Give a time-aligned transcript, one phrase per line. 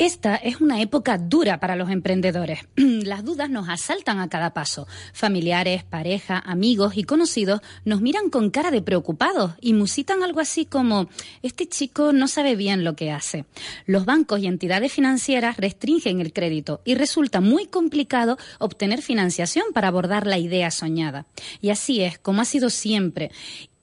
[0.00, 2.60] Esta es una época dura para los emprendedores.
[2.76, 4.88] Las dudas nos asaltan a cada paso.
[5.12, 10.64] Familiares, pareja, amigos y conocidos nos miran con cara de preocupados y musitan algo así
[10.64, 11.10] como
[11.42, 13.44] este chico no sabe bien lo que hace.
[13.84, 19.88] Los bancos y entidades financieras restringen el crédito y resulta muy complicado obtener financiación para
[19.88, 21.26] abordar la idea soñada.
[21.60, 23.32] Y así es, como ha sido siempre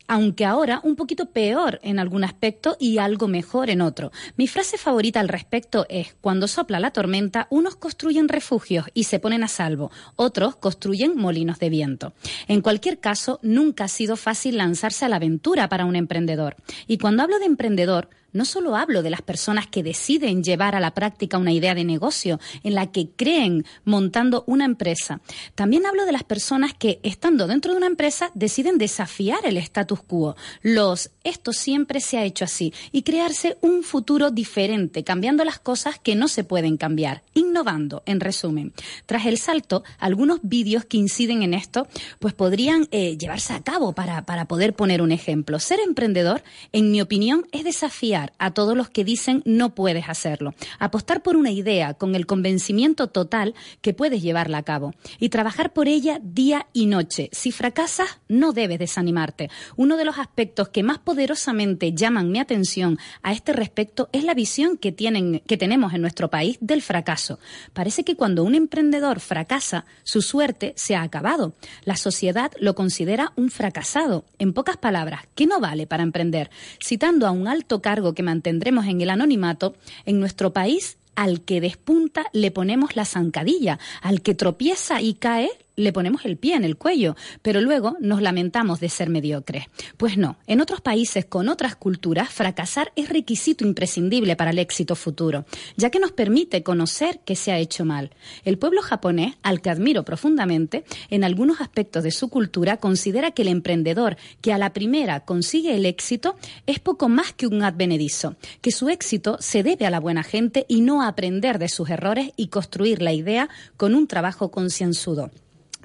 [0.08, 4.12] aunque ahora un poquito peor en algún aspecto y algo mejor en otro.
[4.36, 9.20] Mi frase favorita al respecto es, cuando sopla la tormenta, unos construyen refugios y se
[9.20, 12.14] ponen a salvo, otros construyen molinos de viento.
[12.48, 16.56] En cualquier caso, nunca ha sido fácil lanzarse a la aventura para un emprendedor.
[16.88, 20.80] Y cuando hablo de emprendedor, no solo hablo de las personas que deciden llevar a
[20.80, 25.22] la práctica una idea de negocio en la que creen montando una empresa.
[25.56, 30.02] También hablo de las personas que, estando dentro de una empresa, deciden desafiar el status
[30.04, 30.36] quo.
[30.62, 36.00] Los esto siempre se ha hecho así y crearse un futuro diferente, cambiando las cosas
[36.00, 38.74] que no se pueden cambiar, innovando, en resumen.
[39.06, 41.88] Tras el salto, algunos vídeos que inciden en esto,
[42.20, 45.60] pues podrían eh, llevarse a cabo para, para poder poner un ejemplo.
[45.60, 50.54] Ser emprendedor, en mi opinión, es desafiar a todos los que dicen no puedes hacerlo.
[50.80, 55.74] Apostar por una idea con el convencimiento total que puedes llevarla a cabo y trabajar
[55.74, 57.30] por ella día y noche.
[57.32, 59.50] Si fracasas, no debes desanimarte.
[59.76, 64.34] Uno de los aspectos que más poderosamente llaman mi atención a este respecto es la
[64.34, 67.40] visión que, tienen, que tenemos en nuestro país del fracaso.
[67.74, 71.54] Parece que cuando un emprendedor fracasa, su suerte se ha acabado.
[71.84, 74.26] La sociedad lo considera un fracasado.
[74.40, 76.50] En pocas palabras, que no vale para emprender.
[76.84, 81.62] Citando a un alto cargo que mantendremos en el anonimato, en nuestro país al que
[81.62, 86.64] despunta le ponemos la zancadilla, al que tropieza y cae le ponemos el pie en
[86.64, 89.66] el cuello, pero luego nos lamentamos de ser mediocres.
[89.96, 94.96] Pues no, en otros países con otras culturas, fracasar es requisito imprescindible para el éxito
[94.96, 98.10] futuro, ya que nos permite conocer que se ha hecho mal.
[98.44, 103.44] El pueblo japonés, al que admiro profundamente, en algunos aspectos de su cultura, considera que
[103.44, 108.36] el emprendedor que a la primera consigue el éxito es poco más que un advenedizo,
[108.62, 111.92] que su éxito se debe a la buena gente y no a aprender de sus
[111.92, 113.48] errores y construir la idea
[113.78, 115.30] con un trabajo concienzudo.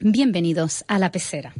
[0.05, 1.55] Bienvenidos a la pecera.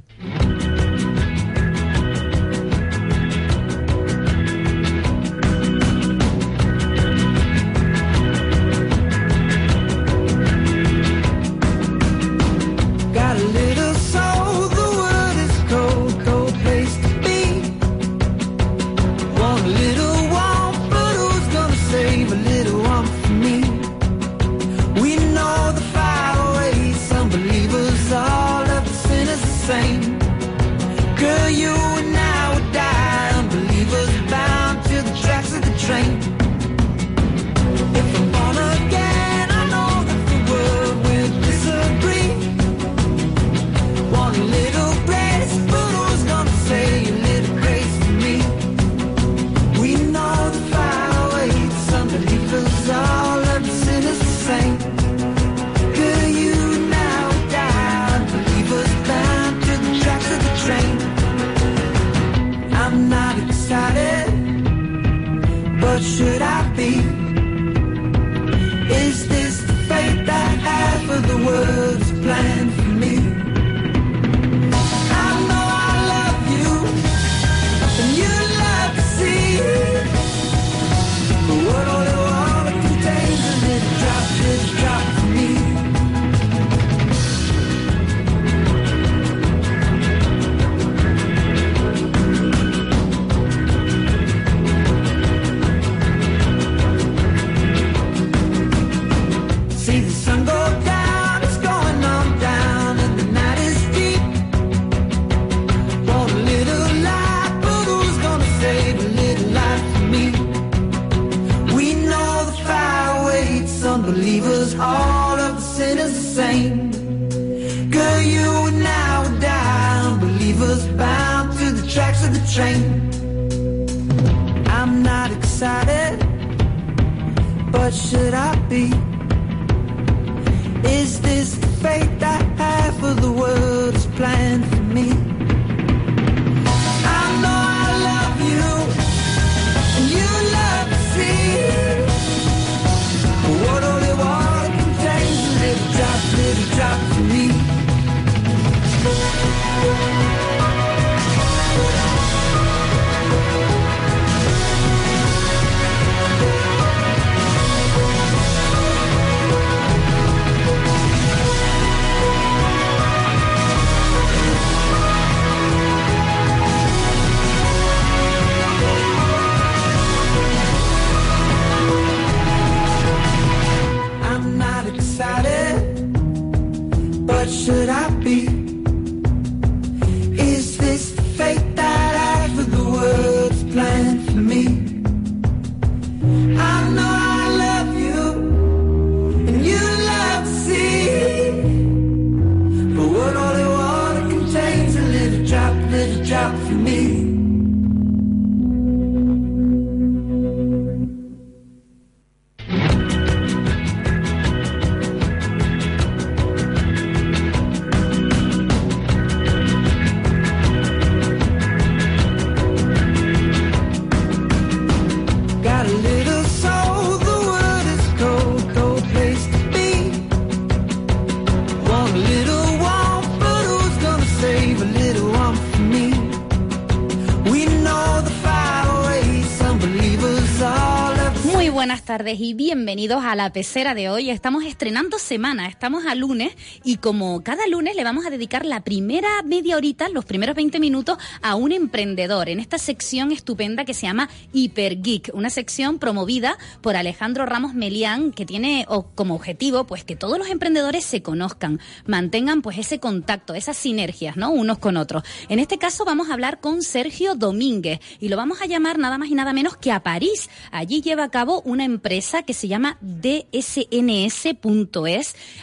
[232.25, 234.31] Y bienvenidos a la pecera de hoy.
[234.31, 236.53] Estamos estrenando semana, estamos a lunes
[236.85, 240.79] y como cada lunes le vamos a dedicar la primera media horita, los primeros 20
[240.79, 245.99] minutos, a un emprendedor en esta sección estupenda que se llama Hyper Geek, una sección
[245.99, 248.87] promovida por Alejandro Ramos Melián que tiene
[249.17, 254.37] como objetivo pues que todos los emprendedores se conozcan, mantengan pues ese contacto, esas sinergias,
[254.37, 254.53] ¿no?
[254.53, 255.25] Unos con otros.
[255.49, 259.19] En este caso vamos a hablar con Sergio Domínguez y lo vamos a llamar nada
[259.19, 260.49] más y nada menos que a París.
[260.71, 262.12] Allí lleva a cabo una empresa
[262.47, 263.97] que se llama dsns.es.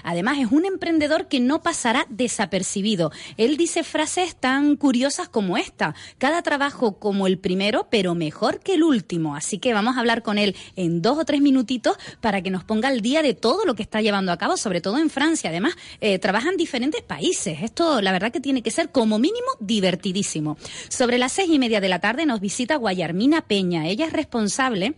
[0.03, 3.11] Además, es un emprendedor que no pasará desapercibido.
[3.37, 5.93] Él dice frases tan curiosas como esta.
[6.17, 9.35] Cada trabajo como el primero, pero mejor que el último.
[9.35, 12.63] Así que vamos a hablar con él en dos o tres minutitos para que nos
[12.63, 15.51] ponga al día de todo lo que está llevando a cabo, sobre todo en Francia.
[15.51, 17.59] Además, eh, trabaja en diferentes países.
[17.61, 20.57] Esto, la verdad, que tiene que ser como mínimo divertidísimo.
[20.89, 23.87] Sobre las seis y media de la tarde nos visita Guayarmina Peña.
[23.87, 24.95] Ella es responsable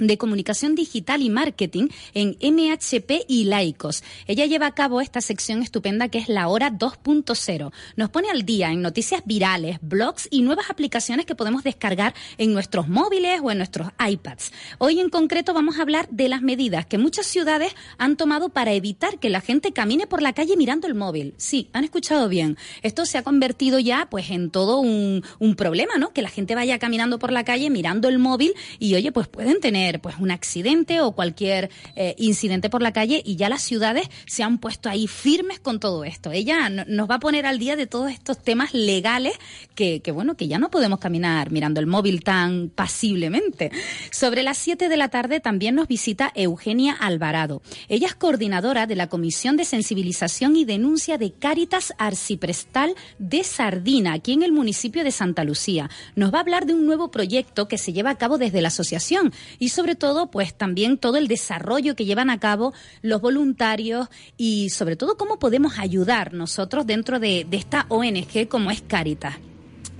[0.00, 4.02] de comunicación digital y marketing en MHP y Laicos.
[4.26, 7.72] Ella lleva a cabo esta sección estupenda que es la hora 2.0.
[7.96, 12.52] Nos pone al día en noticias virales, blogs y nuevas aplicaciones que podemos descargar en
[12.52, 14.52] nuestros móviles o en nuestros iPads.
[14.78, 18.72] Hoy en concreto vamos a hablar de las medidas que muchas ciudades han tomado para
[18.72, 21.34] evitar que la gente camine por la calle mirando el móvil.
[21.36, 22.56] Sí, han escuchado bien.
[22.82, 26.12] Esto se ha convertido ya pues en todo un, un problema, ¿no?
[26.12, 29.60] Que la gente vaya caminando por la calle mirando el móvil y oye, pues pueden
[29.60, 34.08] tener pues un accidente o cualquier eh, incidente por la calle y ya las ciudades
[34.26, 36.30] se han puesto ahí firmes con todo esto.
[36.30, 39.34] Ella nos va a poner al día de todos estos temas legales
[39.74, 43.70] que, que, bueno, que ya no podemos caminar mirando el móvil tan pasiblemente.
[44.12, 47.62] Sobre las 7 de la tarde también nos visita Eugenia Alvarado.
[47.88, 54.12] Ella es coordinadora de la Comisión de Sensibilización y Denuncia de Cáritas Arciprestal de Sardina,
[54.12, 55.90] aquí en el municipio de Santa Lucía.
[56.14, 58.68] Nos va a hablar de un nuevo proyecto que se lleva a cabo desde la
[58.68, 62.72] asociación y todo, pues también todo el desarrollo que llevan a cabo
[63.02, 68.70] los voluntarios y sobre todo cómo podemos ayudar nosotros dentro de, de esta ONG como
[68.70, 69.36] es Caritas.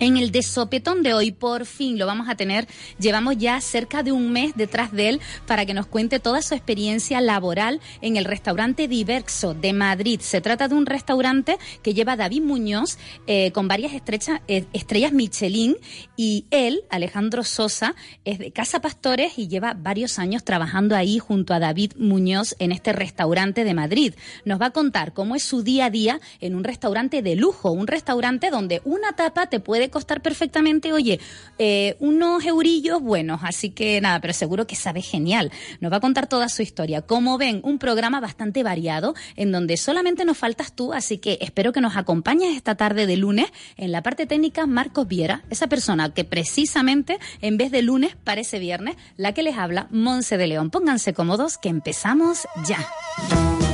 [0.01, 2.67] En el de sopetón de hoy, por fin lo vamos a tener.
[2.99, 6.55] Llevamos ya cerca de un mes detrás de él para que nos cuente toda su
[6.55, 10.21] experiencia laboral en el restaurante Diverso de Madrid.
[10.23, 15.77] Se trata de un restaurante que lleva David Muñoz eh, con varias eh, estrellas Michelin
[16.17, 21.53] y él, Alejandro Sosa, es de Casa Pastores y lleva varios años trabajando ahí junto
[21.53, 24.15] a David Muñoz en este restaurante de Madrid.
[24.47, 27.71] Nos va a contar cómo es su día a día en un restaurante de lujo,
[27.71, 31.21] un restaurante donde una tapa te puede costar perfectamente, oye,
[31.59, 35.51] eh, unos eurillos buenos, así que nada, pero seguro que sabe genial.
[35.81, 37.03] Nos va a contar toda su historia.
[37.03, 41.73] Como ven, un programa bastante variado en donde solamente nos faltas tú, así que espero
[41.73, 46.13] que nos acompañes esta tarde de lunes en la parte técnica Marcos Viera, esa persona
[46.13, 50.71] que precisamente en vez de lunes parece viernes, la que les habla, Monse de León.
[50.71, 53.70] Pónganse cómodos que empezamos ya.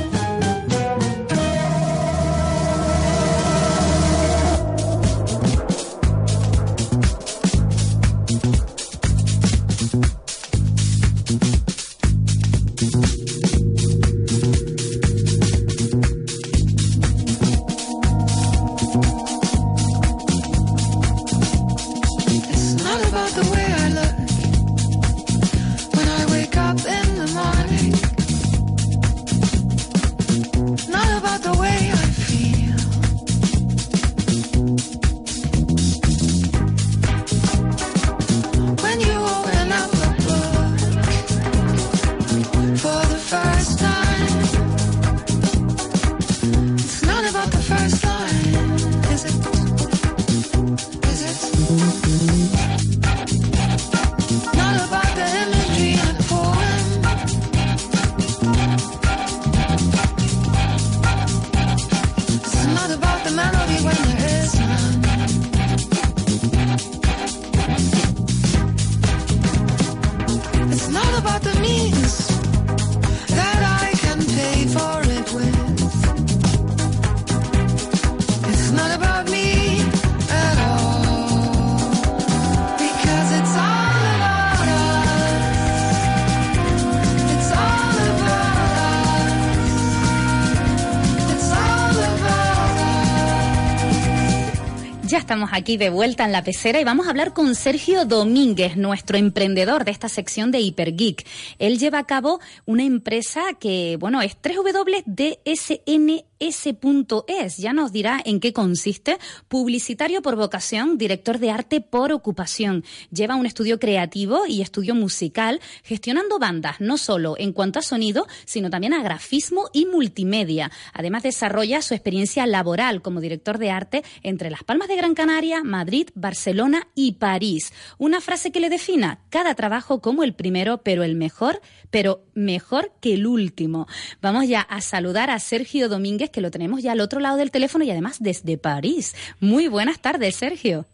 [95.37, 99.19] Estamos aquí de vuelta en la pecera y vamos a hablar con Sergio Domínguez, nuestro
[99.19, 101.27] emprendedor de esta sección de Hipergeek.
[101.59, 107.57] Él lleva a cabo una empresa que, bueno, es www.dsns S.es.
[107.57, 109.17] Ya nos dirá en qué consiste.
[109.47, 112.83] Publicitario por vocación, director de arte por ocupación.
[113.11, 118.27] Lleva un estudio creativo y estudio musical, gestionando bandas, no solo en cuanto a sonido,
[118.45, 120.71] sino también a grafismo y multimedia.
[120.93, 125.63] Además, desarrolla su experiencia laboral como director de arte entre Las Palmas de Gran Canaria,
[125.63, 127.73] Madrid, Barcelona y París.
[127.97, 132.91] Una frase que le defina cada trabajo como el primero, pero el mejor, pero mejor
[133.01, 133.87] que el último.
[134.21, 137.51] Vamos ya a saludar a Sergio Domínguez, que lo tenemos ya al otro lado del
[137.51, 139.15] teléfono y además desde París.
[139.39, 140.85] Muy buenas tardes, Sergio.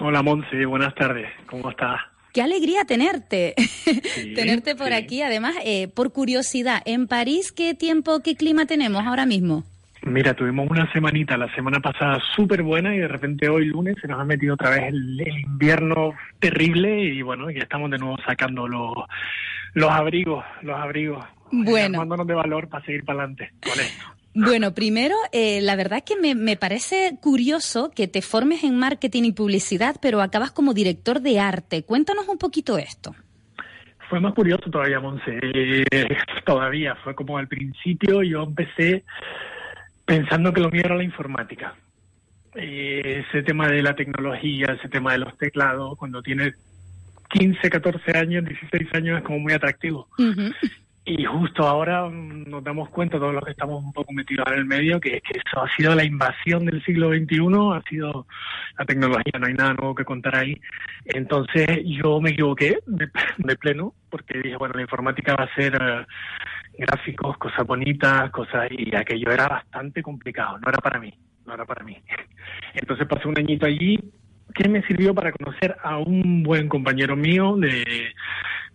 [0.00, 1.28] Hola, Monse, buenas tardes.
[1.46, 2.00] ¿Cómo estás?
[2.32, 3.54] Qué alegría tenerte,
[4.36, 5.22] tenerte por aquí.
[5.22, 9.64] Además, eh, por curiosidad, en París, ¿qué tiempo, qué clima tenemos ahora mismo?
[10.02, 14.06] Mira, tuvimos una semanita la semana pasada súper buena y de repente hoy lunes se
[14.06, 18.68] nos ha metido otra vez el, invierno terrible y bueno, ya estamos de nuevo sacando
[18.68, 18.94] los,
[19.74, 21.24] los abrigos, los abrigos.
[21.50, 21.98] Bueno.
[21.98, 24.17] Dándonos de valor para seguir para adelante con esto.
[24.34, 28.78] Bueno, primero, eh, la verdad es que me, me, parece curioso que te formes en
[28.78, 31.82] marketing y publicidad, pero acabas como director de arte.
[31.82, 33.14] Cuéntanos un poquito esto.
[34.08, 35.38] Fue más curioso todavía, Monse.
[35.42, 35.84] Eh,
[36.46, 39.04] todavía, fue como al principio yo empecé
[40.06, 41.74] pensando que lo mío era la informática.
[42.54, 46.54] Eh, ese tema de la tecnología, ese tema de los teclados, cuando tienes
[47.30, 50.08] 15, 14 años, 16 años, es como muy atractivo.
[51.10, 54.58] Y justo ahora mm, nos damos cuenta, todos los que estamos un poco metidos en
[54.58, 57.38] el medio, que, que eso ha sido la invasión del siglo XXI,
[57.72, 58.26] ha sido
[58.78, 60.60] la tecnología, no hay nada nuevo que contar ahí.
[61.06, 66.04] Entonces yo me equivoqué de, pleno, porque dije, bueno, la informática va a ser eh,
[66.76, 71.14] gráficos, cosas bonitas, cosas, y aquello era bastante complicado, no era para mí,
[71.46, 71.96] no era para mí.
[72.74, 73.98] Entonces pasé un añito allí
[74.54, 78.12] que me sirvió para conocer a un buen compañero mío de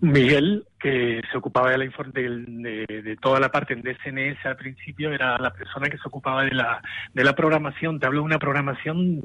[0.03, 5.13] Miguel, que se ocupaba de, la, de, de, toda la parte en DSNS al principio,
[5.13, 6.81] era la persona que se ocupaba de la,
[7.13, 8.01] de la programación.
[8.01, 9.22] Te hablo de una programación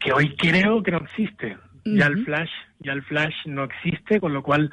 [0.00, 1.56] que hoy creo que no existe.
[1.84, 4.72] Ya el Flash, ya el Flash no existe, con lo cual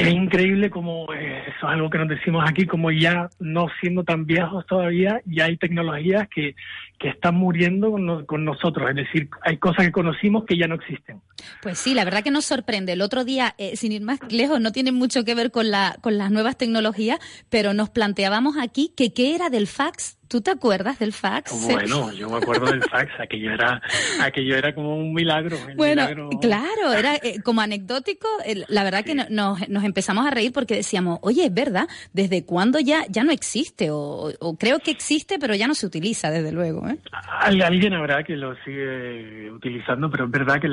[0.00, 4.04] es increíble como eh, eso es algo que nos decimos aquí, como ya no siendo
[4.04, 6.54] tan viejos todavía, ya hay tecnologías que,
[6.98, 7.90] que están muriendo
[8.26, 11.20] con, nosotros, es decir, hay cosas que conocimos que ya no existen.
[11.62, 12.92] Pues sí, la verdad que nos sorprende.
[12.92, 15.96] El otro día, eh, sin ir más lejos, no tiene mucho que ver con, la,
[16.00, 20.52] con las nuevas tecnologías, pero nos planteábamos aquí que qué era del fax ¿Tú te
[20.52, 21.66] acuerdas del fax?
[21.68, 23.82] Bueno, yo me acuerdo del fax, aquello era,
[24.22, 25.56] aquello era como un milagro.
[25.74, 28.28] Bueno, claro, era eh, como anecdótico.
[28.68, 32.78] la verdad que nos, nos, empezamos a reír porque decíamos, oye, es verdad, ¿desde cuándo
[32.78, 33.88] ya, ya no existe?
[33.90, 36.88] O, creo que existe, pero ya no se utiliza, desde luego.
[36.88, 36.96] ¿eh?
[37.40, 40.68] Alguien habrá que lo sigue utilizando, pero es verdad que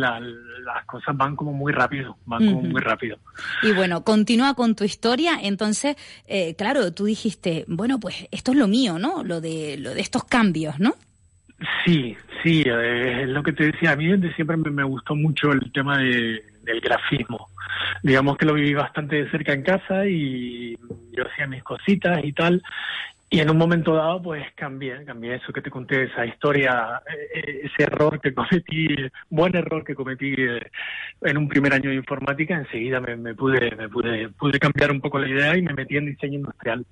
[0.75, 3.17] las cosas van como muy rápido, van como muy rápido.
[3.63, 5.39] Y bueno, continúa con tu historia.
[5.41, 5.95] Entonces,
[6.27, 9.23] eh, claro, tú dijiste, bueno, pues esto es lo mío, ¿no?
[9.23, 10.95] Lo de lo de estos cambios, ¿no?
[11.85, 15.51] Sí, sí, eh, es lo que te decía, a mí desde siempre me, gustó mucho
[15.51, 17.49] el tema de, del grafismo.
[18.03, 20.77] Digamos que lo viví bastante de cerca en casa y
[21.13, 22.61] yo hacía mis cositas y tal,
[23.29, 27.01] y en un momento dado, pues cambié, cambié eso que te conté, esa historia,
[27.33, 28.87] eh, ese error que cometí,
[29.29, 30.71] buen error que cometí eh,
[31.21, 35.19] en un primer año de informática, enseguida me, pude, me pude, pude cambiar un poco
[35.19, 36.85] la idea y me metí en diseño industrial,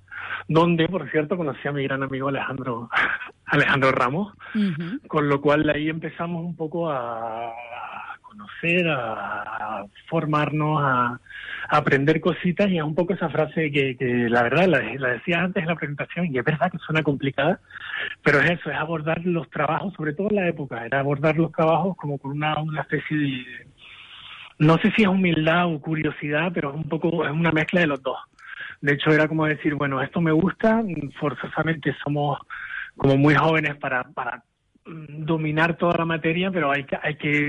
[0.46, 2.90] donde, por cierto, conocí a mi gran amigo Alejandro,
[3.46, 4.34] Alejandro Ramos,
[5.08, 7.50] con lo cual ahí empezamos un poco a
[8.36, 11.20] conocer, a, formarnos, a,
[11.68, 13.96] aprender cositas y a un poco esa frase que,
[14.28, 17.60] la verdad la, decía antes en la presentación y es verdad que suena complicada,
[18.22, 21.52] pero es eso, es abordar los trabajos, sobre todo en la época, era abordar los
[21.52, 23.44] trabajos como con una, una especie de,
[24.58, 27.86] no sé si es humildad o curiosidad, pero es un poco, es una mezcla de
[27.86, 28.18] los dos.
[28.80, 30.82] De hecho, era como decir, bueno, esto me gusta,
[31.18, 32.38] forzosamente somos
[32.96, 34.42] como muy jóvenes para, para
[34.86, 37.48] dominar toda la materia, pero hay que, hay que,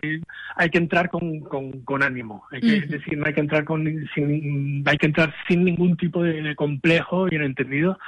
[0.56, 2.46] hay que entrar con, con, ánimo.
[2.52, 5.98] Hay que, Es decir, no hay que entrar con, sin, hay que entrar sin ningún
[5.98, 8.00] tipo de, complejo, bien entendido,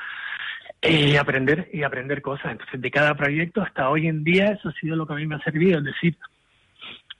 [0.81, 2.53] y aprender, y aprender cosas.
[2.53, 5.27] Entonces, de cada proyecto hasta hoy en día, eso ha sido lo que a mí
[5.27, 5.79] me ha servido.
[5.79, 6.17] Es decir,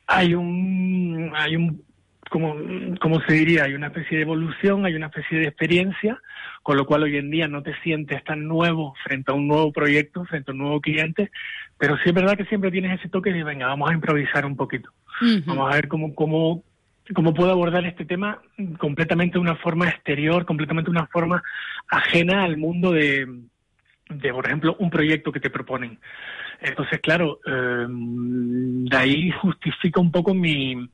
[0.08, 1.84] hay un, hay un,
[2.30, 2.56] como,
[3.00, 6.20] como se diría, hay una especie de evolución, hay una especie de experiencia,
[6.64, 9.72] con lo cual hoy en día no te sientes tan nuevo frente a un nuevo
[9.72, 11.32] proyecto, frente a un nuevo cliente,
[11.78, 14.56] pero sí es verdad que siempre tienes ese toque de, venga, vamos a improvisar un
[14.56, 14.92] poquito.
[15.46, 16.64] Vamos a ver cómo, cómo,
[17.14, 18.42] cómo puedo abordar este tema
[18.78, 21.44] completamente de una forma exterior, completamente de una forma
[21.90, 23.28] ajena al mundo de,
[24.10, 26.00] de por ejemplo, un proyecto que te proponen.
[26.62, 30.90] Entonces, claro, em, de ahí justifica un poco mi,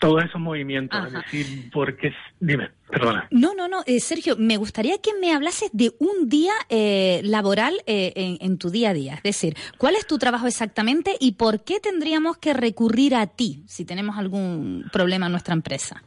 [0.00, 1.06] todos esos movimientos.
[1.06, 3.28] Es decir, porque, dime, perdona.
[3.30, 7.74] No, no, no, eh, Sergio, me gustaría que me hablases de un día eh, laboral
[7.86, 9.14] eh, en, en, tu día a día.
[9.16, 13.62] Es decir, ¿cuál es tu trabajo exactamente y por qué tendríamos que recurrir a ti
[13.66, 16.02] si tenemos algún problema en nuestra empresa?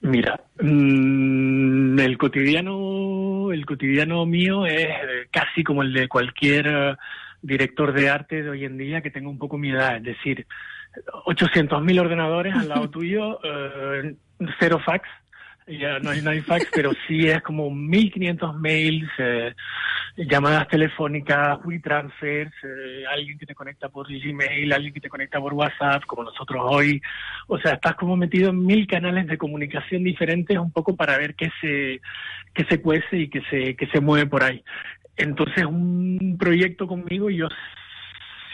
[0.00, 4.88] Mira, mm, el cotidiano, el cotidiano mío es
[5.30, 6.96] casi como el de cualquier
[7.42, 10.46] director de arte de hoy en día que tenga un poco mi edad, es decir,
[11.26, 14.14] 800.000 ordenadores al lado tuyo, eh,
[14.58, 15.08] cero fax,
[15.66, 19.54] ya no hay, no hay fax, pero sí es como 1.500 mails, eh,
[20.16, 25.54] llamadas telefónicas, WeTransfers, eh, alguien que te conecta por Gmail, alguien que te conecta por
[25.54, 27.02] WhatsApp, como nosotros hoy.
[27.48, 31.34] O sea, estás como metido en mil canales de comunicación diferentes un poco para ver
[31.34, 32.00] qué se,
[32.54, 34.62] qué se cuece y qué se, qué se mueve por ahí.
[35.16, 37.48] Entonces, un proyecto conmigo, yo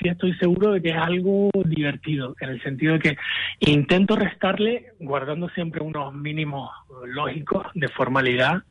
[0.02, 3.16] sí estoy seguro de que es algo divertido, en el sentido de que
[3.60, 6.70] intento restarle, guardando siempre unos mínimos
[7.06, 8.62] lógicos de formalidad.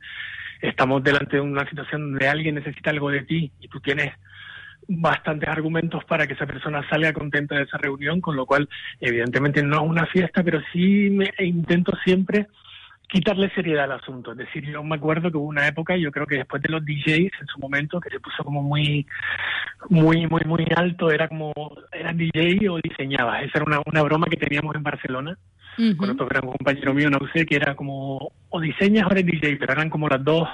[0.60, 4.12] Estamos delante de una situación donde alguien necesita algo de ti y tú tienes
[4.88, 8.68] bastantes argumentos para que esa persona salga contenta de esa reunión, con lo cual
[9.00, 12.46] evidentemente no es una fiesta, pero sí me, intento siempre
[13.12, 14.32] quitarle seriedad al asunto.
[14.32, 16.82] Es decir, yo me acuerdo que hubo una época, yo creo que después de los
[16.82, 19.06] DJs en su momento, que se puso como muy,
[19.90, 21.52] muy, muy, muy alto, era como,
[21.92, 23.44] eras DJ o diseñabas.
[23.44, 25.36] Esa era una, una broma que teníamos en Barcelona,
[25.98, 29.56] con otro gran compañero mío, no sé, que era como, o diseñas o eres DJ,
[29.56, 30.48] pero eran como las dos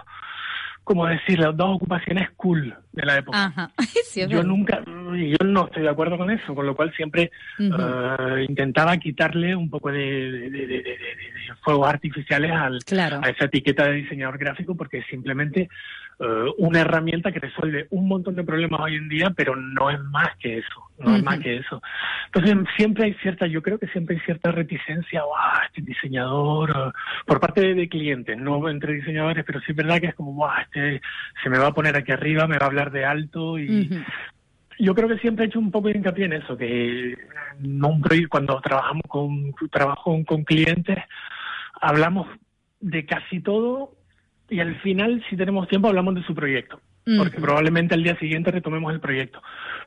[0.88, 3.70] como decir, las dos ocupaciones cool de la época.
[4.26, 8.96] yo nunca, yo no estoy de acuerdo con eso, con lo cual siempre eh, intentaba
[8.96, 10.82] quitarle un poco de,
[11.60, 12.78] fuegos artificiales al,
[13.22, 15.68] a esa etiqueta de diseñador gráfico porque simplemente
[16.20, 20.00] eh, una herramienta que resuelve un montón de problemas hoy en día, pero no es
[20.00, 21.80] más que eso, no es más que eso.
[22.26, 26.92] Entonces siempre hay cierta, yo creo que siempre hay cierta reticencia, wow, este diseñador,
[27.26, 30.50] por parte de, clientes, no entre diseñadores, pero sí es verdad que es como, wow,
[30.62, 31.00] este
[31.42, 33.88] se me va a poner aquí arriba, me va a hablar de alto y
[34.78, 37.16] yo creo que siempre he hecho un poco de hincapié en eso, que
[37.58, 40.98] no cuando trabajamos con trabajo con clientes,
[41.80, 42.28] hablamos
[42.80, 43.92] de casi todo
[44.48, 46.80] y al final, si tenemos tiempo, hablamos de su proyecto,
[47.16, 49.40] porque probablemente al día siguiente retomemos el proyecto.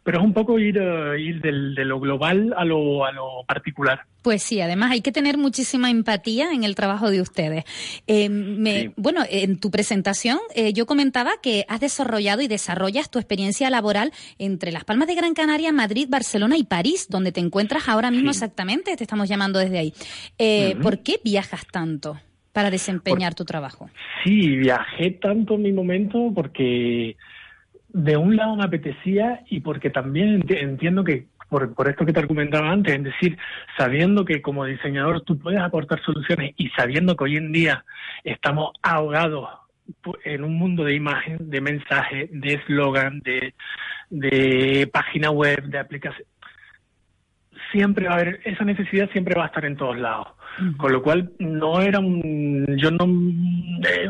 [0.03, 3.43] Pero es un poco ir, uh, ir del, de lo global a lo, a lo
[3.47, 4.01] particular.
[4.21, 7.63] Pues sí, además hay que tener muchísima empatía en el trabajo de ustedes.
[8.07, 13.19] Eh, me, Bueno, en tu presentación eh, yo comentaba que has desarrollado y desarrollas tu
[13.19, 17.89] experiencia laboral entre Las Palmas de Gran Canaria, Madrid, Barcelona y París, donde te encuentras
[17.89, 18.95] ahora mismo exactamente.
[18.95, 19.93] Te estamos llamando desde ahí.
[20.37, 22.19] Eh, ¿Por qué viajas tanto?
[22.53, 23.89] Para desempeñar tu trabajo?
[24.23, 27.15] Sí, viajé tanto en mi momento porque
[27.89, 32.19] de un lado me apetecía y porque también entiendo que por, por esto que te
[32.19, 33.37] argumentaba antes, es decir,
[33.77, 37.83] sabiendo que como diseñador tú puedes aportar soluciones y sabiendo que hoy en día
[38.23, 39.49] estamos ahogados
[40.23, 43.53] en un mundo de imagen, de mensaje, de eslogan, de,
[44.09, 46.25] de página web, de aplicación,
[47.71, 50.27] siempre va a haber, esa necesidad siempre va a estar en todos lados.
[50.77, 53.05] Con lo cual no era un, yo no,
[53.87, 54.09] eh,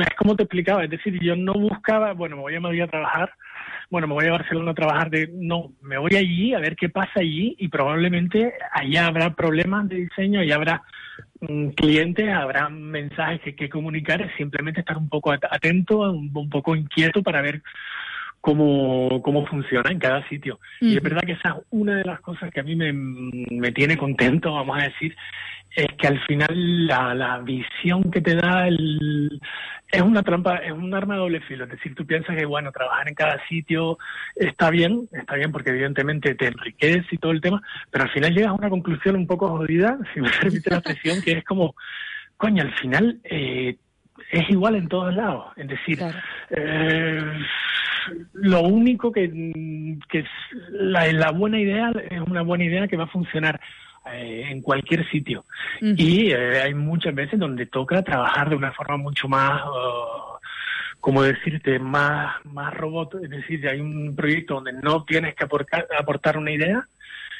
[0.00, 2.86] es como te explicaba, es decir, yo no buscaba, bueno, me voy a Madrid a
[2.86, 3.32] trabajar,
[3.90, 6.88] bueno, me voy a Barcelona a trabajar de, no, me voy allí a ver qué
[6.88, 10.82] pasa allí y probablemente allá habrá problemas de diseño y habrá
[11.40, 17.22] mm, clientes, habrá mensajes que, que comunicar, simplemente estar un poco atento, un poco inquieto
[17.22, 17.62] para ver
[18.42, 20.58] cómo, cómo funciona en cada sitio.
[20.80, 23.72] Y es verdad que esa es una de las cosas que a mí me, me
[23.72, 25.16] tiene contento, vamos a decir,
[25.74, 29.40] es que al final la, la visión que te da el,
[29.92, 31.64] es una trampa, es un arma de doble filo.
[31.64, 33.96] Es decir, tú piensas que, bueno, trabajar en cada sitio
[34.34, 38.34] está bien, está bien porque evidentemente te enriquece y todo el tema, pero al final
[38.34, 41.76] llegas a una conclusión un poco jodida, si me permite la expresión, que es como,
[42.36, 43.76] coño, al final eh,
[44.32, 45.52] es igual en todos lados.
[45.56, 46.00] Es decir,
[46.50, 47.22] eh,
[48.32, 49.30] lo único que,
[50.08, 50.24] que
[50.70, 53.60] la, la, buena idea es una buena idea que va a funcionar
[54.10, 55.44] eh, en cualquier sitio.
[55.80, 60.38] Y eh, hay muchas veces donde toca trabajar de una forma mucho más, uh,
[61.00, 63.14] como decirte, más, más robot.
[63.22, 66.86] Es decir, hay un proyecto donde no tienes que aportar, aportar una idea,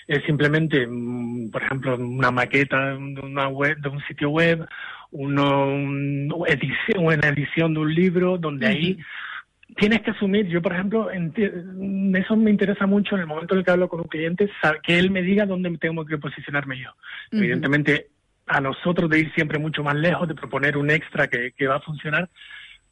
[0.07, 4.67] es simplemente, mm, por ejemplo, una maqueta de una web, de un sitio web,
[5.11, 8.99] uno, edición, una edición de un libro, donde ahí
[9.77, 13.65] tienes que asumir, yo por ejemplo, eso me interesa mucho en el momento en el
[13.65, 14.51] que hablo con un cliente,
[14.83, 16.91] que él me diga dónde tengo que posicionarme yo.
[17.31, 18.09] Evidentemente,
[18.47, 21.77] a nosotros de ir siempre mucho más lejos, de proponer un extra que, que va
[21.77, 22.29] a funcionar,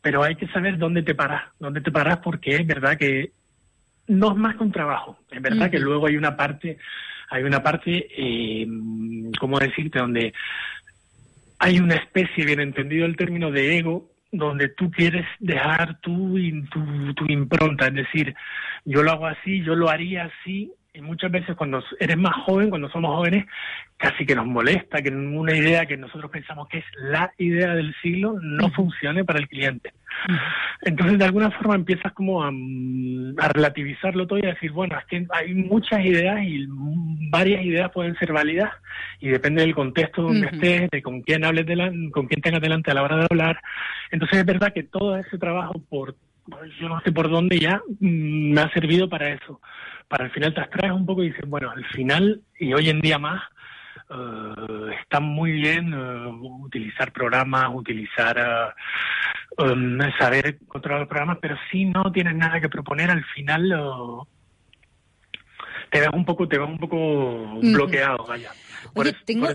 [0.00, 3.32] pero hay que saber dónde te paras, dónde te paras porque es verdad que
[4.06, 5.18] no es más que un trabajo.
[5.30, 6.78] Es verdad que luego hay una parte,
[7.28, 8.66] hay una parte, eh,
[9.38, 10.32] ¿cómo decirte?, donde
[11.58, 16.38] hay una especie, bien entendido el término de ego, donde tú quieres dejar tu,
[16.70, 18.34] tu, tu impronta, es decir,
[18.84, 22.68] yo lo hago así, yo lo haría así, y muchas veces cuando eres más joven,
[22.68, 23.46] cuando somos jóvenes,
[23.96, 27.94] casi que nos molesta que una idea que nosotros pensamos que es la idea del
[28.03, 29.92] siglo no funcione para el cliente.
[30.83, 32.50] Entonces, de alguna forma empiezas como a,
[33.53, 36.66] relativizarlo todo y a decir, bueno, es que hay muchas ideas y
[37.31, 38.72] varias ideas pueden ser válidas
[39.20, 41.66] y depende del contexto donde estés, de con quién hables,
[42.12, 43.61] con quién tengas delante a la hora de hablar.
[44.11, 46.16] Entonces, es verdad que todo ese trabajo por
[46.81, 49.61] yo no sé por dónde ya mm, me ha servido para eso
[50.11, 53.01] para el final te abstraes un poco y dices, bueno, al final, y hoy en
[53.01, 53.40] día más,
[54.11, 58.75] uh, está muy bien uh, utilizar programas, utilizar,
[59.57, 63.73] uh, um, saber controlar los programas, pero si no tienes nada que proponer, al final
[65.90, 68.51] te ves un poco, te ves un poco bloqueado, vaya.
[68.94, 69.48] Oye, tengo,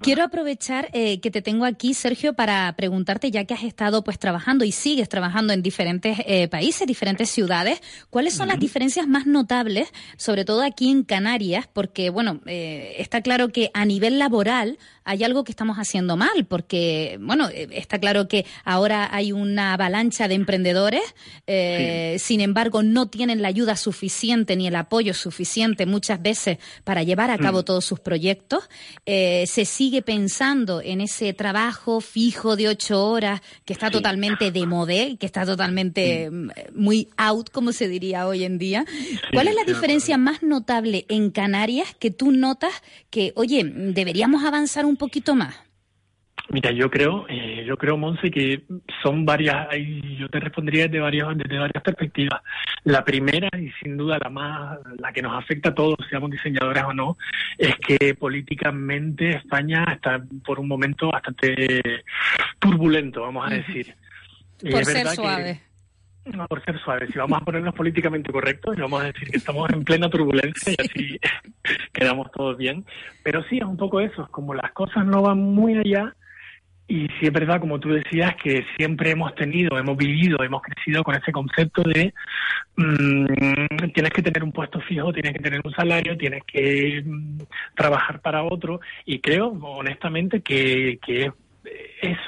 [0.00, 4.18] quiero aprovechar eh, que te tengo aquí, Sergio, para preguntarte, ya que has estado pues
[4.18, 9.26] trabajando y sigues trabajando en diferentes eh, países, diferentes ciudades, ¿cuáles son las diferencias más
[9.26, 11.68] notables, sobre todo aquí en Canarias?
[11.72, 16.46] Porque, bueno, eh, está claro que a nivel laboral hay algo que estamos haciendo mal,
[16.48, 21.02] porque, bueno, está claro que ahora hay una avalancha de emprendedores,
[22.22, 27.30] sin embargo, no tienen la ayuda suficiente ni el apoyo suficiente muchas veces para llevar
[27.30, 27.64] a cabo mm.
[27.64, 28.68] todos sus proyectos.
[29.06, 34.66] Eh, se sigue pensando en ese trabajo fijo de ocho horas que está totalmente de
[34.66, 38.84] modé, que está totalmente mm, muy out, como se diría hoy en día.
[39.32, 42.72] ¿Cuál es la diferencia más notable en Canarias que tú notas
[43.10, 45.58] que, oye, deberíamos avanzar un poquito más?
[46.50, 48.64] Mira, yo creo, eh, yo creo, Monse, que
[49.02, 49.68] son varias,
[50.18, 52.42] yo te respondería desde varias, desde varias perspectivas.
[52.84, 56.82] La primera, y sin duda la más, la que nos afecta a todos, seamos diseñadores
[56.84, 57.16] o no,
[57.56, 62.02] es que políticamente España está por un momento bastante
[62.58, 63.94] turbulento, vamos a decir.
[64.70, 65.71] por ser suave.
[66.48, 67.06] Por ser suave.
[67.08, 70.80] Si vamos a ponernos políticamente correctos, vamos a decir que estamos en plena turbulencia y
[70.80, 71.20] así
[71.92, 72.84] quedamos todos bien.
[73.22, 76.14] Pero sí, es un poco eso, como las cosas no van muy allá,
[76.88, 81.14] y sí es como tú decías, que siempre hemos tenido, hemos vivido, hemos crecido con
[81.14, 82.12] ese concepto de
[82.76, 87.38] mm, tienes que tener un puesto fijo, tienes que tener un salario, tienes que mm,
[87.74, 88.80] trabajar para otro.
[89.06, 91.32] Y creo, honestamente, que, que es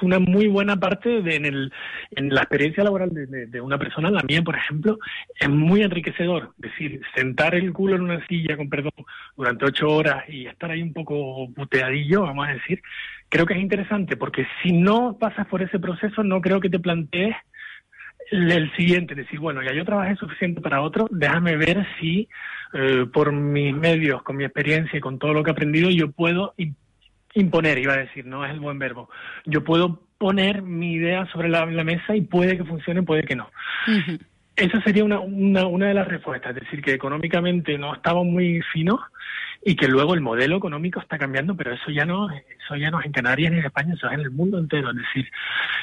[0.05, 1.73] una muy buena parte de, en, el,
[2.13, 4.99] en la experiencia laboral de, de, una persona, la mía, por ejemplo,
[5.39, 6.53] es muy enriquecedor.
[6.63, 8.93] Es decir, sentar el culo en una silla, con perdón,
[9.37, 12.83] durante ocho horas y estar ahí un poco puteadillo, vamos a decir,
[13.29, 16.79] creo que es interesante porque si no pasas por ese proceso, no creo que te
[16.79, 17.35] plantees
[18.31, 22.29] el siguiente, decir, bueno, ya yo trabajé suficiente para otro, déjame ver si
[22.73, 26.11] eh, por mis medios, con mi experiencia y con todo lo que he aprendido, yo
[26.11, 26.55] puedo
[27.35, 29.09] imponer, iba a decir, no es el buen verbo,
[29.45, 33.51] yo puedo poner mi idea sobre la, mesa y puede que funcione, puede que no.
[34.57, 38.63] Esa sería una, una, una de las respuestas, es decir, que económicamente no estamos muy
[38.73, 39.01] finos
[39.65, 43.01] y que luego el modelo económico está cambiando, pero eso ya no, eso ya no
[43.01, 44.91] es en Canarias ni en España, eso es en el mundo entero.
[44.91, 45.31] Es decir,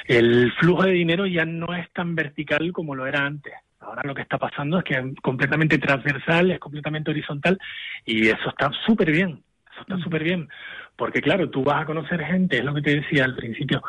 [0.05, 3.53] el flujo de dinero ya no es tan vertical como lo era antes.
[3.79, 7.57] Ahora lo que está pasando es que es completamente transversal, es completamente horizontal
[8.05, 10.47] y eso está súper bien, eso está súper bien.
[11.01, 13.81] Porque claro, tú vas a conocer gente, es lo que te decía al principio,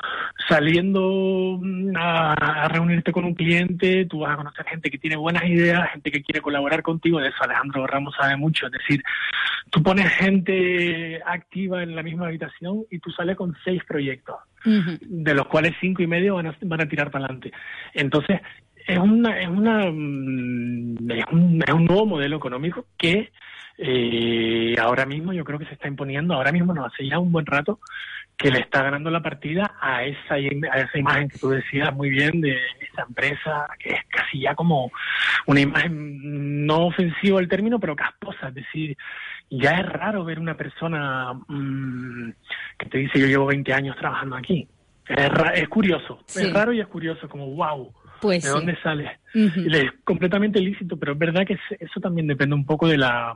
[0.49, 5.45] saliendo mm, a, reunirte con un cliente, tú vas a conocer gente que tiene buenas
[5.45, 9.03] ideas, gente que quiere colaborar contigo, de eso Alejandro Ramos sabe mucho, es decir,
[9.69, 15.35] tú pones gente activa en la misma habitación y tú sales con seis proyectos, de
[15.35, 17.53] los cuales cinco y medio van a, van a tirar para adelante.
[17.93, 18.41] Entonces,
[18.87, 23.31] es una, es una mm, es un, es un nuevo modelo económico que
[23.85, 27.33] eh, ahora mismo yo creo que se está imponiendo, ahora mismo no, hace ya un
[27.33, 27.81] buen rato
[28.37, 32.11] que le está ganando la partida a esa, a esa imagen que tú decías muy
[32.11, 32.57] bien de
[32.91, 34.93] esa empresa, que es casi ya como
[35.47, 38.97] una imagen no ofensiva el término, pero casposa, es decir,
[39.51, 42.31] ya es raro ver una persona mm,
[42.79, 44.69] que te dice yo llevo 20 años trabajando aquí.
[45.09, 47.93] Es, es curioso, es raro y es curioso, como wow.
[48.21, 49.19] Pues ¿De dónde sale?
[49.35, 53.35] Es completamente ilícito, pero es verdad que eso también depende un poco de la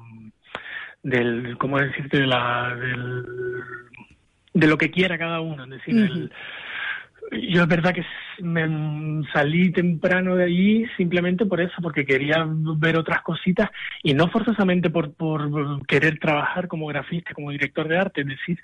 [1.06, 2.18] del, ¿cómo decirte?
[2.18, 3.24] De, la, del,
[4.54, 5.64] de lo que quiera cada uno.
[5.64, 6.30] Es decir,
[7.30, 8.04] yo es verdad que
[8.42, 13.70] me salí temprano de allí simplemente por eso, porque quería ver otras cositas
[14.02, 18.20] y no forzosamente por, por querer trabajar como grafista, como director de arte.
[18.22, 18.60] Es decir,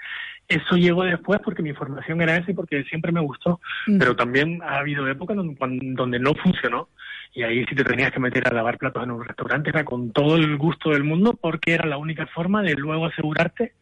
[0.48, 3.60] eso llegó después porque mi formación era esa y porque siempre me gustó.
[3.86, 5.56] Pero también ha habido épocas donde,
[5.94, 6.88] donde no funcionó
[7.34, 10.12] y ahí si te tenías que meter a lavar platos en un restaurante era con
[10.12, 13.74] todo el gusto del mundo porque era la única forma de luego asegurarte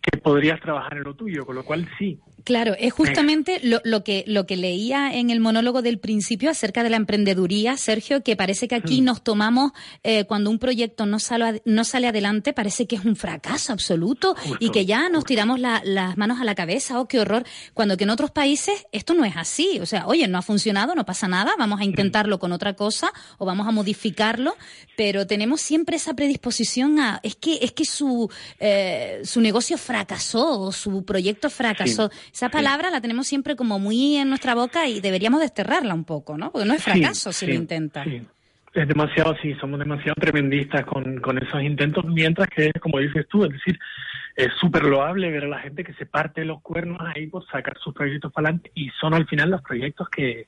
[0.00, 4.02] que podrías trabajar en lo tuyo, con lo cual sí, Claro, es justamente lo, lo,
[4.02, 8.36] que, lo que leía en el monólogo del principio acerca de la emprendeduría, Sergio, que
[8.36, 9.04] parece que aquí mm.
[9.04, 13.16] nos tomamos, eh, cuando un proyecto no sale, no sale adelante, parece que es un
[13.16, 17.44] fracaso absoluto y que ya nos tiramos las manos a la cabeza, oh, qué horror,
[17.74, 19.78] cuando que en otros países esto no es así.
[19.80, 23.12] O sea, oye, no ha funcionado, no pasa nada, vamos a intentarlo con otra cosa
[23.38, 24.56] o vamos a modificarlo,
[24.96, 30.60] pero tenemos siempre esa predisposición a, es que, es que su, eh, su negocio fracasó
[30.60, 32.10] o su proyecto fracasó.
[32.32, 36.38] Esa palabra la tenemos siempre como muy en nuestra boca y deberíamos desterrarla un poco,
[36.38, 36.50] ¿no?
[36.50, 38.04] Porque no es fracaso si lo intenta.
[38.04, 38.22] Sí.
[38.72, 43.44] Es demasiado, sí, somos demasiado tremendistas con, con esos intentos, mientras que, como dices tú,
[43.44, 43.78] es decir,
[44.34, 47.76] es súper loable ver a la gente que se parte los cuernos ahí por sacar
[47.78, 50.46] sus proyectos para adelante y son al final los proyectos que,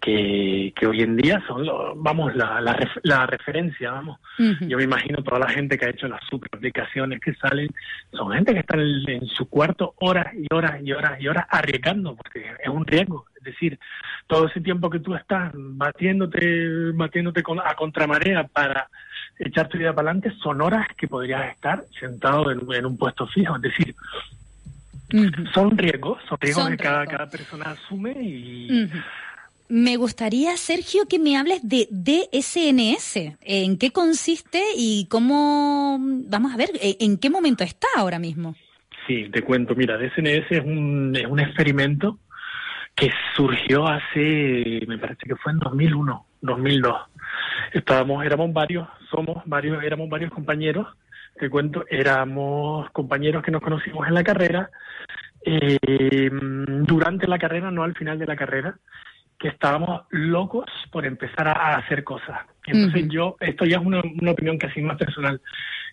[0.00, 1.66] que, que hoy en día son,
[2.02, 2.60] vamos, la,
[3.02, 4.18] la, referencia, vamos.
[4.60, 7.68] Yo me imagino toda la gente que ha hecho las super aplicaciones que salen,
[8.12, 12.16] son gente que está en, su cuarto horas y horas y horas y horas arriesgando,
[12.16, 13.26] porque es un riesgo.
[13.36, 13.78] Es decir,
[14.26, 18.88] todo ese tiempo que tú estás batiéndote, batiéndote con, a contramarea para
[19.38, 23.56] echar tu vida para adelante, son horas que podrías estar sentado en, un puesto fijo.
[23.56, 23.94] Es decir,
[25.52, 28.88] son riesgos, son riesgos que cada, cada persona asume y
[29.70, 33.38] me gustaría, Sergio, que me hables de DSNS.
[33.40, 38.56] ¿En qué consiste y cómo, vamos a ver, en qué momento está ahora mismo?
[39.06, 39.74] Sí, te cuento.
[39.76, 42.18] Mira, DSNS es un, es un experimento
[42.96, 46.96] que surgió hace, me parece que fue en 2001, 2002.
[47.72, 50.88] Estábamos, éramos varios, somos varios, éramos varios compañeros.
[51.38, 54.68] Te cuento, éramos compañeros que nos conocimos en la carrera,
[55.42, 58.76] eh, durante la carrera, no al final de la carrera
[59.40, 62.40] que estábamos locos por empezar a, hacer cosas.
[62.66, 64.00] Entonces yo, esto ya es una,
[64.30, 65.40] opinión casi más personal,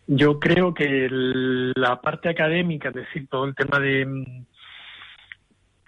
[0.05, 4.05] yo creo que la parte académica, es decir, todo el tema de,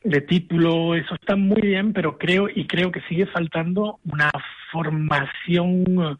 [0.06, 4.32] de título, eso está muy bien, pero creo y creo que sigue faltando una
[4.72, 6.18] formación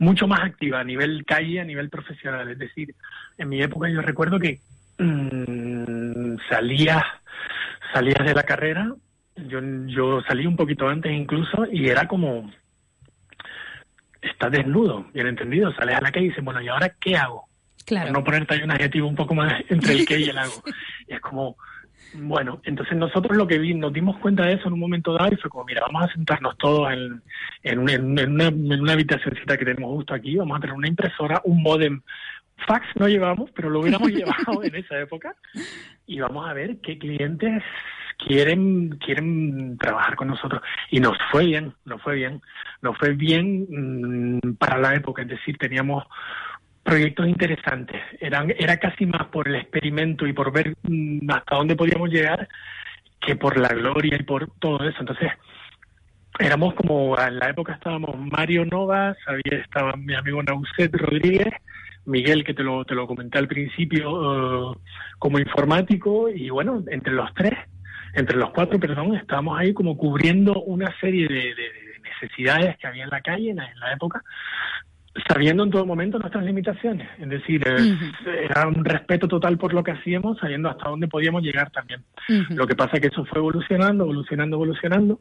[0.00, 2.50] mucho más activa a nivel calle, a nivel profesional.
[2.50, 2.96] Es decir,
[3.38, 4.58] en mi época yo recuerdo que
[4.98, 7.04] mmm, salías,
[7.92, 8.92] salías de la carrera
[9.48, 12.50] yo, yo salí un poquito antes incluso y era como,
[14.22, 17.48] estás desnudo, bien entendido, sales a la calle y dices, bueno, ¿y ahora qué hago?
[17.86, 18.12] Claro.
[18.12, 20.62] no ponerte ahí un adjetivo un poco más entre el qué y el hago.
[21.08, 21.56] Y es como,
[22.14, 25.32] bueno, entonces nosotros lo que vi, nos dimos cuenta de eso en un momento dado
[25.32, 27.22] y fue como, mira, vamos a sentarnos todos en,
[27.62, 31.62] en, una, en una habitacióncita que tenemos justo aquí, vamos a tener una impresora, un
[31.62, 32.00] modem.
[32.66, 35.34] Fax no llevamos, pero lo hubiéramos llevado en esa época
[36.06, 37.62] y vamos a ver qué clientes
[38.26, 40.62] quieren quieren trabajar con nosotros.
[40.90, 42.40] Y nos fue bien nos fue bien.
[42.82, 45.22] Nos fue bien mm, para la época.
[45.22, 46.04] Es decir teníamos
[46.82, 48.00] proyectos interesantes.
[48.20, 52.48] Eran era casi más por el experimento y por ver mm, hasta dónde podíamos llegar
[53.20, 54.98] que por la gloria y por todo eso.
[55.00, 55.30] Entonces
[56.38, 61.52] éramos como en la época estábamos Mario Novas había estaba mi amigo Nauset Rodríguez
[62.06, 64.78] Miguel, que te lo, te lo comenté al principio, eh,
[65.18, 67.52] como informático, y bueno, entre los tres
[68.14, 71.54] entre los cuatro, perdón, estábamos ahí como cubriendo una serie de,
[72.20, 74.22] necesidades que había en la calle en la, época,
[75.26, 77.08] sabiendo en todo momento nuestras limitaciones.
[77.18, 77.62] Es decir,
[78.26, 82.04] era un respeto total por lo que hacíamos, sabiendo hasta dónde podíamos llegar también.
[82.50, 85.20] Lo que pasa es que eso fue evolucionando, evolucionando, evolucionando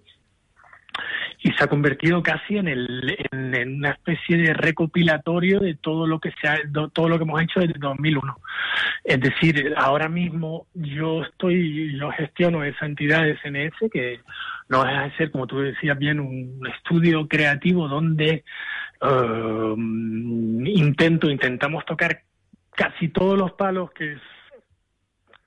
[1.41, 6.19] y se ha convertido casi en, el, en, una especie de recopilatorio de todo lo
[6.19, 6.60] que se ha,
[6.91, 8.38] todo lo que hemos hecho desde 2001.
[9.06, 14.19] Es decir, ahora mismo yo estoy, yo gestiono esa entidad de SNS que
[14.67, 18.43] no deja de ser, como tú decías bien, un estudio creativo donde
[19.02, 22.21] um, intento, intentamos tocar
[22.75, 24.17] casi todos los palos que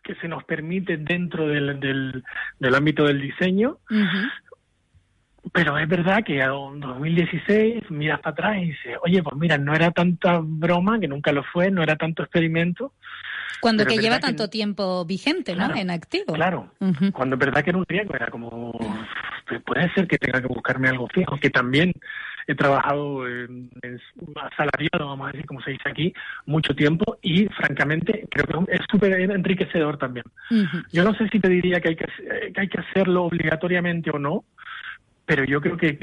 [0.02, 2.24] que se nos permite dentro del, del,
[2.58, 3.78] del ámbito del diseño,
[5.52, 9.74] pero es verdad que en 2016 miras para atrás y dices, oye, pues mira, no
[9.74, 12.94] era tanta broma, que nunca lo fue, no era tanto experimento.
[13.60, 15.74] Cuando que lleva tanto tiempo vigente, ¿no?
[15.76, 16.32] En activo.
[16.32, 16.72] Claro,
[17.12, 18.72] cuando es verdad que era un riesgo, era como,
[19.64, 21.92] puede ser que tenga que buscarme algo fijo, que también
[22.46, 23.70] he trabajado en,
[24.36, 26.12] asalariado, vamos a decir, como se dice aquí,
[26.46, 30.24] mucho tiempo y francamente creo que es súper enriquecedor también.
[30.92, 32.06] Yo no sé si te diría que hay que,
[32.52, 34.44] que hay que hacerlo obligatoriamente o no,
[35.34, 35.98] pero yo creo que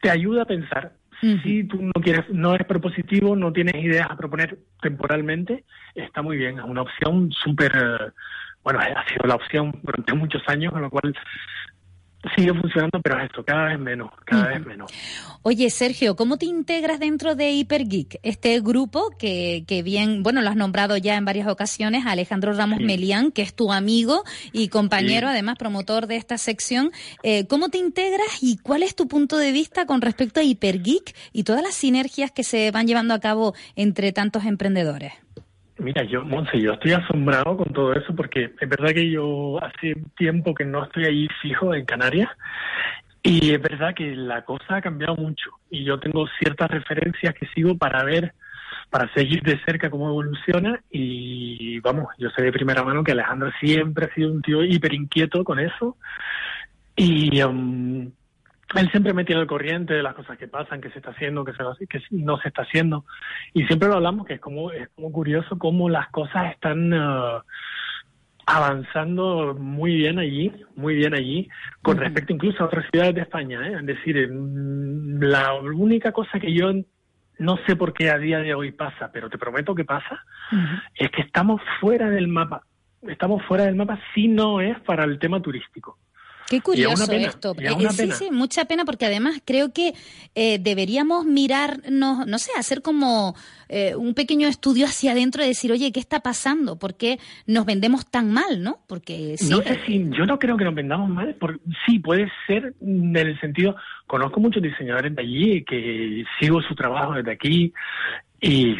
[0.00, 0.92] te ayuda a pensar.
[1.20, 5.64] Si tú no quieres, no eres propositivo, no tienes ideas a proponer temporalmente,
[5.96, 6.60] está muy bien.
[6.60, 7.72] Es una opción súper,
[8.62, 11.12] bueno, ha sido la opción durante muchos años, con lo cual
[12.36, 14.90] sigue funcionando, pero esto, cada vez menos, cada vez menos.
[15.42, 18.20] Oye, Sergio, ¿cómo te integras dentro de Hypergeek?
[18.22, 22.80] Este grupo que, que bien, bueno, lo has nombrado ya en varias ocasiones, Alejandro Ramos
[22.80, 26.90] Melián, que es tu amigo y compañero, además promotor de esta sección.
[27.22, 31.14] Eh, ¿Cómo te integras y cuál es tu punto de vista con respecto a Hypergeek
[31.32, 35.12] y todas las sinergias que se van llevando a cabo entre tantos emprendedores?
[35.80, 39.94] Mira, yo, Monse, yo estoy asombrado con todo eso porque es verdad que yo hace
[40.14, 42.28] tiempo que no estoy ahí fijo en Canarias
[43.22, 47.46] y es verdad que la cosa ha cambiado mucho y yo tengo ciertas referencias que
[47.54, 48.34] sigo para ver,
[48.90, 53.50] para seguir de cerca cómo evoluciona y vamos, yo sé de primera mano que Alejandro
[53.58, 55.96] siempre ha sido un tío hiper inquieto con eso
[56.94, 58.10] y um,
[58.76, 61.44] él siempre me tiene al corriente de las cosas que pasan, que se está haciendo,
[61.44, 63.04] que, se, que no se está haciendo.
[63.52, 67.40] Y siempre lo hablamos, que es como, es como curioso cómo las cosas están uh,
[68.46, 71.48] avanzando muy bien allí, muy bien allí,
[71.82, 73.66] con respecto incluso a otras ciudades de España.
[73.66, 73.76] ¿eh?
[73.80, 76.72] Es decir, la única cosa que yo
[77.38, 80.24] no sé por qué a día de hoy pasa, pero te prometo que pasa,
[80.94, 82.62] es que estamos fuera del mapa.
[83.02, 85.98] Estamos fuera del mapa si no es para el tema turístico.
[86.50, 87.54] Qué curioso esto.
[87.60, 89.94] Eh, sí, sí, mucha pena porque además creo que
[90.34, 93.36] eh, deberíamos mirarnos, no sé, hacer como
[93.68, 96.76] eh, un pequeño estudio hacia adentro y decir, oye, ¿qué está pasando?
[96.76, 98.80] ¿Por qué nos vendemos tan mal, no?
[98.88, 99.48] Porque sí.
[99.48, 101.36] No sé si, yo no creo que nos vendamos mal.
[101.36, 103.76] Por, sí, puede ser en el sentido,
[104.08, 107.72] conozco muchos diseñadores de allí que sigo su trabajo desde aquí
[108.40, 108.74] y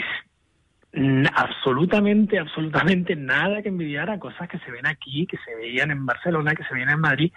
[0.92, 6.04] absolutamente, absolutamente nada que envidiar a cosas que se ven aquí, que se veían en
[6.04, 7.32] Barcelona, que se veían en Madrid.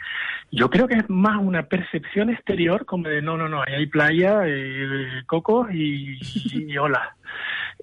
[0.51, 3.85] Yo creo que es más una percepción exterior como de no, no, no, ahí hay
[3.85, 6.17] playa, eh, cocos y,
[6.51, 7.15] y, hola.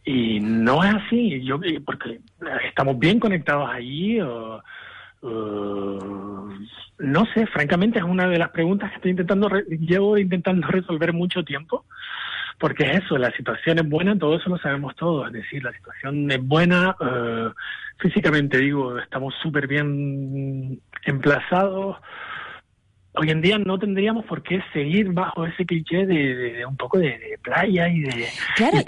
[0.04, 2.20] Y no es así, yo eh, porque
[2.66, 4.20] estamos bien conectados allí.
[4.20, 4.62] O,
[6.98, 11.44] no sé, francamente es una de las preguntas que estoy intentando, llevo intentando resolver mucho
[11.44, 11.84] tiempo
[12.60, 15.72] porque es eso, la situación es buena, todo eso lo sabemos todos, es decir, la
[15.72, 17.48] situación es buena, eh,
[17.98, 21.96] físicamente digo, estamos súper bien emplazados,
[23.20, 27.38] hoy en día no tendríamos por qué seguir bajo ese cliché de, un poco de,
[27.42, 28.26] playa y de...
[28.56, 28.78] Claro,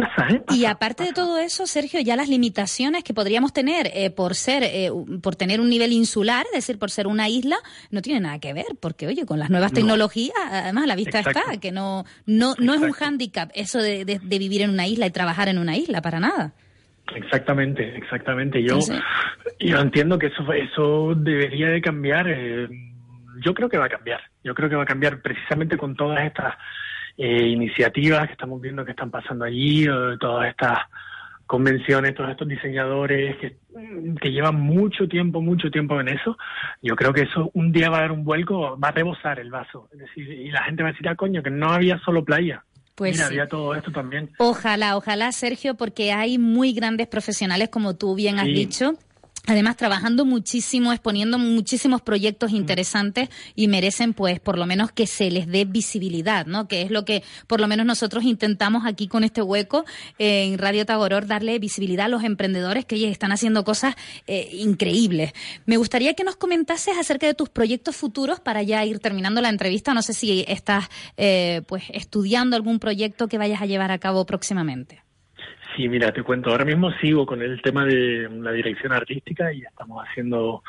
[0.50, 0.66] y, ¿eh?
[0.68, 4.90] aparte de todo eso, Sergio, ya las limitaciones que podríamos tener eh, por ser, eh,
[5.22, 7.56] por tener un nivel insular, es decir, por ser una isla,
[7.90, 11.42] no tiene nada que ver, porque oye, con las nuevas tecnologías, además la vista está,
[11.60, 15.48] que no, no, no es un hándicap eso de, vivir en una isla y trabajar
[15.48, 16.52] en una isla, para nada.
[17.14, 18.62] Exactamente, exactamente.
[18.62, 18.78] Yo,
[19.60, 22.28] yo entiendo que eso, eso debería de cambiar.
[22.28, 22.91] Eh,
[23.42, 24.20] yo creo que va a cambiar.
[24.42, 26.54] Yo creo que va a cambiar precisamente con todas estas
[27.16, 29.86] eh, iniciativas que estamos viendo que están pasando allí,
[30.18, 30.78] todas estas
[31.46, 33.58] convenciones, todos estos diseñadores que,
[34.20, 36.38] que, llevan mucho tiempo, mucho tiempo en eso,
[36.80, 39.50] yo creo que eso un día va a dar un vuelco, va a rebosar el
[39.50, 39.86] vaso.
[39.92, 42.64] Es decir, y la gente va a decir, ah, coño, que no había solo playa.
[42.94, 44.30] Pues Mira, había todo esto también.
[44.38, 48.94] Ojalá, ojalá, Sergio, porque hay muy grandes profesionales, como tú bien has dicho,
[49.46, 55.32] Además, trabajando muchísimo, exponiendo muchísimos proyectos interesantes y merecen, pues, por lo menos que se
[55.32, 56.68] les dé visibilidad, ¿no?
[56.68, 59.84] Que es lo que, por lo menos, nosotros intentamos aquí con este hueco
[60.18, 63.96] en Radio Tagoror, darle visibilidad a los emprendedores que están haciendo cosas
[64.28, 65.32] eh, increíbles.
[65.66, 69.48] Me gustaría que nos comentases acerca de tus proyectos futuros para ya ir terminando la
[69.48, 69.92] entrevista.
[69.92, 74.24] No sé si estás, eh, pues, estudiando algún proyecto que vayas a llevar a cabo
[74.24, 75.01] próximamente.
[75.76, 79.62] Sí, mira, te cuento, ahora mismo sigo con el tema de la dirección artística y
[79.62, 80.62] estamos haciendo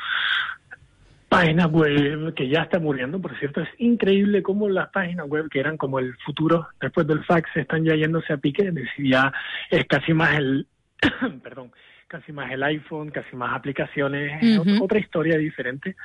[1.28, 5.58] páginas web que ya está muriendo, por cierto, es increíble cómo las páginas web que
[5.58, 9.32] eran como el futuro después del fax están ya yéndose a pique, es decir, ya
[9.68, 10.66] es casi más el,
[11.42, 11.72] perdón,
[12.06, 15.96] casi más el iPhone, casi más aplicaciones, otra historia diferente.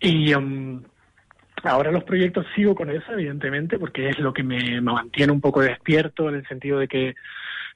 [0.00, 0.82] Y um,
[1.64, 5.60] ahora los proyectos sigo con eso, evidentemente, porque es lo que me mantiene un poco
[5.60, 7.14] despierto en el sentido de que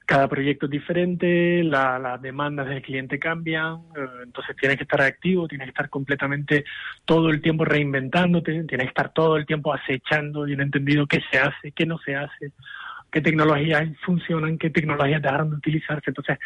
[0.05, 5.47] cada proyecto es diferente, las demandas del cliente cambian, eh, entonces tienes que estar activo,
[5.47, 6.65] tienes que estar completamente
[7.05, 11.39] todo el tiempo reinventándote, tienes que estar todo el tiempo acechando, bien entendido qué se
[11.39, 12.51] hace, qué no se hace,
[13.11, 16.09] qué tecnologías funcionan, qué tecnologías dejaron de utilizarse.
[16.09, 16.37] Entonces,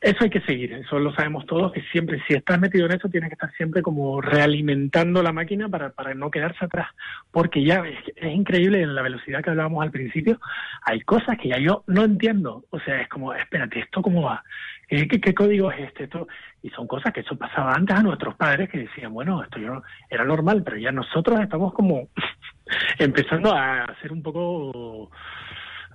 [0.00, 3.08] eso hay que seguir, eso lo sabemos todos, que siempre, si estás metido en eso,
[3.08, 6.88] tienes que estar siempre como realimentando la máquina para, para no quedarse atrás,
[7.30, 10.40] porque ya es, increíble en la velocidad que hablábamos al principio,
[10.82, 14.44] hay cosas que ya yo no entiendo, o sea, es como, espérate, ¿esto cómo va?
[14.88, 16.04] ¿Qué, qué, código es este?
[16.04, 16.28] Esto?
[16.62, 19.82] Y son cosas que eso pasaba antes a nuestros padres que decían, bueno, esto yo,
[20.10, 22.08] era normal, pero ya nosotros estamos como
[22.98, 25.10] empezando a hacer un poco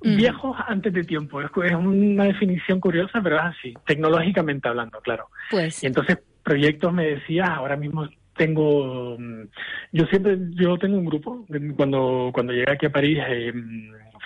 [0.02, 1.42] viejos antes de tiempo.
[1.42, 5.28] Es, una definición curiosa, pero es así, tecnológicamente hablando, claro.
[5.50, 5.84] Pues.
[5.84, 9.44] Y entonces, proyectos, me decías, ahora mismo tengo, mm,
[9.92, 11.46] yo siempre, yo tengo un grupo,
[11.76, 13.54] cuando, cuando llegué aquí a París, eh,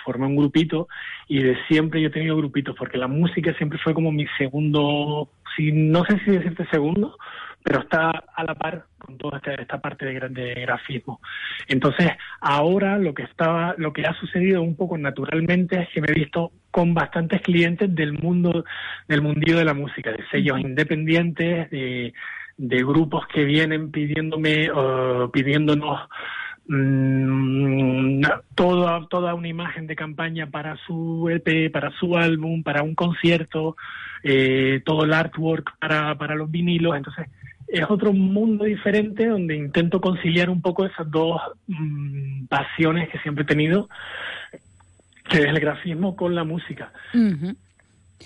[0.04, 0.88] formé un grupito
[1.28, 5.28] y de siempre yo he tenido grupitos porque la música siempre fue como mi segundo,
[5.56, 7.16] si no sé si decirte segundo,
[7.64, 11.20] pero está a la par con toda esta, parte de, de, grafismo.
[11.66, 12.10] Entonces,
[12.42, 16.12] ahora lo que estaba, lo que ha sucedido un poco naturalmente es que me he
[16.14, 18.66] visto con bastantes clientes del mundo,
[19.08, 22.12] del mundillo de la música, de sellos independientes, de,
[22.58, 26.00] grupos que vienen pidiéndome, uh, pidiéndonos
[26.68, 32.94] mm, toda, toda una imagen de campaña para su EP, para su álbum, para un
[32.94, 33.76] concierto,
[34.22, 36.94] eh, todo el artwork para, para los vinilos.
[36.96, 37.28] Entonces,
[37.68, 43.44] es otro mundo diferente donde intento conciliar un poco esas dos mm, pasiones que siempre
[43.44, 43.88] he tenido,
[45.28, 46.92] que es el grafismo con la música.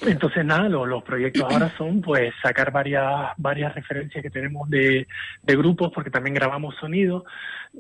[0.02, 5.06] Entonces, nada, los proyectos ahora son pues sacar varias varias referencias que tenemos de,
[5.42, 7.24] de grupos, porque también grabamos sonido,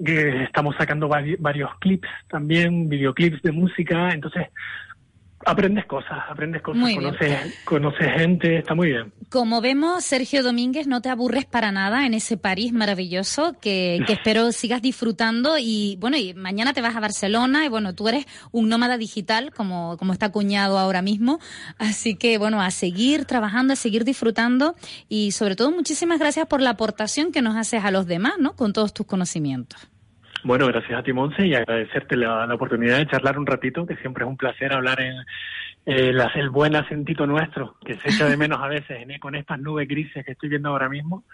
[0.04, 4.48] que estamos sacando varios clips también, videoclips de música, entonces
[5.46, 9.12] Aprendes cosas, aprendes cosas, conoces, conoces gente, está muy bien.
[9.30, 14.14] Como vemos, Sergio Domínguez, no te aburres para nada en ese París maravilloso que, que
[14.14, 18.26] espero sigas disfrutando y bueno, y mañana te vas a Barcelona y bueno, tú eres
[18.50, 21.38] un nómada digital como, como está acuñado ahora mismo,
[21.78, 24.74] así que bueno, a seguir trabajando, a seguir disfrutando
[25.08, 28.56] y sobre todo muchísimas gracias por la aportación que nos haces a los demás, ¿no?
[28.56, 29.88] Con todos tus conocimientos.
[30.44, 33.96] Bueno, gracias a ti, Monse, y agradecerte la, la, oportunidad de charlar un ratito, que
[33.96, 35.16] siempre es un placer hablar en,
[35.88, 39.88] el, el buen acentito nuestro, que se echa de menos a veces con estas nubes
[39.88, 41.24] grises que estoy viendo ahora mismo.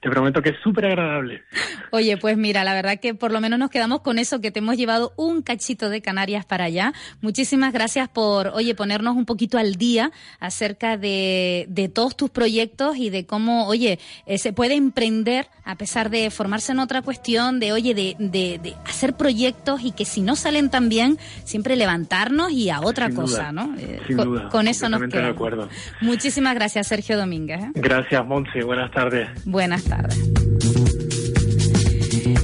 [0.00, 1.42] Te prometo que es súper agradable.
[1.90, 4.60] Oye, pues mira, la verdad que por lo menos nos quedamos con eso, que te
[4.60, 6.92] hemos llevado un cachito de Canarias para allá.
[7.20, 12.98] Muchísimas gracias por, oye, ponernos un poquito al día acerca de, de todos tus proyectos
[12.98, 17.58] y de cómo, oye, eh, se puede emprender a pesar de formarse en otra cuestión,
[17.58, 22.52] de, oye, de, de, hacer proyectos y que si no salen tan bien, siempre levantarnos
[22.52, 23.74] y a otra cosa, ¿no?
[23.76, 24.48] Eh, sin con, duda.
[24.48, 25.22] Con eso nos quedamos.
[25.22, 25.68] de acuerdo.
[26.00, 27.60] Muchísimas gracias, Sergio Domínguez.
[27.60, 27.70] ¿eh?
[27.74, 28.62] Gracias, Monse.
[28.62, 29.28] Buenas tardes.
[29.44, 30.18] Buenas tardes.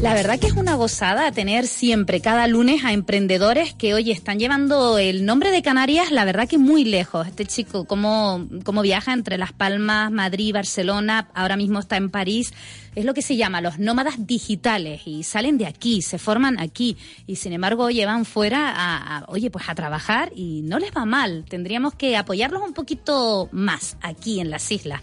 [0.02, 4.40] La verdad que es una gozada tener siempre, cada lunes, a emprendedores que, hoy están
[4.40, 7.28] llevando el nombre de Canarias, la verdad que muy lejos.
[7.28, 12.52] Este chico, cómo, cómo viaja entre Las Palmas, Madrid, Barcelona, ahora mismo está en París,
[12.94, 16.96] es lo que se llama los nómadas digitales y salen de aquí, se forman aquí
[17.26, 21.44] y sin embargo llevan fuera a, oye, pues a trabajar y no les va mal.
[21.48, 25.00] Tendríamos que apoyarlos un poquito más aquí en las islas.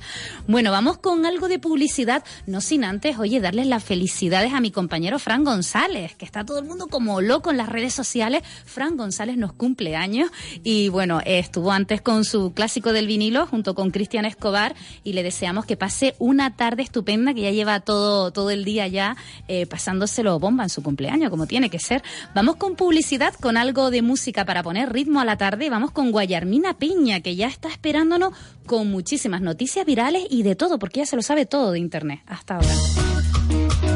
[0.48, 4.72] Bueno, vamos con algo de publicidad, no sin antes, oye, darles las felicidades a mi
[4.72, 8.44] compañero Fran González, que está todo el mundo como loco en las redes sociales.
[8.66, 10.30] Fran González nos cumple años
[10.64, 15.24] y bueno, estuvo antes con su clásico del vinilo junto con Cristian Escobar y le
[15.24, 19.16] deseamos que pase una tarde estupenda que ya lleva todo, todo el día ya
[19.48, 22.04] eh, pasándoselo bomba en su cumpleaños, como tiene que ser.
[22.34, 25.70] Vamos con publicidad, con algo de música para poner ritmo a la tarde.
[25.70, 28.34] Vamos con Guayarmina Piña, que ya está esperándonos
[28.66, 32.22] con muchísimas noticias virales y de todo, porque ya se lo sabe todo de Internet.
[32.28, 33.89] Hasta ahora.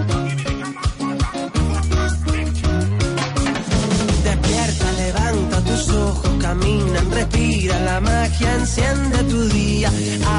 [6.44, 9.89] Caminan, respira la magia, enciende tu día,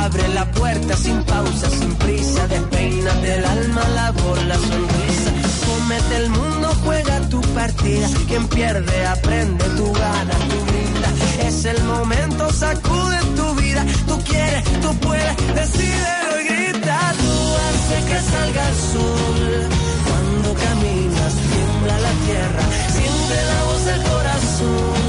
[0.04, 5.30] abre la puerta sin pausa, sin prisa, despeina del alma la bola, sonrisa,
[5.66, 11.08] comete el mundo, juega tu partida, quien pierde aprende, tu gana, tu brinda,
[11.48, 17.32] es el momento, sacude tu vida, tú quieres, tú puedes, decídelo y grita, tú
[17.64, 19.68] haces que salga el sol,
[20.08, 25.03] cuando caminas tiembla la tierra, siente la voz del corazón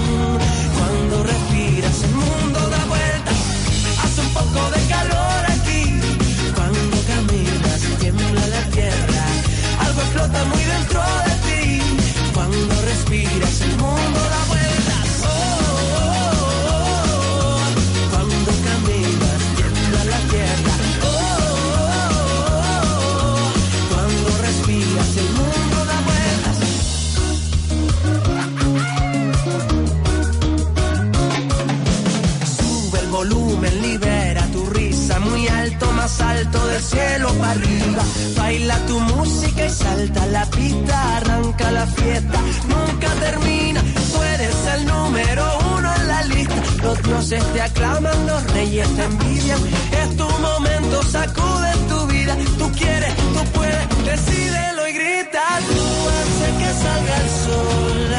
[36.75, 38.03] del cielo para arriba.
[38.37, 43.81] Baila tu música y salta la pista, arranca la fiesta, nunca termina.
[44.11, 45.43] Tú eres el número
[45.75, 46.55] uno en la lista.
[46.83, 49.59] Los dioses te aclaman, los reyes te envidian.
[50.01, 52.35] Es tu momento, sacude tu vida.
[52.59, 55.43] Tú quieres, tú puedes, decídelo y grita.
[55.69, 55.85] Tú
[56.17, 58.09] haces que salga el sol.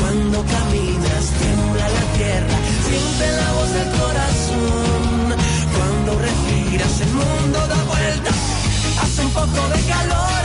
[0.00, 2.56] Cuando caminas, tiembla la tierra.
[2.86, 5.02] Siente la voz del corazón.
[5.76, 7.81] Cuando respiras el mundo da
[9.34, 10.41] un poco de calor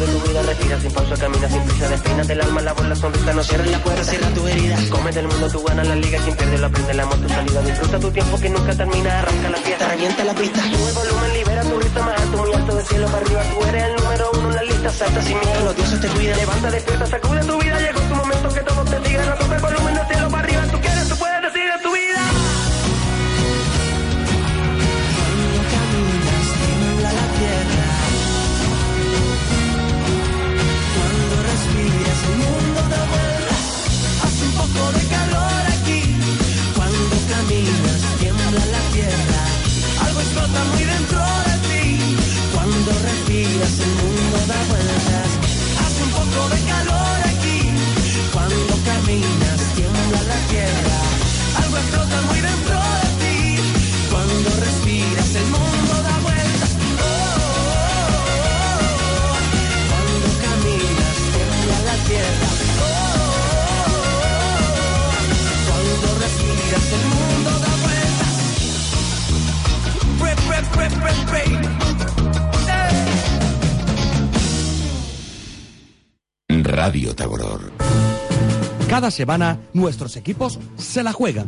[0.00, 3.32] de tu vida, respira sin pausa, camina sin prisa, despeínate el alma, la la sonrisa,
[3.34, 4.76] no cierres la puerta, cierra tu herida.
[4.88, 7.60] Come del mundo, tú ganas la liga, quien pierde lo aprende, el amor, tu salida.
[7.62, 10.62] Disfruta tu tiempo que nunca termina, arranca la fiesta, revienta la pista.
[10.62, 13.42] Sube volumen, libera tu ritmo más alto, muy alto, de cielo para arriba.
[13.52, 16.38] Tú eres el número uno en la lista, salta sin miedo, los dioses te cuidan.
[16.38, 19.79] Levanta, despierta, sacude tu vida, llegó tu momento que todos te digan, no tope
[76.80, 77.72] Radio Tagoror.
[78.88, 81.46] Cada semana nuestros equipos se la juegan.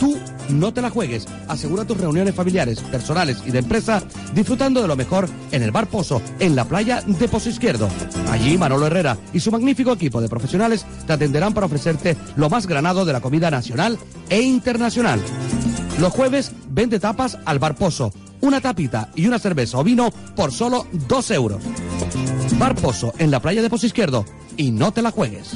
[0.00, 0.16] Tú
[0.48, 1.26] no te la juegues.
[1.48, 4.02] Asegura tus reuniones familiares, personales y de empresa
[4.34, 7.88] disfrutando de lo mejor en el Bar Pozo, en la playa de Pozo Izquierdo.
[8.30, 12.66] Allí Manolo Herrera y su magnífico equipo de profesionales te atenderán para ofrecerte lo más
[12.66, 13.98] granado de la comida nacional
[14.28, 15.20] e internacional.
[16.00, 18.12] Los jueves vende tapas al Bar Pozo.
[18.46, 21.64] Una tapita y una cerveza o vino por solo 2 euros.
[22.60, 24.24] Bar Pozo en la playa de Pozo Izquierdo.
[24.56, 25.50] Y no te la juegues.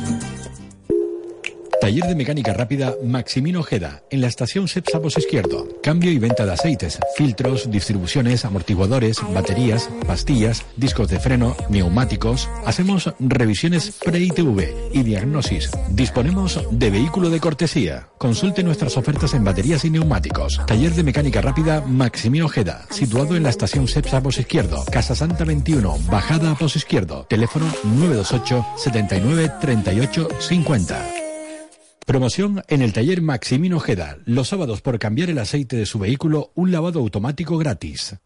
[1.81, 5.67] Taller de mecánica rápida Maximino Ojeda, en la estación Cepsa Pos Izquierdo.
[5.83, 12.51] Cambio y venta de aceites, filtros, distribuciones, amortiguadores, baterías, pastillas, discos de freno, neumáticos.
[12.67, 15.71] Hacemos revisiones pre-ITV y diagnosis.
[15.89, 18.09] Disponemos de vehículo de cortesía.
[18.19, 20.61] Consulte nuestras ofertas en baterías y neumáticos.
[20.67, 25.45] Taller de mecánica rápida Maximino Ojeda, situado en la estación Cepsa Pos Izquierdo, Casa Santa
[25.45, 27.25] 21, Bajada a Pos Izquierdo.
[27.27, 31.20] Teléfono 928 79 38 50.
[32.11, 34.19] Promoción en el taller Maximino Ojeda.
[34.25, 38.17] Los sábados por cambiar el aceite de su vehículo, un lavado automático gratis.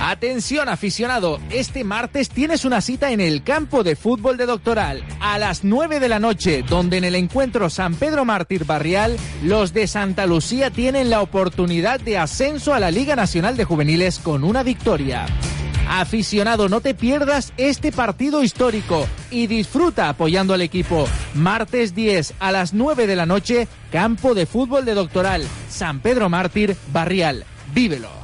[0.00, 5.38] Atención aficionado, este martes tienes una cita en el campo de fútbol de Doctoral a
[5.38, 9.86] las 9 de la noche, donde en el encuentro San Pedro Mártir Barrial, los de
[9.86, 14.64] Santa Lucía tienen la oportunidad de ascenso a la Liga Nacional de Juveniles con una
[14.64, 15.26] victoria.
[15.88, 21.08] Aficionado, no te pierdas este partido histórico y disfruta apoyando al equipo.
[21.34, 26.28] Martes 10 a las 9 de la noche, campo de fútbol de Doctoral, San Pedro
[26.28, 27.46] Mártir, Barrial.
[27.72, 28.17] Vívelo.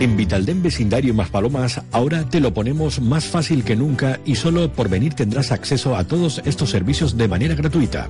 [0.00, 4.72] En Vitaldem Vecindario Más Palomas ahora te lo ponemos más fácil que nunca y solo
[4.72, 8.08] por venir tendrás acceso a todos estos servicios de manera gratuita.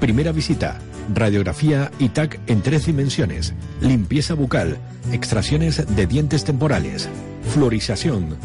[0.00, 0.80] Primera visita,
[1.14, 4.78] radiografía y TAC en tres dimensiones, limpieza bucal,
[5.12, 7.08] extracciones de dientes temporales,
[7.54, 8.36] florización,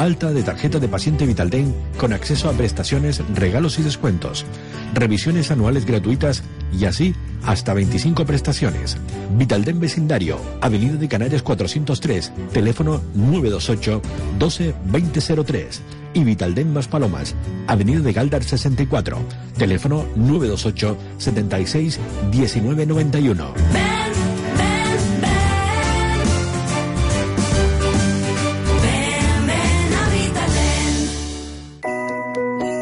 [0.00, 4.46] alta de tarjeta de paciente Vitaldem con acceso a prestaciones, regalos y descuentos,
[4.94, 6.42] revisiones anuales gratuitas
[6.72, 8.96] y así hasta 25 prestaciones.
[9.36, 14.00] Vitaldem Vecindario, Avenida de Canarias 403, teléfono 928
[14.38, 15.82] 12 2003
[16.14, 17.34] y Vitaldem Más Palomas,
[17.66, 19.18] Avenida de Galdar 64,
[19.58, 22.00] teléfono 928 76
[22.32, 23.99] 1991.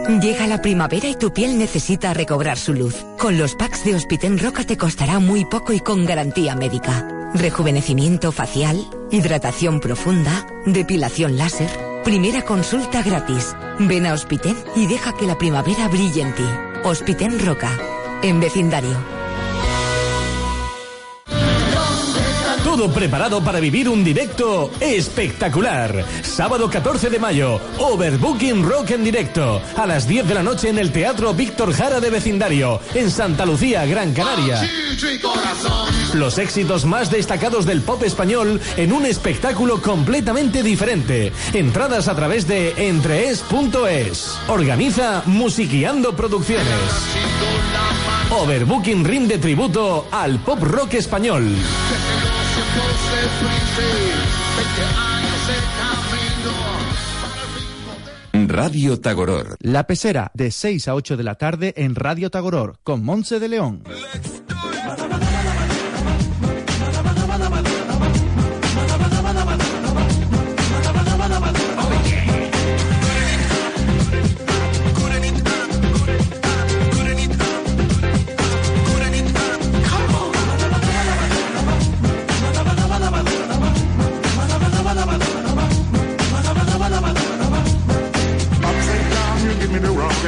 [0.09, 3.05] Llega la primavera y tu piel necesita recobrar su luz.
[3.19, 7.31] Con los packs de Hospiten Roca te costará muy poco y con garantía médica.
[7.35, 11.69] Rejuvenecimiento facial, hidratación profunda, depilación láser,
[12.05, 13.55] primera consulta gratis.
[13.81, 16.49] Ven a Hospiten y deja que la primavera brille en ti.
[16.85, 17.71] Hospiten Roca,
[18.23, 19.18] en vecindario.
[22.79, 26.05] Todo preparado para vivir un directo espectacular.
[26.23, 29.61] Sábado 14 de mayo, Overbooking Rock en directo.
[29.77, 33.45] A las 10 de la noche en el Teatro Víctor Jara de Vecindario, en Santa
[33.45, 34.63] Lucía, Gran Canaria.
[36.15, 41.33] Los éxitos más destacados del pop español en un espectáculo completamente diferente.
[41.55, 44.39] Entradas a través de entrees.es.
[44.47, 46.69] Organiza Musiqueando Producciones.
[48.31, 51.57] Overbooking rinde tributo al pop rock español.
[58.49, 59.57] Radio Tagoror.
[59.61, 63.49] La pecera, de 6 a 8 de la tarde en Radio Tagoror, con Monse de
[63.49, 63.85] León.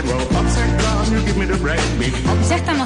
[0.04, 0.29] roll.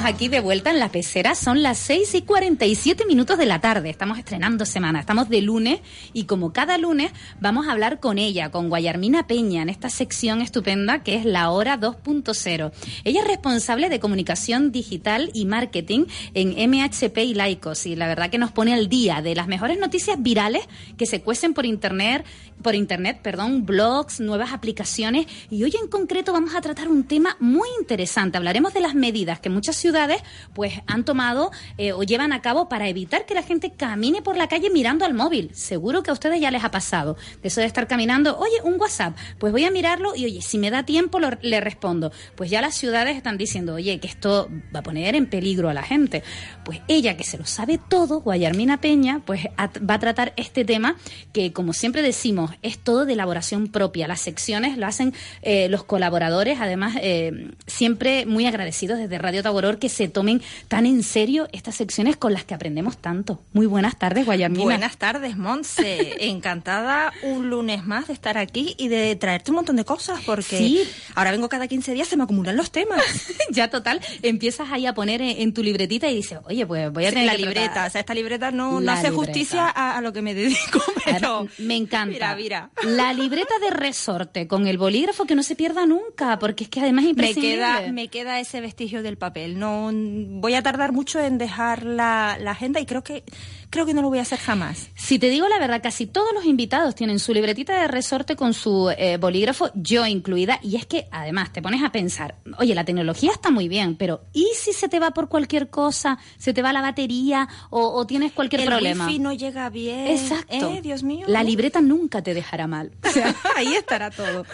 [0.05, 1.33] Aquí de vuelta en la pecera.
[1.33, 3.89] Son las 6 y 47 minutos de la tarde.
[3.89, 4.99] Estamos estrenando semana.
[4.99, 5.79] Estamos de lunes
[6.13, 10.41] y como cada lunes vamos a hablar con ella, con Guayarmina Peña, en esta sección
[10.41, 12.71] estupenda que es la hora 2.0.
[13.03, 16.05] Ella es responsable de comunicación digital y marketing
[16.35, 19.79] en MHP y Laicos y la verdad que nos pone al día de las mejores
[19.79, 20.61] noticias virales
[20.97, 22.25] que se cuecen por internet,
[22.61, 27.37] por internet, perdón, blogs, nuevas aplicaciones y hoy en concreto vamos a tratar un tema
[27.39, 28.24] muy interesante.
[28.33, 30.21] Hablaremos de las medidas que muchas ciudades
[30.53, 34.37] pues han tomado eh, o llevan a cabo para evitar que la gente camine por
[34.37, 35.51] la calle mirando al móvil.
[35.53, 37.17] Seguro que a ustedes ya les ha pasado.
[37.41, 40.57] De eso de estar caminando, oye, un WhatsApp, pues voy a mirarlo y oye, si
[40.57, 42.11] me da tiempo le respondo.
[42.35, 45.73] Pues ya las ciudades están diciendo, oye, que esto va a poner en peligro a
[45.73, 46.23] la gente.
[46.63, 50.95] Pues ella que se lo sabe todo, Guayarmina Peña, pues va a tratar este tema
[51.33, 54.07] que como siempre decimos, es todo de elaboración propia.
[54.07, 59.79] Las secciones lo hacen eh, los colaboradores, además eh, siempre muy agradecidos desde Radio Taboror
[59.79, 63.41] que se tomen tan en serio estas secciones con las que aprendemos tanto.
[63.51, 64.63] Muy buenas tardes, Guayarmina.
[64.63, 66.15] Buenas tardes, Monse.
[66.29, 70.85] Encantada un lunes más de estar aquí y de traerte un montón de cosas, porque
[71.15, 73.01] ahora vengo cada 15 días, se me acumulan los temas.
[73.51, 77.09] ya total, empiezas ahí a poner en, tu libretita y dices, oye, pues voy a
[77.09, 77.85] tener la libreta.
[77.85, 81.47] O sea, esta libreta no, hace justicia a, lo que me dedico, pero...
[81.57, 82.35] me encanta.
[82.35, 82.69] Mira, mira.
[82.83, 86.81] La libreta de resorte con el bolígrafo que no se pierda nunca, porque es que
[86.81, 89.59] además es Me queda, me queda ese vestigio del papel.
[89.59, 93.23] No voy a tardar mucho en dejar la, agenda y creo que
[93.69, 94.89] creo que no lo voy a hacer jamás.
[94.95, 98.53] Si te digo la verdad, casi todos los invitados tienen su libretita de resorte con
[98.53, 102.85] su eh, bolígrafo, yo incluida, y es que además te pones a pensar, oye, la
[102.85, 106.17] tecnología está muy bien, pero ¿y si se te va por cualquier cosa?
[106.37, 109.05] ¿Se te va la batería o, tienes cualquier problema?
[109.05, 110.07] El wifi no llega bien.
[110.07, 110.71] Exacto.
[110.71, 110.81] ¿Eh?
[110.81, 111.25] Dios mío.
[111.27, 112.91] La libreta nunca te dejará mal.
[113.15, 114.45] O sea, ahí estará todo.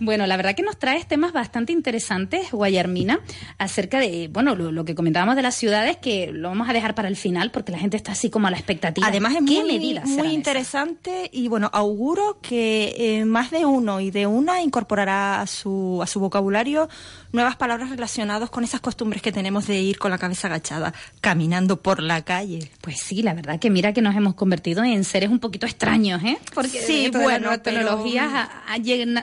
[0.00, 3.20] bueno, la verdad que nos traes temas bastante interesantes, Guayarmina,
[3.58, 7.06] acerca de, bueno, lo, que comentábamos de las ciudades, que lo vamos a dejar para
[7.06, 9.06] el final porque la gente está así como la expectativa.
[9.06, 14.26] Además es muy, muy interesante y bueno, auguro que eh, más de uno y de
[14.26, 16.88] una incorporará a su, a su vocabulario
[17.32, 21.80] nuevas palabras relacionadas con esas costumbres que tenemos de ir con la cabeza agachada, caminando
[21.80, 22.70] por la calle.
[22.80, 26.22] Pues sí, la verdad que mira que nos hemos convertido en seres un poquito extraños,
[26.22, 26.38] ¿eh?
[26.54, 28.48] Porque sí, bueno, las tecnologías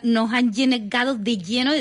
[0.04, 1.72] nos han llegado de lleno,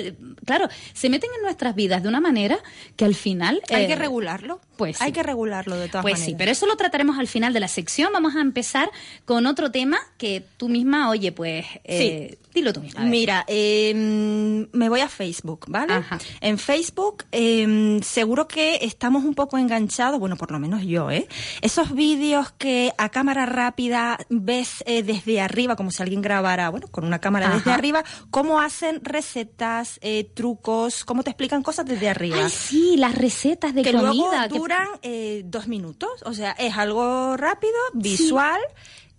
[0.44, 2.58] claro, se meten en nuestras vidas de una manera
[2.96, 3.62] que al final...
[3.70, 4.60] Hay que eh, regularlo.
[4.76, 6.26] Pues Hay que regularlo de todas pues maneras.
[6.26, 8.12] sí, pero eso lo trataremos al final de la sección.
[8.12, 8.90] Vamos a empezar
[9.24, 13.00] con otro tema que tú misma, oye, pues eh, dilo tú misma.
[13.02, 16.04] Mira, em, me voy a Facebook, ¿vale?
[16.40, 21.28] En Facebook em, seguro que estamos un poco enganchados, bueno, por lo menos yo, ¿eh?
[21.62, 26.88] Esos vídeos que a cámara rápida ves eh, desde arriba, como si alguien grabara, bueno,
[26.88, 32.08] con una cámara desde arriba, cómo hacen recetas, eh, trucos, cómo te explican cosas desde
[32.08, 32.38] arriba.
[32.44, 36.10] Ay, sí, las recetas de comida duran eh, dos minutos.
[36.24, 38.60] O sea, es algo rápido, visual.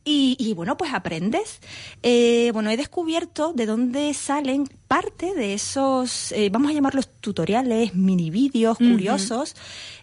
[0.04, 1.60] Y, bueno, pues aprendes.
[2.02, 7.94] Eh, bueno, he descubierto de dónde salen parte de esos, eh, vamos a llamarlos tutoriales,
[7.94, 9.56] mini vídeos curiosos.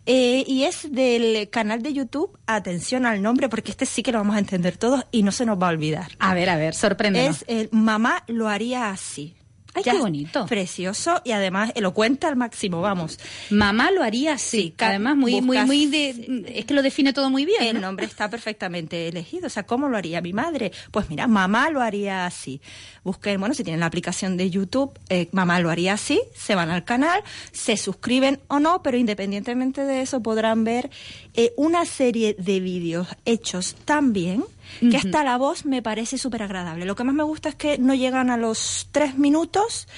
[0.07, 4.37] y es del canal de YouTube, atención al nombre, porque este sí que lo vamos
[4.37, 6.13] a entender todos y no se nos va a olvidar.
[6.21, 7.27] A ver, a ver, sorprende.
[7.27, 9.35] Es el Mamá lo haría así.
[9.77, 10.47] Ay, qué bonito.
[10.47, 13.19] Precioso y además elocuente al máximo, vamos.
[13.51, 14.75] Mamá lo haría así.
[14.79, 17.77] además muy, muy, muy de, es que lo define todo muy bien.
[17.77, 19.49] El nombre está perfectamente elegido.
[19.49, 20.73] O sea, ¿cómo lo haría mi madre?
[20.91, 22.63] Pues mira, mamá lo haría así.
[23.05, 26.71] Busquen, bueno, si tienen la aplicación de YouTube, eh, mamá lo haría así, se van
[26.71, 27.23] al canal,
[27.53, 30.91] se suscriben o no, pero independientemente de eso podrán ver
[31.35, 34.45] eh, una serie de vídeos hechos también
[34.81, 36.85] que hasta la voz me parece súper agradable.
[36.85, 39.89] Lo que más me gusta es que no llegan a los tres minutos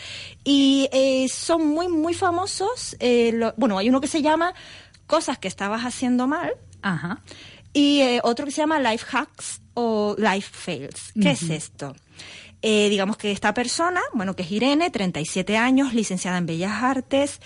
[0.45, 2.97] y eh, son muy, muy famosos.
[3.01, 4.55] Eh, bueno, hay uno que se llama
[5.07, 6.53] Cosas que estabas haciendo mal.
[6.83, 7.21] Ajá.
[7.73, 11.13] Y eh, otro que se llama Life Hacks o Life Fails.
[11.21, 11.95] ¿Qué es esto?
[12.61, 17.41] digamos que esta persona, bueno, que es Irene, 37 años, licenciada en Bellas Artes,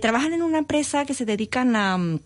[0.00, 2.20] trabajan en una empresa que se dedican a mm,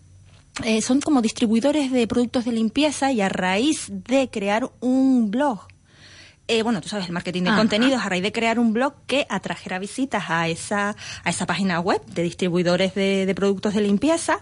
[0.63, 5.67] eh, son como distribuidores de productos de limpieza y a raíz de crear un blog,
[6.47, 9.25] eh, bueno, tú sabes, el marketing de contenidos, a raíz de crear un blog que
[9.29, 14.39] atrajera visitas a esa, a esa página web de distribuidores de, productos de limpieza,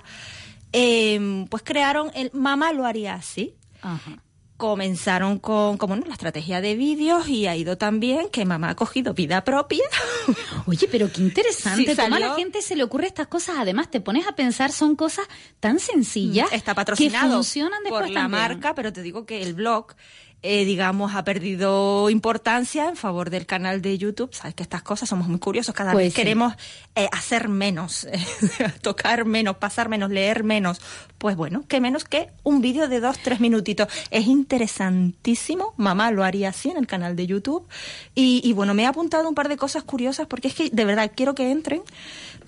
[0.74, 3.54] eh, pues crearon el Mamá lo haría así.
[3.82, 4.22] Ajá
[4.60, 9.14] comenzaron con, como la estrategia de vídeos y ha ido también que mamá ha cogido
[9.14, 9.86] vida propia.
[10.68, 11.96] Oye, pero qué interesante.
[11.96, 13.56] Sí, a la gente se le ocurre estas cosas?
[13.58, 15.26] Además, te pones a pensar, son cosas
[15.62, 16.52] tan sencillas.
[16.52, 19.96] Está patrocinado que funcionan por la marca, pero te digo que el blog
[20.42, 24.34] eh, digamos, ha perdido importancia en favor del canal de YouTube.
[24.34, 26.22] Sabes que estas cosas somos muy curiosos, cada Pues vez sí.
[26.22, 26.54] queremos
[26.96, 28.08] eh, hacer menos,
[28.82, 30.80] tocar menos, pasar menos, leer menos.
[31.18, 33.90] Pues bueno, que menos que un vídeo de dos, tres minutitos.
[34.12, 35.74] Es interesantísimo.
[35.78, 37.68] Mamá lo haría así en el canal de YouTube.
[38.16, 40.86] Y, y bueno, me he apuntado un par de cosas curiosas porque es que de
[40.86, 41.82] verdad quiero que entren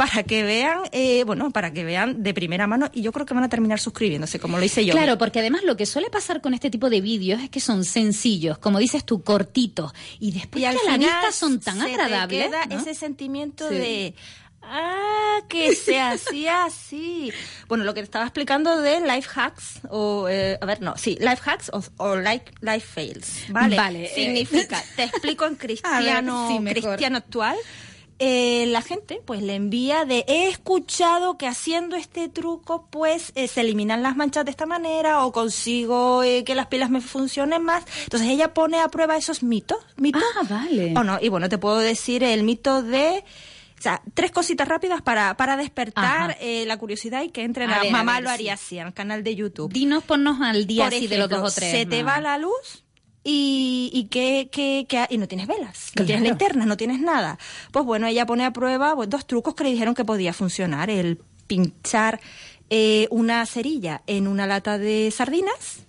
[0.01, 3.35] para que vean, eh, bueno, para que vean de primera mano y yo creo que
[3.35, 4.93] van a terminar suscribiéndose, como lo hice yo.
[4.93, 7.85] Claro, porque además lo que suele pasar con este tipo de vídeos es que son
[7.85, 11.77] sencillos, como dices tú, cortitos, y después y al que a la vista son tan
[11.79, 12.45] se te agradables.
[12.47, 12.79] queda ¿no?
[12.79, 13.75] ese sentimiento Sí.
[13.75, 14.15] de
[14.63, 17.31] ah que se hacía así
[17.67, 21.17] bueno lo que te estaba explicando de life hacks o eh, a ver no sí
[21.19, 24.11] life hacks o, like life fails vale Vale, eh.
[24.13, 27.55] significa te explico en cristiano sí, cristiano actual
[28.23, 33.47] eh, la gente pues le envía de he escuchado que haciendo este truco pues eh,
[33.47, 37.63] se eliminan las manchas de esta manera o consigo eh, que las pilas me funcionen
[37.63, 40.93] más entonces ella pone a prueba esos mitos mitos Ah, vale.
[40.95, 43.23] o no y bueno te puedo decir el mito de
[43.79, 47.77] o sea, tres cositas rápidas para, para despertar eh, la curiosidad y que entren A
[47.77, 48.33] a, ver, a Mamá ver, lo sí.
[48.35, 49.73] haría así, en el canal de YouTube.
[49.73, 51.71] Dinos, ponnos al día Por así de los dos o tres.
[51.71, 52.80] Se te va la luz
[53.23, 56.05] y, y que, que, que- y no tienes velas, no Claro.
[56.07, 57.37] tienes linternas, no tienes nada.
[57.71, 60.89] Pues bueno, ella pone a prueba pues, dos trucos que le dijeron que podía funcionar.
[60.89, 62.19] El pinchar
[62.69, 65.85] eh, una cerilla en una lata de sardinas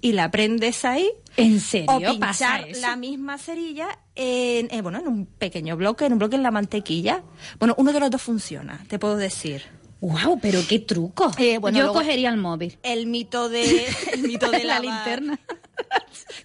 [0.00, 1.10] y la prendes ahí.
[1.38, 2.80] ¿En serio O pasa pinchar eso?
[2.80, 6.50] la misma cerilla en, eh, bueno, en un pequeño bloque, en un bloque en la
[6.50, 7.22] mantequilla.
[7.58, 9.62] Bueno, uno de los dos funciona, te puedo decir.
[10.00, 11.30] Wow, pero qué truco.
[11.38, 12.78] Eh, bueno, Yo cogería el móvil.
[12.82, 15.38] El mito de, el mito de la linterna.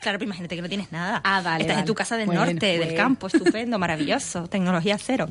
[0.02, 1.22] Claro, pero imagínate que no tienes nada.
[1.24, 2.96] Ah, vale, Estás en tu casa del Bueno, norte, del bueno.
[2.98, 5.30] campo, estupendo, maravilloso, tecnología cero.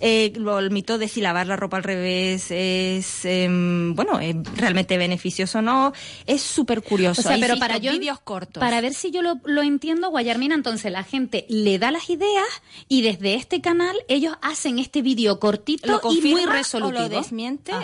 [0.00, 4.36] Eh, lo- el mito de si lavar la ropa al revés es, em, bueno, es
[4.56, 5.92] realmente beneficioso o no,
[6.26, 7.22] es súper curioso.
[7.22, 8.60] O sea, pero para yo vídeos cortos.
[8.60, 12.46] para ver si yo lo, lo entiendo, Guayarmina, entonces la gente le da las ideas
[12.88, 17.02] y desde este canal ellos hacen este vídeo cortito lo y muy o resolutivo.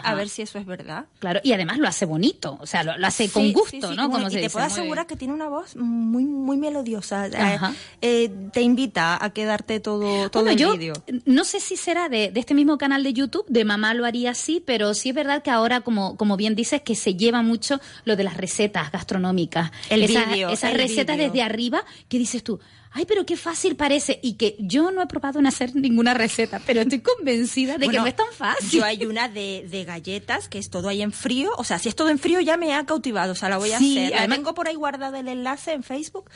[0.03, 1.07] A ver si eso es verdad.
[1.19, 3.97] Claro, y además lo hace bonito, o sea, lo, lo hace con gusto, sí, sí.
[3.97, 4.09] ¿no?
[4.09, 7.27] Bueno, y te dice, puedo asegurar que tiene una voz muy muy melodiosa.
[7.27, 7.59] Eh,
[8.01, 10.95] eh, te invita a quedarte todo, todo Bueno, el vídeo.
[11.25, 14.31] no sé si será de, de este mismo canal de YouTube, de Mamá lo haría
[14.31, 17.81] así, pero sí es verdad que ahora, como, como bien dices, que se lleva mucho
[18.05, 19.71] lo de las recetas gastronómicas.
[19.91, 22.61] El esas, vídeo, Esas el recetas desde arriba que dices tú,
[22.97, 24.19] ay, pero qué fácil parece.
[24.23, 27.97] Y que yo no he probado en hacer ninguna receta, pero estoy convencida de que
[27.99, 28.71] no es tan fácil.
[28.81, 31.51] Yo hay una de, de galletas que es todo ahí en frío.
[31.59, 33.33] O sea, si es todo en frío ya me ha cautivado.
[33.33, 34.17] O sea, la voy a Sí, hacer.
[34.19, 36.31] Además- tengo por ahí guardada el enlace en Facebook.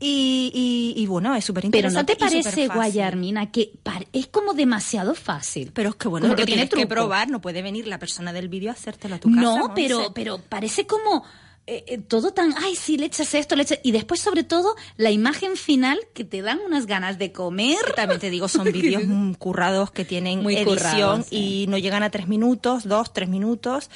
[0.00, 0.50] Y,
[0.96, 2.12] y, y bueno, es súper Pero interesante.
[2.12, 3.72] ¿no te parece, Guayarmina, que
[4.12, 5.70] es como demasiado fácil?
[5.72, 6.94] Pero es que bueno, Como lo que tiene tienes que truco.
[7.02, 7.28] probar.
[7.30, 9.40] No puede venir la persona del vídeo a hacértelo a tu casa.
[9.42, 11.24] No, pero, pero parece como
[11.66, 13.78] eh, eh, todo tan, ay, sí, le echas esto, le echas...
[13.82, 17.78] Y después, sobre todo, la imagen final que te dan unas ganas de comer.
[17.96, 21.62] También te digo, son vídeos mm, currados que tienen Muy edición currados, sí.
[21.62, 23.88] y no llegan a tres minutos, dos, tres minutos.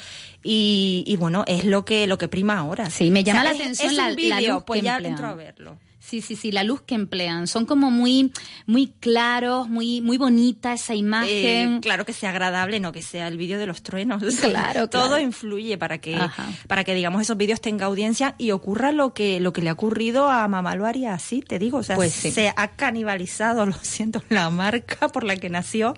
[0.43, 2.89] Y, y bueno, es lo que, lo que prima ahora.
[2.89, 4.85] Sí, me llama O sea, la es- atención es la- un la luz pues que
[4.85, 5.77] ya entro a verlo.
[6.09, 7.45] Sí, sí, sí, la luz que emplean.
[7.45, 8.31] Son como muy,
[8.65, 11.75] muy claros, muy, muy bonita esa imagen.
[11.75, 14.23] Eh, claro que sea agradable, no que sea el vídeo de los truenos.
[14.41, 15.21] Claro, Todo claro.
[15.23, 16.47] influye para que, Ajá.
[16.67, 19.73] para que digamos esos vídeos tengan audiencia y ocurra lo que, lo que le ha
[19.73, 21.77] ocurrido a Mamá lo haría así, te digo.
[21.77, 22.31] O sea, Pues sí.
[22.31, 25.93] se ha canibalizado, lo siento, la marca por la que nació.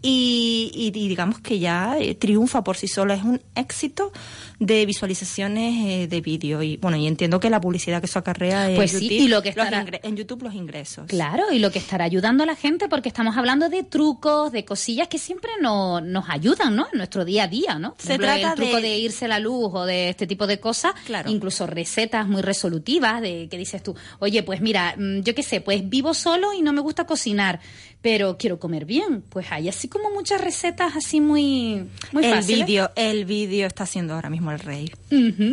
[0.00, 4.12] Y, y- y digamos que ya eh, triunfa por sí sola, es un éxito
[4.60, 6.62] de visualizaciones eh, de vídeo.
[6.62, 9.50] Y bueno, y entiendo que la publicidad que eso acarrea Pues sí, y lo que
[9.50, 11.06] estará- en YouTube los ingresos.
[11.06, 14.64] Claro, y lo que estará ayudando a la gente, porque estamos hablando de trucos, de
[14.64, 16.86] cosillas que siempre no- nos ayudan, ¿no?
[16.92, 17.92] En nuestro día a día, ¿no?
[17.94, 18.98] Por Se ejemplo, trata el truco de- de...
[18.98, 21.30] irse la luz o de este tipo de cosas, Claro.
[21.30, 25.60] incluso recetas muy resolutivas de que dices tú, oye, pues mira, mm, yo qué sé,
[25.60, 27.60] pues vivo solo y no me gusta cocinar,
[28.02, 29.22] pero quiero comer bien.
[29.28, 32.66] Pues hay así como muchas recetas así muy, muy el fáciles.
[32.66, 34.92] vídeo, el vídeo está siendo ahora mismo el rey.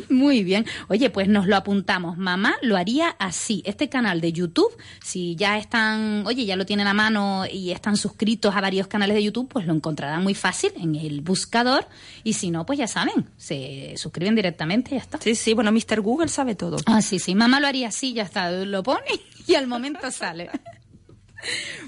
[0.09, 0.65] Muy bien.
[0.87, 2.17] Oye, pues nos lo apuntamos.
[2.17, 3.61] Mamá lo haría así.
[3.65, 7.97] Este canal de YouTube, si ya están, oye, ya lo tienen a mano y están
[7.97, 11.87] suscritos a varios canales de YouTube, pues lo encontrarán muy fácil en el buscador.
[12.23, 15.19] Y si no, pues ya saben, se suscriben directamente y ya está.
[15.21, 16.01] Sí, sí, bueno, Mr.
[16.01, 16.77] Google sabe todo.
[16.85, 17.35] Ah, sí, sí.
[17.35, 18.51] Mamá lo haría así, ya está.
[18.51, 19.01] Lo pone
[19.47, 20.49] y al momento sale.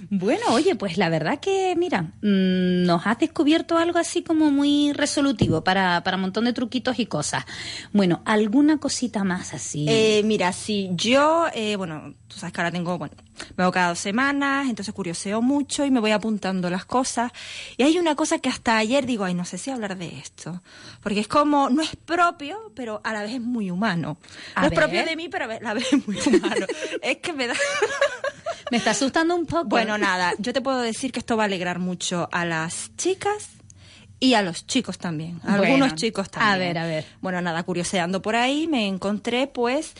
[0.10, 4.94] Bueno, oye, pues la verdad que, mira, mm, nos has descubierto algo así como muy
[4.94, 7.46] resolutivo para, para un montón de truquitos y cosas.
[7.92, 9.86] Bueno, ¿alguna cosita más así?
[9.90, 13.16] Eh, mira, si yo, eh, bueno, tú sabes que ahora tengo, bueno,
[13.56, 17.32] me veo cada dos semanas, entonces curioseo mucho y me voy apuntando las cosas.
[17.76, 20.62] Y hay una cosa que hasta ayer digo, ay, no sé si hablar de esto.
[21.02, 24.18] Porque es como, no es propio, pero a la vez es muy humano.
[24.56, 24.74] A no ver.
[24.74, 26.66] es propio de mí, pero a la vez es muy humano.
[27.02, 27.56] es que me da...
[28.72, 29.68] Me está asustando un poco.
[29.70, 33.50] Bueno, nada, yo te puedo decir que esto va a alegrar mucho a las chicas
[34.20, 35.40] y a los chicos también.
[35.44, 36.54] A Bueno, algunos chicos también.
[36.54, 37.06] a ver, a ver.
[37.22, 39.94] Bueno, nada, curioseando por ahí me encontré, pues.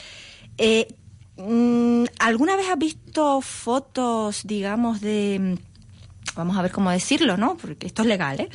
[0.58, 0.88] eh,
[1.38, 5.38] mm, ¿Alguna vez has visto fotos, digamos, de.
[5.40, 5.56] mm,
[6.36, 7.58] Vamos a ver cómo decirlo, ¿no?
[7.58, 8.50] Porque esto es legal, ¿eh?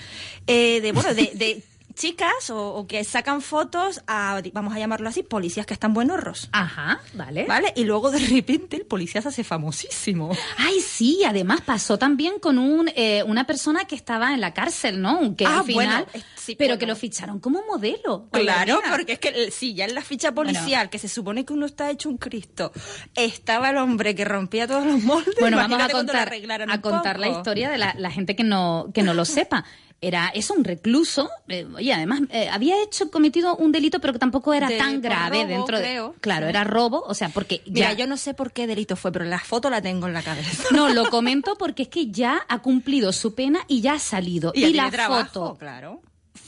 [0.47, 5.09] Eh, de, bueno, de, de chicas o, o que sacan fotos a, vamos a llamarlo
[5.09, 6.49] así, policías que están buenorros.
[6.53, 7.45] Ajá, vale.
[7.47, 7.73] ¿Vale?
[7.77, 10.31] Y luego de repente el policía se hace famosísimo.
[10.59, 15.01] Ay, sí, además pasó también con un, eh, una persona que estaba en la cárcel,
[15.01, 15.35] ¿no?
[15.37, 16.79] Que Ah, al final, bueno, sí, pero bueno.
[16.81, 18.29] que lo ficharon como modelo.
[18.31, 21.53] Claro, porque es que eh, sí, ya en la ficha policial, que se supone que
[21.53, 22.73] uno está hecho un Cristo,
[23.15, 25.35] estaba el hombre que rompía todos los moldes.
[25.41, 28.37] Bueno, vamos a Imagínate cuando lo contar, a contar la historia de la, la gente
[28.37, 29.65] que no, que no lo sepa.
[30.05, 34.19] Era eso, un recluso, eh, y además eh, había hecho, cometido un delito, pero que
[34.19, 35.85] tampoco era De- tan grave robo, dentro de...
[35.85, 36.15] creo.
[36.21, 36.51] Claro, Sí.
[36.51, 37.99] era robo, o sea, porque Mira, ya...
[37.99, 40.65] yo no sé por qué delito fue, pero la foto la tengo en la cabeza.
[40.73, 44.53] No, lo comento porque es que ya ha cumplido su pena y ya ha salido.
[44.55, 46.01] Y Y, la trabajo, foto claro.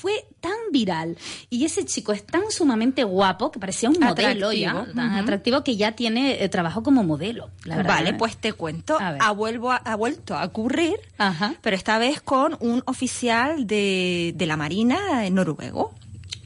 [0.05, 1.17] Fue tan viral
[1.49, 5.65] y ese chico es tan sumamente guapo que parecía un modelo ya, Atractivo, tan atractivo
[5.65, 7.49] que ya tiene eh, trabajo como modelo.
[7.65, 7.95] La verdad.
[7.95, 8.99] Vale, pues te cuento.
[9.01, 11.55] Ha, vuelvo a- ha vuelto a ocurrir, Ajá.
[11.63, 14.99] pero esta vez con un oficial de, de la Marina
[15.31, 15.95] noruego.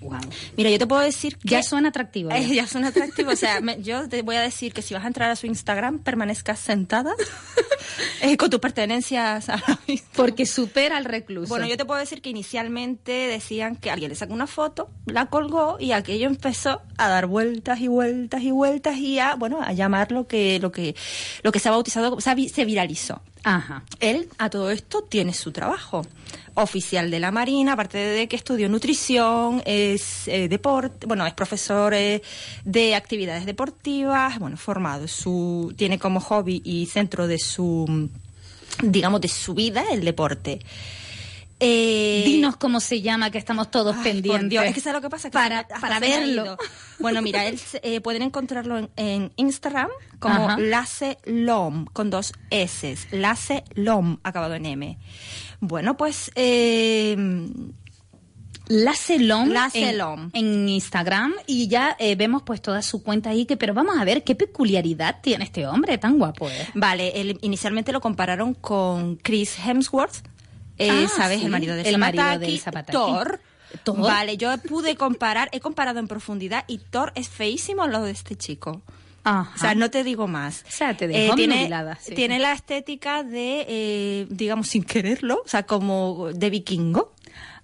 [0.00, 0.18] Wow.
[0.56, 1.48] Mira, yo te puedo decir que...
[1.48, 2.30] Ya suena atractivo.
[2.30, 2.38] ya.
[2.38, 3.34] Eh, ya son atractivos.
[3.34, 5.46] O sea, me- yo te voy a decir que si vas a entrar a su
[5.46, 7.14] Instagram, permanezcas sentada
[8.22, 10.08] eh, con tus pertenencias a la vista.
[10.14, 11.48] Porque supera al recluso.
[11.48, 15.26] Bueno, yo te puedo decir que inicialmente decían que alguien le sacó una foto, la
[15.26, 19.72] colgó y aquello empezó a dar vueltas y vueltas y vueltas y a, bueno, a
[19.72, 20.94] llamar lo que, lo que,
[21.42, 23.22] lo que se ha bautizado, como- se, ha vi- se viralizó.
[23.48, 23.82] Ajá.
[24.00, 26.04] Él a todo esto tiene su trabajo.
[26.52, 31.94] Oficial de la Marina, aparte de que estudió nutrición, es eh, deporte, bueno, es profesor
[31.94, 32.20] eh,
[32.64, 38.10] de actividades deportivas, bueno, formado, su, tiene como hobby y centro de su,
[38.82, 40.60] digamos, de su vida el deporte.
[41.60, 44.48] Eh, Dinos cómo se llama, que estamos todos Ay, pendientes.
[44.50, 46.56] Dios, es que sabes lo que pasa que para, para verlo.
[47.00, 49.88] Bueno, mira, él eh, pueden encontrarlo en, en Instagram
[50.20, 50.58] como Ajá.
[50.60, 54.98] Lace Lom con dos S, Lace Lom acabado en M.
[55.60, 57.16] Bueno, pues eh,
[58.68, 60.30] Lacelom, Lacelom.
[60.34, 63.96] En, en Instagram y ya eh, vemos pues toda su cuenta ahí que pero vamos
[63.98, 66.68] a ver qué peculiaridad tiene este hombre tan guapo ¿eh?
[66.74, 70.16] vale, él- inicialmente lo compararon con Chris Hemsworth,
[70.78, 71.38] eh, Ah, ¿sabes?
[71.40, 72.92] sí, El marido de el marido del Zapataki.
[72.92, 73.40] Thor.
[73.84, 74.00] Thor.
[74.00, 78.34] Vale, yo pude comparar, he comparado en profundidad y Thor es feísimo lado de este
[78.36, 78.80] chico.
[79.24, 79.52] Ajá.
[79.54, 80.64] O sea, no te digo más.
[80.66, 82.14] O sea, te dejó tiene, nubilada, sí.
[82.14, 87.12] tiene la estética de, eh, digamos, sin quererlo, o sea, como de vikingo.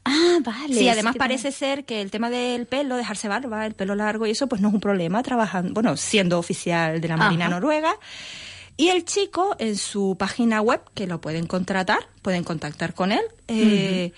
[0.05, 3.95] ah vale Sí, además parece ser que el tema del pelo, dejarse barba, el pelo
[3.95, 7.47] largo y eso, pues no es un problema trabajando, bueno, siendo oficial de la Marina
[7.47, 7.55] Ajá.
[7.55, 7.95] Noruega.
[8.77, 13.22] Y el chico, en su página web, que lo pueden contratar, pueden contactar con él,
[13.47, 14.12] eh,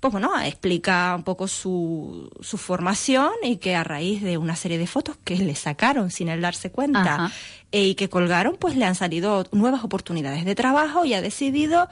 [0.00, 4.76] pues bueno, explica un poco su, su formación y que a raíz de una serie
[4.76, 7.32] de fotos que le sacaron sin él darse cuenta
[7.70, 11.88] eh, y que colgaron, pues le han salido nuevas oportunidades de trabajo y ha decidido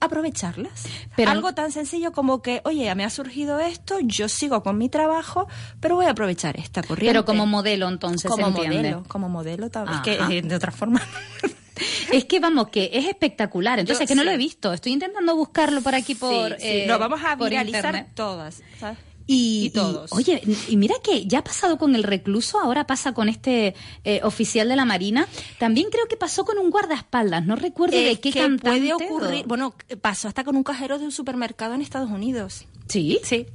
[0.00, 0.84] aprovecharlas.
[1.16, 4.88] Pero- Algo tan sencillo como que, oye, me ha surgido esto, yo sigo con mi
[4.88, 5.46] trabajo,
[5.80, 7.10] pero voy a aprovechar esta corriente.
[7.12, 8.76] pero como modelo entonces como se entiende.
[8.78, 10.32] modelo, como modelo, tal vez que Ajá.
[10.32, 11.00] eh, de otra forma.
[12.12, 14.26] es que vamos que es espectacular entonces Yo- que no sí.
[14.26, 16.66] lo he visto estoy intentando buscarlo por aquí por Sí, sí.
[16.68, 18.08] eh, no, vamos a viralizar internet.
[18.14, 18.98] todas, ¿sabes?
[19.32, 20.10] Y, Y todos.
[20.10, 23.76] y, oye, y mira que ya ha pasado con el recluso, ahora pasa con este
[24.02, 25.28] eh, oficial de la Marina.
[25.60, 27.46] También creo que pasó con un guardaespaldas.
[27.46, 28.80] No recuerdo de qué que cantante.
[28.80, 32.64] puede ocurrir, bueno, pasó hasta con un cajero de un supermercado en Estados Unidos.
[32.88, 33.20] Sí.
[33.22, 33.46] Sí.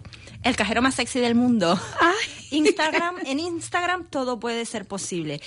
[0.44, 1.78] El cajero más sexy del mundo.
[2.52, 5.42] Instagram, en Instagram todo puede ser posible.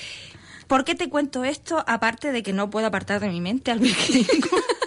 [0.67, 1.83] ¿Por qué te cuento esto?
[1.87, 4.49] Aparte de que no puedo apartar de mi mente al vikingo.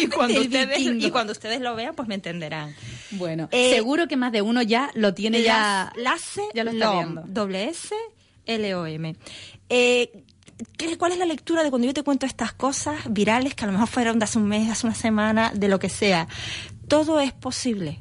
[0.04, 2.74] y, cuando ustedes, y cuando ustedes lo vean, pues me entenderán.
[3.12, 5.92] Bueno, Eh, seguro que más de uno ya lo tiene ya.
[6.54, 7.22] Ya lo está Lom, viendo.
[7.26, 7.94] doble S
[8.46, 9.16] L O M.
[9.68, 10.24] Eh,
[10.76, 13.66] ¿qué- ¿Cuál es la lectura de cuando yo te cuento estas cosas virales que a
[13.66, 16.26] lo mejor fueron de hace un mes, de hace una semana, de lo que sea?
[16.88, 18.00] Todo es posible.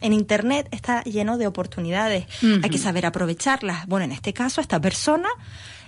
[0.00, 2.26] En Internet está lleno de oportunidades.
[2.62, 3.86] Hay que saber aprovecharlas.
[3.86, 5.28] Bueno, en este caso, esta persona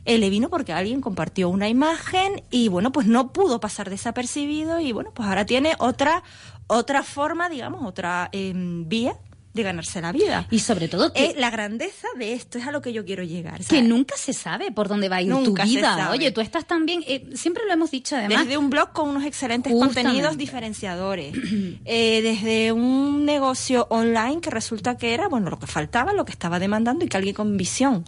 [0.06, 4.80] eh, le vino porque alguien compartió una imagen y bueno, pues no pudo pasar desapercibido
[4.80, 6.22] y bueno, pues ahora tiene otra
[6.68, 9.16] otra forma, digamos, otra em, vía
[9.56, 10.46] de ganarse la vida.
[10.50, 11.24] Y sobre todo que...
[11.24, 13.64] Eh, la grandeza de esto es a lo que yo quiero llegar.
[13.64, 16.10] Que nunca se sabe por dónde va a ir Nunca tu vida.
[16.10, 18.44] Oye, tú estás también, eh, siempre lo hemos dicho además.
[18.44, 20.02] Desde un blog con unos excelentes Justamente.
[20.02, 21.34] contenidos diferenciadores,
[21.86, 26.32] eh, desde un negocio online que resulta que era, bueno, lo que faltaba, lo que
[26.32, 28.04] estaba demandando y que alguien con visión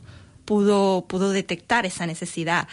[0.49, 2.67] pudo, pudo detectar esa necesidad.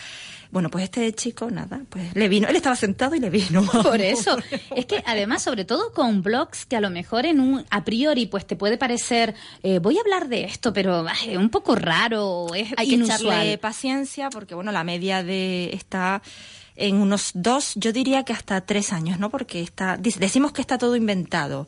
[0.50, 3.66] Bueno, pues este chico, nada, pues le vino, él estaba sentado y le vino.
[3.84, 4.38] Por eso.
[4.76, 8.28] Es que además, sobre todo con blogs que a lo mejor en un a priori
[8.28, 12.48] pues te puede parecer, eh, voy a hablar de esto, pero es un poco raro,
[12.56, 16.22] es Hay que echarle paciencia porque, bueno, la media de está
[16.76, 19.30] en unos dos, yo diría que hasta tres años, ¿no?
[19.30, 21.68] Porque está, decimos que está todo inventado.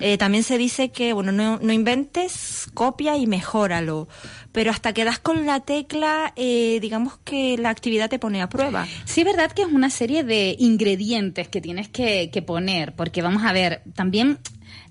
[0.00, 4.08] Eh, también se dice que, bueno, no, no inventes, copia y mejóralo.
[4.52, 8.48] Pero hasta que das con la tecla, eh, digamos que la actividad te pone a
[8.48, 8.86] prueba.
[9.04, 13.22] Sí, es verdad que es una serie de ingredientes que tienes que, que poner, porque
[13.22, 14.38] vamos a ver, también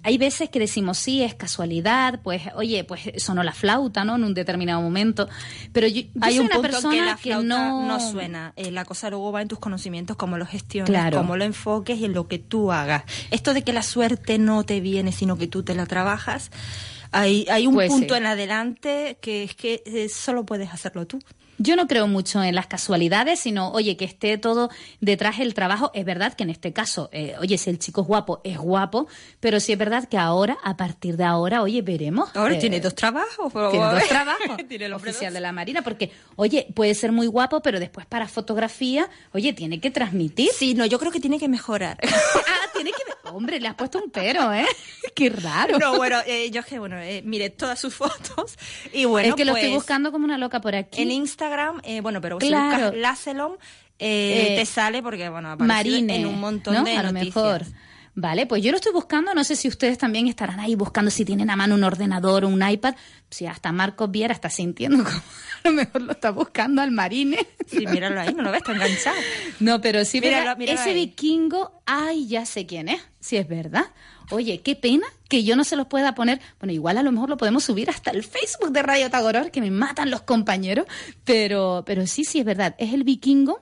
[0.04, 4.16] hay veces que decimos, sí, es casualidad, pues, oye, pues sonó la flauta, ¿no?
[4.18, 5.28] En un determinado momento.
[5.72, 7.88] Pero yo, yo Hay soy un una punto persona que la flauta no...
[7.88, 8.12] no...
[8.12, 8.54] suena.
[8.56, 11.18] Eh, la cosa luego va en tus conocimientos, cómo lo gestiones, Claro.
[11.20, 13.04] cómo lo enfoques y en lo que tú hagas.
[13.32, 16.52] Esto de que la suerte no te viene, sino que tú te la trabajas,
[17.12, 18.18] hay, hay un Pues punto sí.
[18.20, 21.20] en adelante que es que eh, solo puedes hacerlo tú.
[21.64, 25.92] Yo no creo mucho en las casualidades, sino, oye, que esté todo detrás del trabajo.
[25.94, 29.08] Es verdad que en este caso, eh, oye, si el chico es guapo, es guapo,
[29.40, 32.36] pero sí es verdad que ahora, a partir de ahora, oye, veremos.
[32.36, 33.54] Ahora eh, tiene dos trabajos.
[33.72, 34.58] Tiene dos trabajos.
[34.68, 35.36] Tiene el oficial dos.
[35.36, 39.80] de la Marina, porque, oye, puede ser muy guapo, pero después para fotografía, oye, tiene
[39.80, 40.50] que transmitir.
[40.54, 41.98] Sí, no, yo creo que tiene que mejorar.
[42.04, 43.14] ah, tiene que.
[43.32, 44.68] Hombre, le has puesto un pero, ¿eh?
[45.16, 45.80] Qué raro.
[45.80, 48.58] No, bueno, eh, yo es que, bueno, eh, miré todas sus fotos
[48.92, 51.02] y bueno, es que lo estoy pues, buscando como una loca por aquí.
[51.02, 51.53] En Instagram,
[51.84, 52.76] eh, bueno, pero Claro.
[52.78, 53.54] si buscas Lacelom,
[54.00, 56.84] eh, Eh, te sale porque, bueno, ha aparecido Marine, en un montón ¿no?
[56.84, 57.36] de a lo noticias.
[57.36, 57.62] mejor.
[58.16, 61.26] Vale, pues yo lo estoy buscando, no sé si ustedes también estarán ahí buscando si
[61.26, 62.94] tienen a mano un ordenador o un iPad.
[63.32, 67.40] Si hasta Marcos Viera está sintiendo como a lo mejor lo está buscando al marine.
[67.66, 69.16] Sí, míralo ahí, no lo ves, está enganchado.
[69.60, 70.96] No, pero sí, Míralo, míralo ese ahí.
[70.96, 73.86] vikingo, ay, ya sé quién es, si es verdad.
[74.32, 76.40] Oye, qué pena que yo no se los pueda poner.
[76.60, 79.62] Bueno, igual a lo mejor lo podemos subir hasta el Facebook de Radio Tagoror, que
[79.62, 80.86] me matan los compañeros.
[81.24, 82.76] Pero, pero sí, sí es verdad.
[82.78, 83.62] Es el vikingo.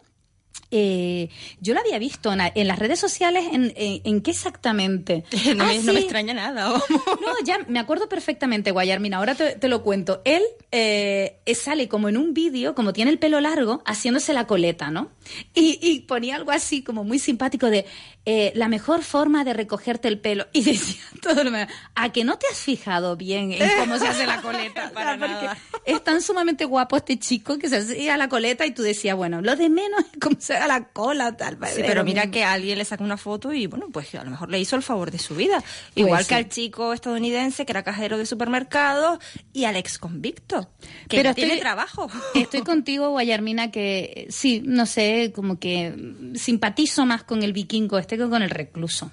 [0.73, 1.27] Eh,
[1.59, 3.43] yo lo había visto en, la- en las redes sociales.
[3.51, 5.25] ¿En, en, en qué exactamente?
[5.55, 6.05] No, Ah, me, no me sí.
[6.05, 6.69] extraña nada.
[6.89, 9.17] No, ya me acuerdo perfectamente, Guayarmina.
[9.17, 10.21] Ahora te, te lo cuento.
[10.23, 10.41] Él
[10.71, 14.91] eh, eh, sale como en un vídeo, como tiene el pelo largo, haciéndose la coleta,
[14.91, 15.09] ¿no?
[15.53, 17.85] Y, y ponía algo así como muy simpático de
[18.25, 20.45] eh, la mejor forma de recogerte el pelo.
[20.53, 24.07] Y decía todo lo demás, a que no te has fijado bien en cómo se
[24.07, 24.81] hace la coleta.
[24.81, 25.57] O sea, Para nada.
[25.85, 29.41] es tan sumamente guapo este chico que se hacía la coleta y tú decías, bueno,
[29.41, 31.57] lo de menos es cómo se da la cola, tal.
[31.73, 32.33] Sí, pero mira mismo.
[32.33, 34.83] que alguien le saca una foto y bueno, pues a lo mejor le hizo el
[34.83, 35.63] favor de su vida.
[35.95, 36.29] Igual Pues sí.
[36.29, 39.19] que al chico estadounidense que era cajero de supermercado
[39.53, 40.69] y al ex convicto,
[41.09, 42.07] que Pero tiene estoy- trabajo.
[42.35, 45.93] Estoy contigo, Guayarmina, que sí, no sé, como que
[46.35, 49.11] simpatizo más con el vikingo este que con el recluso.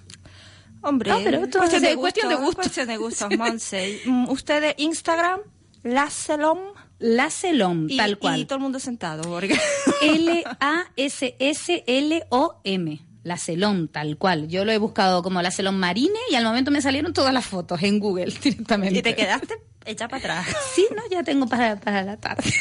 [0.83, 2.63] Hombre, No, pero esto cuestión, es de cuestión de gusto, gusto.
[2.63, 4.01] cuestión de gustos, Monse.
[4.05, 5.41] Mm, Ustedes, Instagram,
[5.83, 6.59] Lacelom.
[7.01, 8.41] Lacelom, y, tal cual.
[8.41, 9.23] Y todo el mundo sentado.
[9.23, 9.57] Porque...
[13.29, 13.29] L-A-S-S-L-O-M.
[13.29, 14.49] Lacelom, tal cual.
[14.49, 17.83] Yo lo he buscado como Lacelom Marine y al momento me salieron todas las fotos
[17.83, 18.99] en Google directamente.
[18.99, 19.55] y te quedaste
[19.85, 20.57] hecha para atrás.
[20.75, 22.45] Sí, no, ya tengo para, para la tarde.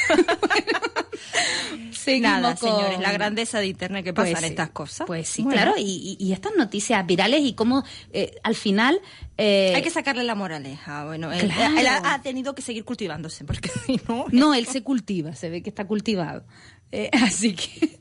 [2.05, 5.05] Bueno, Nada, con- señores, la grandeza de Internet que Pues pasan sí, estas cosas.
[5.07, 9.01] Pues sí, Bueno, claro, y, y- y estas noticias virales y cómo eh, al final...
[9.37, 11.03] eh, Hay que sacarle la moraleja.
[11.05, 11.77] Bueno, él, Claro.
[11.77, 14.25] él ha, ha tenido que seguir cultivándose, porque si no...
[14.31, 16.45] No, él se cultiva, se ve que está cultivado.
[16.91, 17.99] Eh, así que,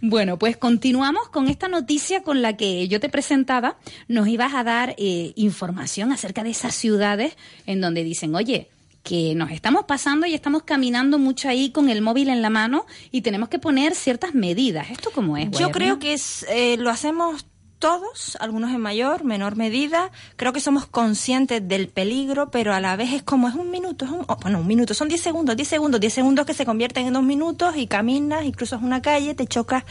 [0.00, 3.76] bueno, pues continuamos con esta noticia con la que yo te presentaba.
[4.08, 8.68] Nos ibas a dar eh, información acerca de esas ciudades en donde dicen, oye,
[9.02, 12.86] que nos estamos pasando y estamos caminando mucho ahí con el móvil en la mano
[13.10, 14.90] y tenemos que poner ciertas medidas.
[14.90, 15.50] ¿Esto cómo es?
[15.52, 17.46] Yo creo que es, eh, lo hacemos
[17.80, 20.12] todos, algunos en mayor, menor medida.
[20.36, 24.04] Creo que somos conscientes del peligro, pero a la vez es como es un minuto,
[24.04, 26.64] es un, oh, bueno, un minuto, son 10 segundos, 10 segundos, 10 segundos que se
[26.64, 29.82] convierten en dos minutos y caminas y cruzas una calle, te chocas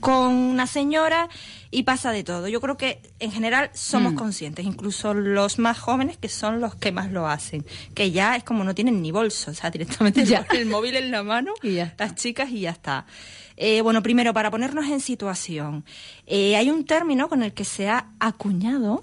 [0.00, 1.28] con una señora
[1.70, 2.48] y pasa de todo.
[2.48, 4.16] Yo creo que en general somos Mm.
[4.16, 8.44] conscientes, incluso los más jóvenes que son los que más lo hacen, que ya es
[8.44, 10.44] como no tienen ni bolso, o sea, directamente Ya.
[10.52, 13.06] el móvil en la mano, Y ya las chicas y ya está.
[13.56, 15.84] Eh, bueno, primero, para ponernos en situación,
[16.26, 19.02] eh, hay un término con el que se ha acuñado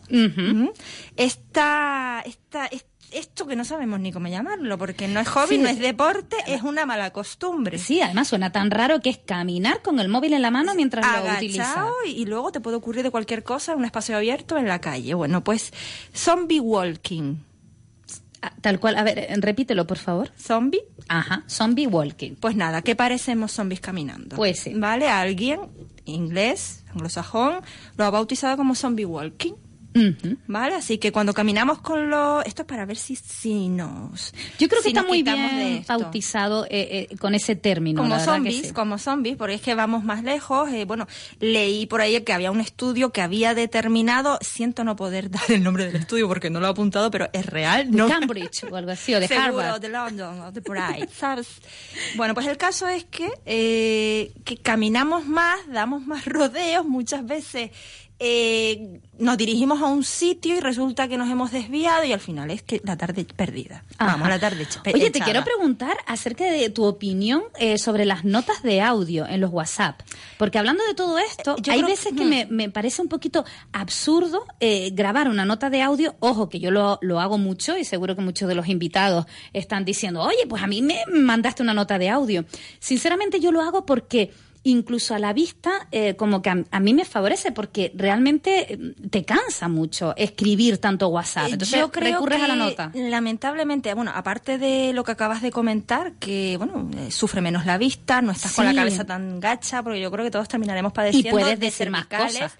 [1.15, 5.57] esta, esta, est- esto que no sabemos ni cómo llamarlo, porque no es hobby, Sí.
[5.59, 7.77] no es deporte, es una mala costumbre.
[7.77, 11.05] Sí, además suena tan raro que es caminar con el móvil en la mano mientras
[11.05, 14.57] lo agachado y, y luego te puede ocurrir de cualquier cosa en un espacio abierto
[14.57, 15.13] en la calle.
[15.13, 15.71] Bueno, pues
[16.15, 17.35] zombie walking.
[18.45, 20.29] Ah, Tal cual, a ver, eh, repítelo, por favor.
[20.37, 20.81] Zombie.
[21.07, 22.35] Ajá, zombie walking.
[22.35, 24.35] Pues nada, ¿qué parecemos zombies caminando?
[24.35, 24.73] Pues sí.
[24.75, 25.07] ¿Vale?
[25.07, 25.61] Alguien,
[26.03, 27.61] inglés, anglosajón,
[27.95, 29.53] lo ha bautizado como zombie walking.
[30.47, 30.75] ¿Vale?
[30.75, 32.45] Así que cuando caminamos con los...
[32.45, 34.33] Esto es para ver si, si nos...
[34.59, 38.01] Yo creo que si está muy bien bautizado eh, eh, con ese término.
[38.01, 38.73] como la verdad que zombies, sí.
[38.73, 40.69] como zombies, porque es que vamos más lejos.
[40.71, 41.07] eh, bueno,
[41.39, 45.63] leí por ahí que había un estudio que había determinado, siento no poder dar el
[45.63, 47.91] nombre del estudio porque no lo he apuntado, pero es real.
[47.91, 49.81] De no Cambridge o algo así, o de Seguro, Harvard.
[49.81, 51.47] de London, o de ahí, ¿sabes?
[52.15, 57.71] Bueno, pues el caso es que, eh, que caminamos más, damos más rodeos, muchas veces
[58.25, 62.49] eh, nos dirigimos a un sitio y resulta que nos hemos desviado y al final
[62.51, 63.83] es que la tarde perdida.
[63.99, 64.29] Vamos, Ajá.
[64.29, 68.79] la tarde Oye, te quiero preguntar acerca de tu opinión eh, sobre las notas de
[68.81, 69.99] audio en los WhatsApp.
[70.37, 72.29] Porque hablando de todo esto, Eh, yo hay creo- veces que mm.
[72.29, 73.43] me, me parece un poquito
[73.73, 76.15] absurdo eh, grabar una nota de audio.
[76.21, 79.83] Ojo, que yo lo, lo hago mucho y seguro que muchos de los invitados están
[79.83, 82.45] diciendo, oye, pues a mí me mandaste una nota de audio.
[82.79, 84.31] Sinceramente yo lo hago porque
[84.63, 88.95] incluso a la vista, eh, como que a, a mí me favorece porque realmente eh,
[89.09, 91.49] te cansa mucho escribir tanto WhatsApp.
[91.49, 92.91] Eh, Entonces Yo creo recurres que, a la nota.
[92.93, 97.77] Lamentablemente, bueno, aparte de lo que acabas de comentar, que bueno, eh, sufre menos la
[97.77, 101.31] vista, no estás con la cabeza tan gacha, porque yo creo que todos terminaremos padeciendo
[101.31, 102.57] puedes de decir más cosas.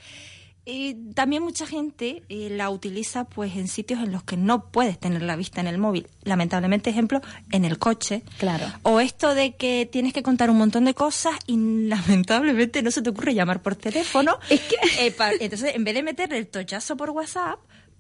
[0.66, 4.98] Y también mucha gente eh, la utiliza pues en sitios en los que no puedes
[4.98, 6.08] tener la vista en el móvil.
[6.24, 8.22] Lamentablemente, ejemplo, en el coche.
[8.38, 8.66] Claro.
[8.84, 11.58] O esto de que tienes que contar un montón de cosas y
[11.88, 14.38] lamentablemente no se te ocurre llamar por teléfono.
[14.50, 17.60] Es que- Eh, pa- entonces, en vez de meterle el tochazo por WhatsApp,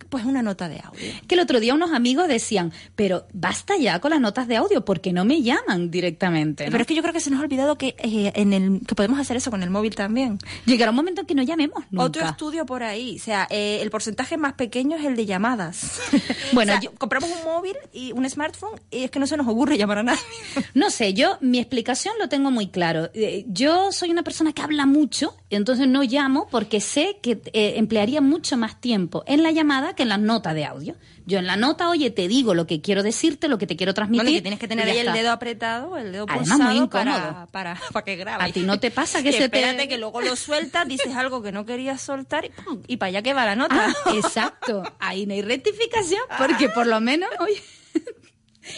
[0.09, 1.11] pues una nota de audio.
[1.27, 4.85] que el otro día unos amigos decían, pero basta ya con las notas de audio
[4.85, 6.65] porque no me llaman directamente.
[6.65, 6.71] ¿no?
[6.71, 8.95] Pero es que yo creo que se nos ha olvidado que eh, en el que
[8.95, 10.37] podemos hacer eso con el móvil también.
[10.65, 12.05] Llegará un momento en que no llamemos nunca.
[12.05, 15.99] Otro estudio por ahí, o sea, eh, el porcentaje más pequeño es el de llamadas.
[16.53, 19.37] Bueno, O sea, yo- compramos un móvil y un smartphone y es que no se
[19.37, 20.19] nos ocurre llamar a nadie.
[20.75, 23.09] No sé, yo mi explicación lo tengo muy claro.
[23.13, 27.73] Eh, Yo soy una persona que habla mucho, entonces no llamo porque sé que eh,
[27.77, 30.95] emplearía mucho más tiempo en la llamada que en la nota de audio.
[31.25, 33.93] Yo en la nota, oye, te digo lo que quiero decirte, lo que te quiero
[33.93, 34.23] transmitir.
[34.25, 37.11] Bueno, que tienes que tener ahí el dedo apretado, el dedo Además, pulsado muy para,
[37.17, 37.47] incómodo.
[37.51, 38.43] para, para que grabe.
[38.43, 41.15] ¿A ti no te pasa que Y se te- espérate que luego lo sueltas, dices
[41.15, 42.81] algo que no querías soltar y, ¡pum!
[42.87, 43.87] y para allá que va la nota.
[44.05, 44.83] Ah, exacto.
[44.99, 47.61] Ahí no hay rectificación, porque por lo menos, oye,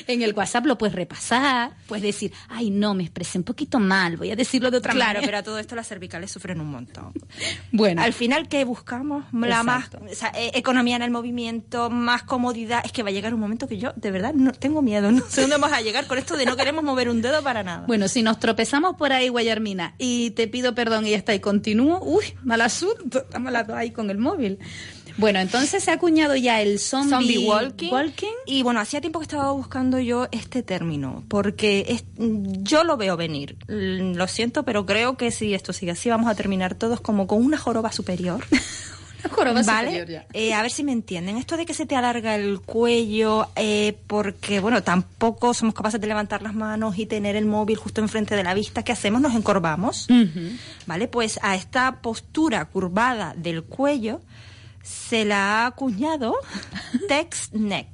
[0.07, 4.17] en el WhatsApp lo puedes repasar, puedes decir, ay, no, me expresé un poquito mal,
[4.17, 5.25] voy a decirlo de otra Claro, manera.
[5.25, 7.13] pero a todo esto las cervicales sufren un montón.
[7.71, 9.25] Bueno, Al final, ¿qué buscamos?
[9.33, 10.05] La más Exacto.
[10.11, 12.81] o sea, eh, economía en el movimiento, más comodidad.
[12.85, 15.11] Es que va a llegar un momento que yo, de verdad, no tengo miedo.
[15.11, 17.63] No sé dónde vamos a llegar con esto de no queremos mover un dedo para
[17.63, 17.85] nada.
[17.87, 21.39] Bueno, si nos tropezamos por ahí, Guayarmina, y te pido perdón y ya está, y
[21.39, 24.59] continúo, uy, mal asunto, estamos las dos ahí con el móvil.
[25.17, 27.91] Bueno, entonces se ha acuñado ya el zombie, Zombie walking.
[28.45, 33.15] Y bueno, hacía tiempo que estaba buscando yo este término, porque es- yo lo veo
[33.15, 33.55] venir.
[33.67, 37.43] Lo siento, pero creo que si esto sigue así, vamos a terminar todos como con
[37.43, 38.43] una joroba superior.
[39.31, 39.87] Joroba ¿Vale?
[39.87, 40.25] superior ya.
[40.33, 41.37] Eh, a ver si me entienden.
[41.37, 46.05] Esto de que se te alarga el cuello, eh, porque, bueno, tampoco somos capaces de
[46.05, 48.83] levantar las manos y tener el móvil justo enfrente de la vista.
[48.83, 49.21] ¿Qué hacemos?
[49.21, 50.07] Nos encorvamos.
[50.85, 51.07] ¿Vale?
[51.07, 54.21] Pues a esta postura curvada del cuello
[54.85, 56.35] se la ha acuñado
[57.07, 57.87] text neck.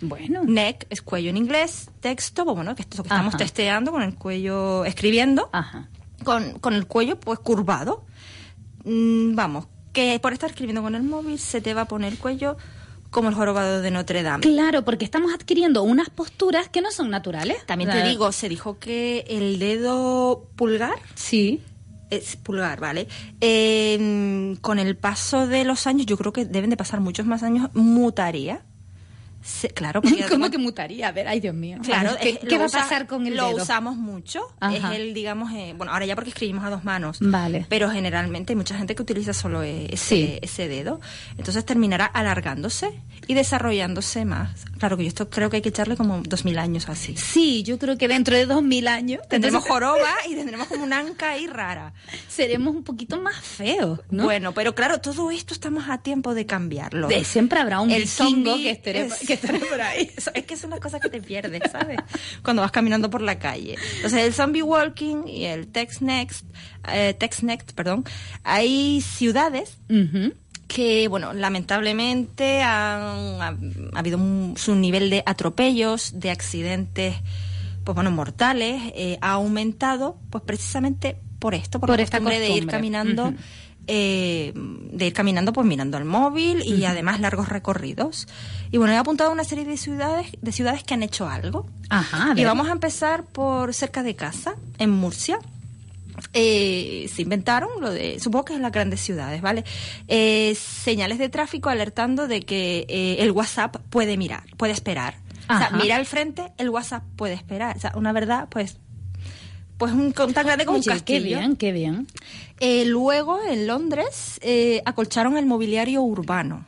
[0.00, 3.38] Bueno, Neck es cuello en inglés, texto, bueno, que esto es lo que estamos Ajá.
[3.44, 5.88] testeando con el cuello escribiendo, ajá.
[6.24, 8.04] con, con el cuello pues curvado.
[8.84, 12.18] Mm, vamos, que por estar escribiendo con el móvil se te va a poner el
[12.18, 12.56] cuello
[13.10, 14.42] como el jorobado de Notre Dame.
[14.42, 17.64] Claro, porque estamos adquiriendo unas posturas que no son naturales.
[17.64, 21.62] También te digo, se dijo que el dedo pulgar Sí.
[22.16, 23.08] Es pulgar, ¿vale?
[23.40, 27.42] Eh, con el paso de los años, yo creo que deben de pasar muchos más
[27.42, 28.62] años, mutaría.
[29.44, 31.08] Se- claro, porque ¿Cómo que mutaría?
[31.08, 31.78] A ver, ay Dios mío.
[31.84, 33.62] Claro, ¿qué, es- qué va a pasar con el Lo dedo?
[33.62, 34.40] usamos mucho.
[34.58, 34.74] Ajá.
[34.94, 37.18] Es el, digamos, eh, bueno, ahora ya porque escribimos a dos manos.
[37.20, 37.66] Vale.
[37.68, 40.38] Pero generalmente hay mucha gente que utiliza solo eh, ese, Sí.
[40.40, 41.00] ese dedo.
[41.36, 42.90] Entonces terminará alargándose
[43.26, 44.64] y desarrollándose más.
[44.78, 47.14] Claro que yo esto creo que hay que echarle como dos mil años así.
[47.16, 50.98] Sí, yo creo que dentro de dos mil años Tendremos joroba y tendremos como una
[51.00, 51.92] anca ahí rara.
[52.28, 54.24] seremos un poquito más feos, ¿no?
[54.24, 57.08] Bueno, pero claro, todo esto estamos a tiempo de cambiarlo.
[57.08, 60.10] De- siempre habrá un El vikingo zombie que esté, es- que estará por ahí.
[60.16, 61.98] Eso- es que son las cosas que te pierdes, ¿sabes?
[62.42, 63.76] Cuando vas caminando por la calle.
[63.96, 66.44] Entonces, el zombie walking y el text next,
[66.92, 68.04] eh, text next, perdón,
[68.42, 69.76] hay ciudades
[70.66, 73.56] que, bueno, lamentablemente han- ha,
[73.94, 77.16] ha habido un, su nivel de atropellos, de accidentes,
[77.84, 82.40] pues bueno, mortales, eh, ha aumentado, pues precisamente por esto, por, Por la esta costumbre
[82.40, 83.34] de ir caminando.
[83.86, 88.26] Eh, de ir caminando, pues mirando el móvil y además largos recorridos.
[88.70, 91.66] Y bueno, he apuntado una serie de ciudades, de ciudades que han hecho algo.
[91.90, 95.38] Ajá, a Y vamos a empezar por cerca de casa, en Murcia.
[96.32, 99.64] Eh, se inventaron lo de, supongo que en las grandes ciudades, ¿vale?
[100.08, 105.16] Eh, señales de tráfico alertando de que el WhatsApp puede mirar, puede esperar.
[105.48, 107.76] O sea, mira al frente, el WhatsApp puede esperar.
[107.76, 108.78] O sea, una verdad, pues,
[109.78, 111.18] pues un, con- tan grande como Oye, un castillo.
[111.20, 112.06] qué bien, qué bien.
[112.60, 116.66] Eh, luego, en Londres, eh, acolcharon el mobiliario urbano.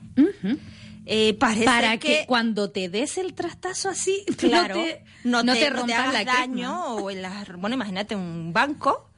[1.08, 5.42] Eh, parece Para que, que cuando te des el trastazo así, claro, no te, no
[5.44, 6.94] no te, te no te rompas hagas la daño crema.
[6.94, 9.08] o en la, bueno imagínate un banco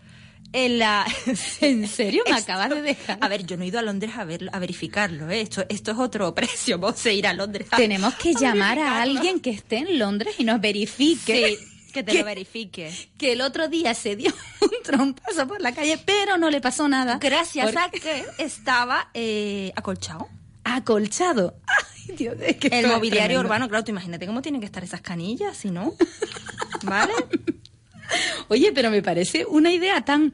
[0.52, 1.06] en la
[1.62, 2.24] ¿En serio?
[2.26, 3.16] Me Esto- acabas de dejar.
[3.22, 5.40] a ver yo no he ido a Londres a ver a verificarlo ¿eh?
[5.40, 8.82] esto esto es otro precio vamos a ir a Londres a- Tenemos que llamar a
[8.82, 9.18] verificarlo.
[9.18, 11.56] alguien que esté en Londres y nos verifique.
[11.58, 15.72] Sí, que te lo verifique que el otro día se dio un trompazo por la
[15.72, 17.18] calle, pero no le pasó nada.
[17.20, 20.28] gracias a que estaba eh, acolchado
[20.64, 21.54] Acolchado.
[22.08, 23.40] Ay, Dios, es que el mobiliario tremendo.
[23.40, 25.94] urbano claro tú imagínate cómo tienen que estar esas canillas si no
[26.82, 27.12] vale
[28.48, 30.32] Oye, pero me parece una idea tan...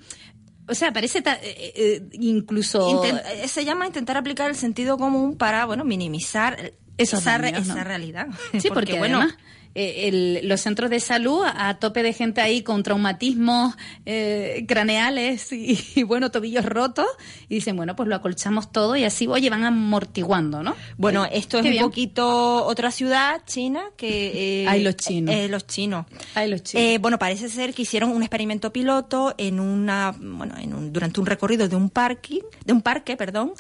[0.69, 2.89] O sea, parece tan, eh, eh, incluso...
[2.89, 7.51] Inten- eh, se llama intentar aplicar el sentido común para bueno minimizar Esos esa, re-
[7.53, 7.75] daños, ¿no?
[7.75, 8.29] esa realidad
[8.61, 9.37] Sí, porque, bueno además
[9.75, 13.75] eh, el- los centros de salud a, a tope de gente ahí con traumatismos
[14.07, 17.07] eh, craneales y, y, bueno, tobillos rotos
[17.49, 20.75] y dicen, bueno, pues lo acolchamos todo y así, oye, van amortiguando, ¿no?
[20.97, 21.85] Bueno, esto es Qué un bien.
[21.85, 24.63] poquito otra ciudad china que...
[24.63, 25.35] eh, Ay, los chinos.
[25.51, 26.07] los chinos.
[26.35, 26.81] Ay, los chicos.
[26.83, 31.21] Eh, bueno, parece ser que hicieron un experimento piloto en una, bueno, en un- durante
[31.21, 33.53] un recorrido de un parking, de un parque, perdón,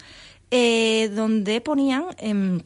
[0.51, 2.61] eh, donde ponían, em,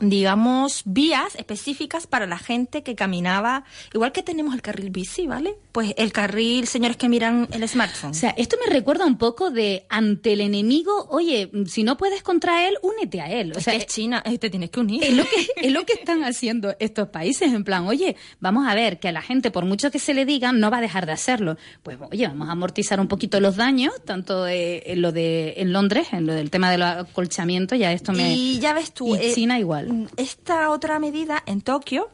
[0.00, 5.54] digamos, vías específicas para la gente que caminaba, igual que tenemos el carril bici, ¿vale?
[5.72, 8.10] Pues el carril, señores que miran el smartphone.
[8.10, 12.22] O sea, esto me recuerda un poco de ante el enemigo, oye, si no puedes
[12.22, 13.52] contra él, únete a él.
[13.54, 15.04] O Es sea, que es China, eh, te tienes que unir.
[15.04, 18.74] Es lo que, es lo que están haciendo estos países, en plan, oye, vamos a
[18.74, 21.06] ver que a la gente, por mucho que se le diga, no va a dejar
[21.06, 21.56] de hacerlo.
[21.82, 25.72] Pues oye, vamos a amortizar un poquito los daños, tanto eh, en lo de en
[25.72, 28.34] Londres, en lo del tema de los acolchamientos, ya esto me...
[28.34, 29.83] Y ya ves tú, y eh, China igual.
[30.16, 32.10] Esta otra medida en Tokio,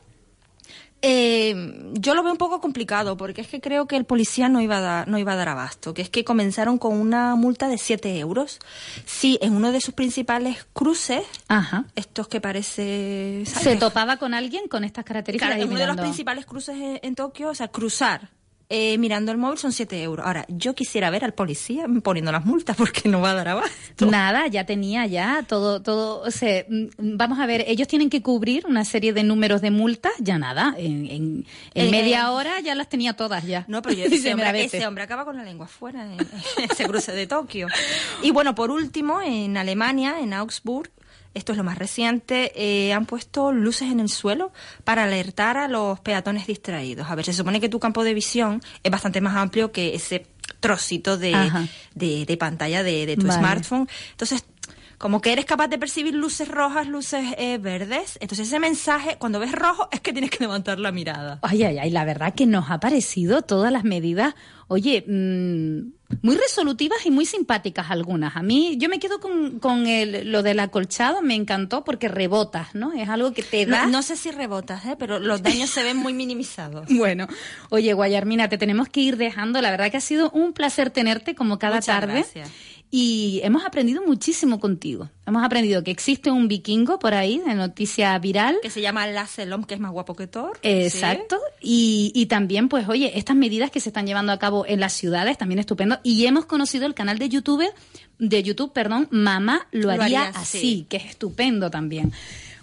[1.02, 1.54] eh,
[1.94, 4.76] yo lo veo un poco complicado porque es que creo que el policía no iba
[4.78, 7.78] a dar, no iba a dar abasto, que es que comenzaron con una multa de
[7.78, 8.58] 7 euros.
[9.06, 11.86] Sí, en uno de sus principales cruces, Ajá.
[11.96, 13.44] estos que parece...
[13.46, 13.64] ¿sabes?
[13.64, 15.56] Se topaba con alguien con estas características.
[15.56, 18.30] Claro, en uno de los principales cruces en, en Tokio, o sea, cruzar
[18.70, 20.24] eh, mirando el móvil son 7 euros.
[20.24, 24.06] Ahora, yo quisiera ver al policía poniendo las multas porque no va a dar abasto.
[24.06, 26.86] Nada, ya tenía ya todo, todo, o sea, mm,
[27.16, 30.74] vamos a ver, ellos tienen que cubrir una serie de números de multas, ya nada,
[30.78, 33.64] en, en, en Eh, media hora ya las tenía todas ya.
[33.68, 36.84] No, pero yo- ese, hombre, ese hombre acaba con la lengua afuera en, en ese
[36.86, 37.66] cruce de Tokio.
[38.22, 40.90] Y bueno, por último, en Alemania, en Augsburg,
[41.34, 44.52] esto es lo más reciente, eh, han puesto luces en el suelo
[44.84, 47.08] para alertar a los peatones distraídos.
[47.08, 50.26] A ver, se supone que tu campo de visión es bastante más amplio que ese
[50.58, 51.50] trocito de,
[51.94, 53.38] de, de pantalla de, de tu Vale.
[53.38, 53.88] smartphone.
[54.10, 54.44] Entonces,
[55.00, 59.40] como que eres capaz de percibir luces rojas, luces eh, verdes, entonces ese mensaje, cuando
[59.40, 61.38] ves rojo, es que tienes que levantar la mirada.
[61.40, 64.34] Ay, ay, ay, la verdad que nos ha parecido todas las medidas,
[64.68, 68.36] oye, mm, muy resolutivas y muy simpáticas algunas.
[68.36, 72.74] A mí, yo me quedo con, con el, lo del acolchado, me encantó porque rebotas,
[72.74, 72.92] ¿no?
[72.92, 73.86] Es algo que te da...
[73.86, 74.96] No, no sé si rebotas, ¿eh?
[74.98, 76.86] pero los daños se ven muy minimizados.
[77.00, 77.26] Bueno,
[77.70, 79.62] oye, Guayarmina, te tenemos que ir dejando.
[79.62, 82.12] La verdad que ha sido un placer tenerte como cada Muchas tarde.
[82.12, 82.50] gracias.
[82.92, 85.10] Y hemos aprendido muchísimo contigo.
[85.24, 88.58] Hemos aprendido que existe un vikingo por ahí de noticia viral.
[88.62, 90.58] Que se llama Lacelom, que es más guapo que Thor.
[90.62, 91.38] Exacto.
[91.60, 94.92] Y, y también, pues, oye, estas medidas que se están llevando a cabo en las
[94.92, 96.00] ciudades, también estupendo.
[96.02, 97.64] Y hemos conocido el canal de YouTube,
[98.18, 100.86] de YouTube, perdón, Mamá lo Lo haría, así.
[100.88, 102.12] que es estupendo también.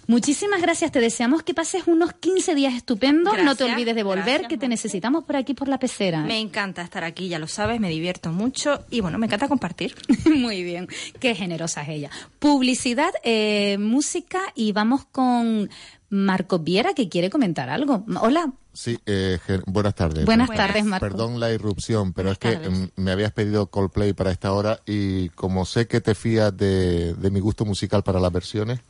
[0.08, 3.34] Muchísimas gracias, te deseamos que pases unos 15 días estupendos.
[3.44, 6.22] no te olvides de volver, gracias, que te necesitamos por aquí, por la pecera.
[6.22, 9.94] Me encanta estar aquí, ya lo sabes, me divierto mucho y bueno, me encanta compartir.
[10.34, 10.88] Muy bien,
[11.20, 12.10] qué generosa es ella.
[12.38, 15.68] Publicidad, eh, música y vamos con
[16.08, 18.02] Marco Viera que quiere comentar algo.
[18.22, 18.50] Hola.
[18.72, 20.24] Sí, eh, buenas tardes.
[20.24, 21.06] Buenas Buenas tardes, Marco.
[21.06, 22.70] Perdón la irrupción, pero es que tardes.
[22.70, 27.12] mm, me habías pedido Coldplay para esta hora y como sé que te fías de,
[27.12, 28.80] de mi gusto musical para las versiones,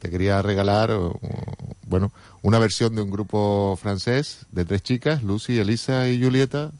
[0.00, 0.90] te quería regalar,
[1.86, 2.12] bueno,
[2.42, 6.72] una versión de un grupo francés de tres chicas, Lucy, Elisa y Julieta.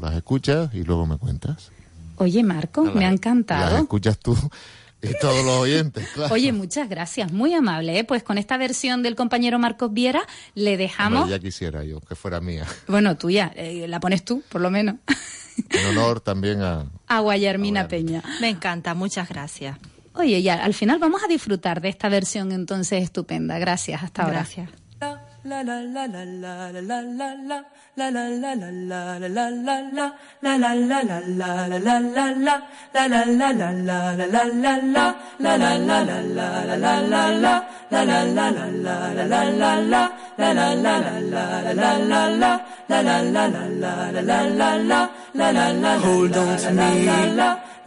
[0.00, 1.70] Las escuchas y luego me cuentas.
[2.16, 3.78] Oye, Marco, me ha Las encantado.
[3.78, 4.36] escuchas tú
[5.02, 6.34] y todos los oyentes, claro.
[6.34, 7.98] Oye, muchas gracias, muy amable.
[7.98, 8.04] ¿eh?
[8.04, 10.22] Pues con esta versión del compañero Marcos Viera
[10.54, 11.22] le dejamos...
[11.22, 12.66] Hombre, ya quisiera yo que fuera mía.
[12.86, 14.96] Bueno, tuya, eh, la pones tú, por lo menos.
[15.70, 16.86] En honor también a...
[17.08, 18.22] A Guayarmina Peña.
[18.40, 19.76] Me encanta, muchas gracias.
[20.18, 23.58] Oye, ya al final vamos a disfrutar de esta versión entonces estupenda.
[23.60, 24.44] Gracias, hasta ahora.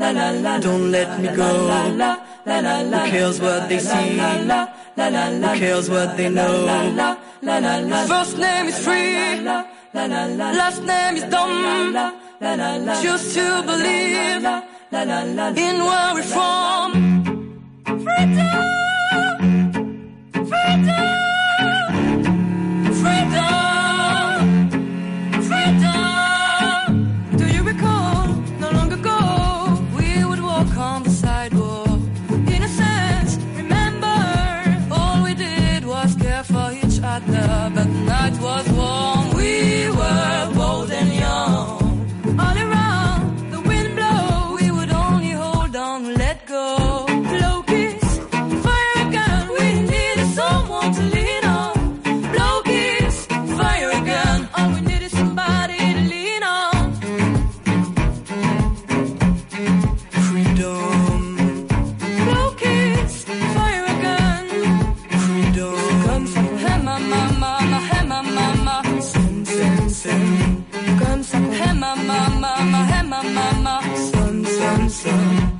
[0.02, 1.69] Don't let me go.
[2.44, 4.18] Who cares what they see?
[4.18, 6.68] Who cares what they know?
[8.07, 9.41] First name is free,
[9.94, 11.94] last name is dumb.
[13.02, 14.45] Choose to believe
[15.57, 16.91] in where we're from.
[17.86, 18.70] Freedom,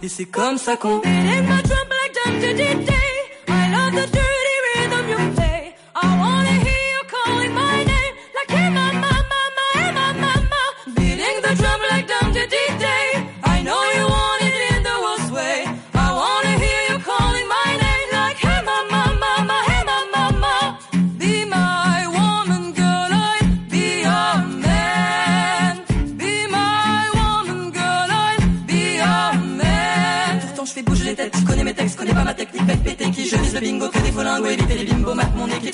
[0.04, 2.76] Et c'est comme ça qu'on Beating my drum like drum to day.
[3.48, 4.41] I love the dirty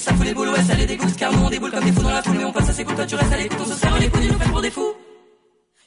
[0.08, 2.04] ça fout les boules, ouais ça les dégoûte, car nous on déboule comme des fous
[2.04, 3.74] dans la foule, mais on passe assez cool, toi tu restes à l'écoute, on se
[3.74, 4.94] serre les coudes, ils nous prennent pour des fous.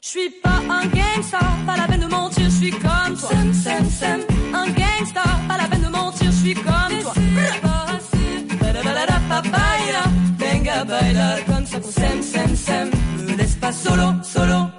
[0.02, 3.28] Je suis pas un gangsta, pas la peine de mentir, je suis comme toi.
[3.30, 4.20] Sem, sem, sem.
[4.54, 7.12] Un gangsta, pas la peine de mentir, je suis comme toi.
[9.42, 10.04] Baila,
[10.38, 12.90] venga baila, comme ça pour sem, sem, sem.
[13.26, 14.70] Me laisse pas solo, solo.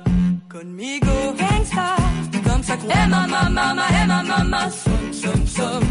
[0.52, 1.96] Conmigo, gangsta,
[2.44, 2.90] comme ça qu'on.
[2.90, 5.91] Hey mama, mama, hey mama, mama, som, som, som.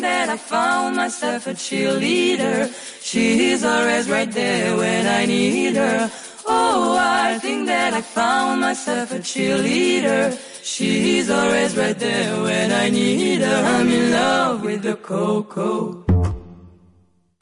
[0.00, 2.72] That I found myself a cheerleader.
[3.02, 6.10] She's always right there when I need her.
[6.46, 10.32] Oh, I think that I found myself a cheerleader.
[10.62, 13.62] She's always right there when I need her.
[13.76, 16.04] I'm in love with the coco.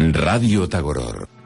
[0.01, 1.38] Radio Tagoror.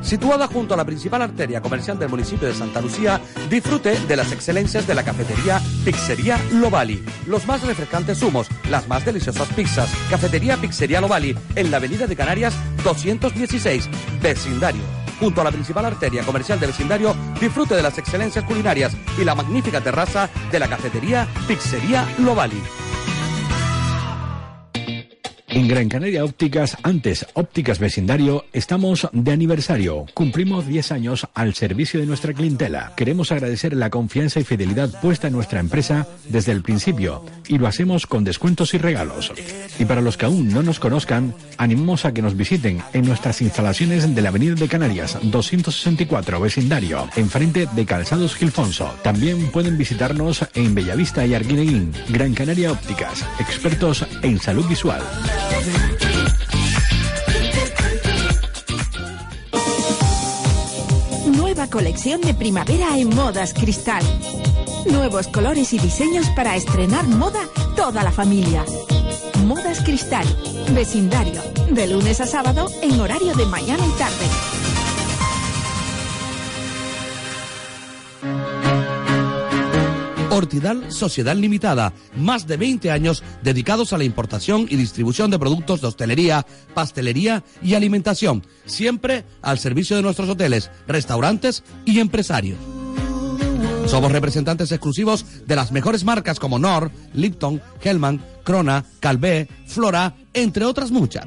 [0.00, 4.32] Situada junto a la principal arteria comercial del municipio de Santa Lucía, disfrute de las
[4.32, 7.04] excelencias de la cafetería Pizzería Lovali.
[7.26, 9.90] Los más refrescantes humos, las más deliciosas pizzas.
[10.08, 13.88] Cafetería Pizzería Lovali, en la avenida de Canarias 216,
[14.22, 14.82] vecindario.
[15.20, 19.34] Junto a la principal arteria comercial del vecindario, disfrute de las excelencias culinarias y la
[19.34, 22.60] magnífica terraza de la cafetería Pizzería Lovali.
[25.52, 30.06] En Gran Canaria Ópticas, antes Ópticas Vecindario, estamos de aniversario.
[30.14, 32.92] Cumplimos 10 años al servicio de nuestra clientela.
[32.96, 37.66] Queremos agradecer la confianza y fidelidad puesta en nuestra empresa desde el principio y lo
[37.66, 39.32] hacemos con descuentos y regalos.
[39.80, 43.42] Y para los que aún no nos conozcan, animamos a que nos visiten en nuestras
[43.42, 48.94] instalaciones de la Avenida de Canarias 264 Vecindario, enfrente de Calzados Gilfonso.
[49.02, 51.92] También pueden visitarnos en Bellavista y Arguineguín.
[52.08, 55.02] Gran Canaria Ópticas, expertos en salud visual.
[61.26, 64.02] Nueva colección de primavera en Modas Cristal.
[64.90, 67.40] Nuevos colores y diseños para estrenar moda
[67.76, 68.64] toda la familia.
[69.44, 70.26] Modas Cristal,
[70.74, 74.49] vecindario, de lunes a sábado en horario de mañana y tarde.
[80.40, 85.82] Hortidal Sociedad Limitada, más de 20 años dedicados a la importación y distribución de productos
[85.82, 92.58] de hostelería, pastelería y alimentación, siempre al servicio de nuestros hoteles, restaurantes y empresarios.
[93.86, 100.64] Somos representantes exclusivos de las mejores marcas como Nor, Lipton, Hellman, Crona, Calvé, Flora, entre
[100.64, 101.26] otras muchas.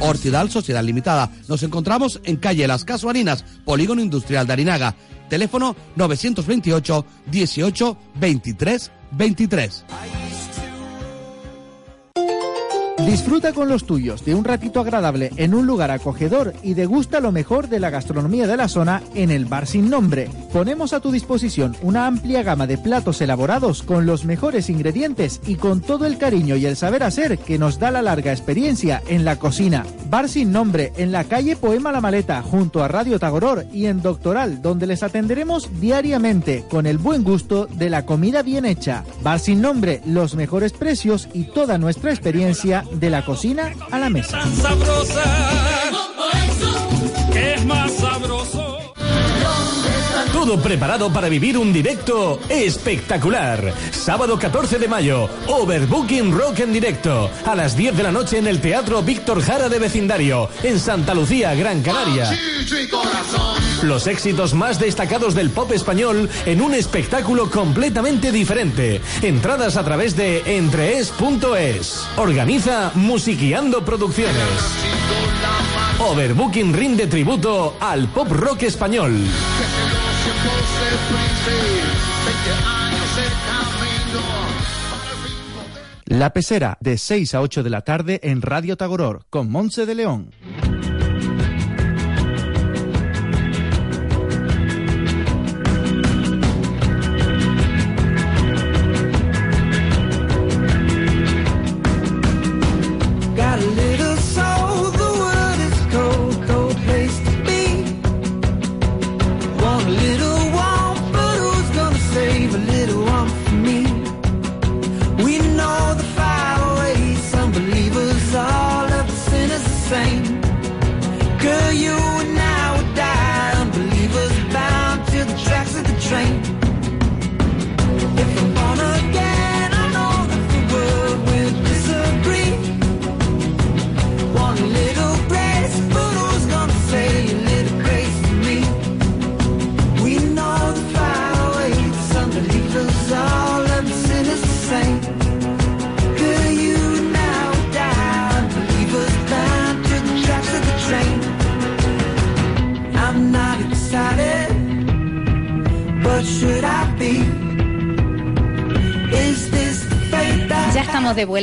[0.00, 1.30] Hortidal Sociedad Limitada.
[1.46, 4.96] Nos encontramos en calle Las Casuarinas, Polígono Industrial de Arinaga.
[5.28, 9.84] Teléfono 928 18 23 23.
[13.08, 17.32] Disfruta con los tuyos de un ratito agradable en un lugar acogedor y degusta lo
[17.32, 20.28] mejor de la gastronomía de la zona en el bar sin nombre.
[20.52, 25.54] Ponemos a tu disposición una amplia gama de platos elaborados con los mejores ingredientes y
[25.54, 29.24] con todo el cariño y el saber hacer que nos da la larga experiencia en
[29.24, 29.86] la cocina.
[30.10, 34.02] Bar sin nombre en la calle Poema La Maleta junto a Radio Tagoror y en
[34.02, 39.04] Doctoral donde les atenderemos diariamente con el buen gusto de la comida bien hecha.
[39.22, 44.10] Bar sin nombre, los mejores precios y toda nuestra experiencia de la cocina a la
[44.10, 44.40] mesa.
[44.60, 45.24] sabrosa,
[47.32, 48.87] que es más sabroso.
[50.32, 53.72] Todo preparado para vivir un directo espectacular.
[53.90, 57.30] Sábado 14 de mayo, Overbooking Rock en directo.
[57.44, 61.14] A las 10 de la noche en el Teatro Víctor Jara de Vecindario, en Santa
[61.14, 62.30] Lucía, Gran Canaria.
[63.82, 69.00] Los éxitos más destacados del pop español en un espectáculo completamente diferente.
[69.22, 72.06] Entradas a través de entrees.es.
[72.16, 74.34] Organiza Musiqueando Producciones.
[76.00, 79.16] Overbooking rinde tributo al pop rock español.
[86.06, 89.94] La Pecera, de 6 a 8 de la tarde en Radio Tagoror, con Monse de
[89.94, 90.30] León.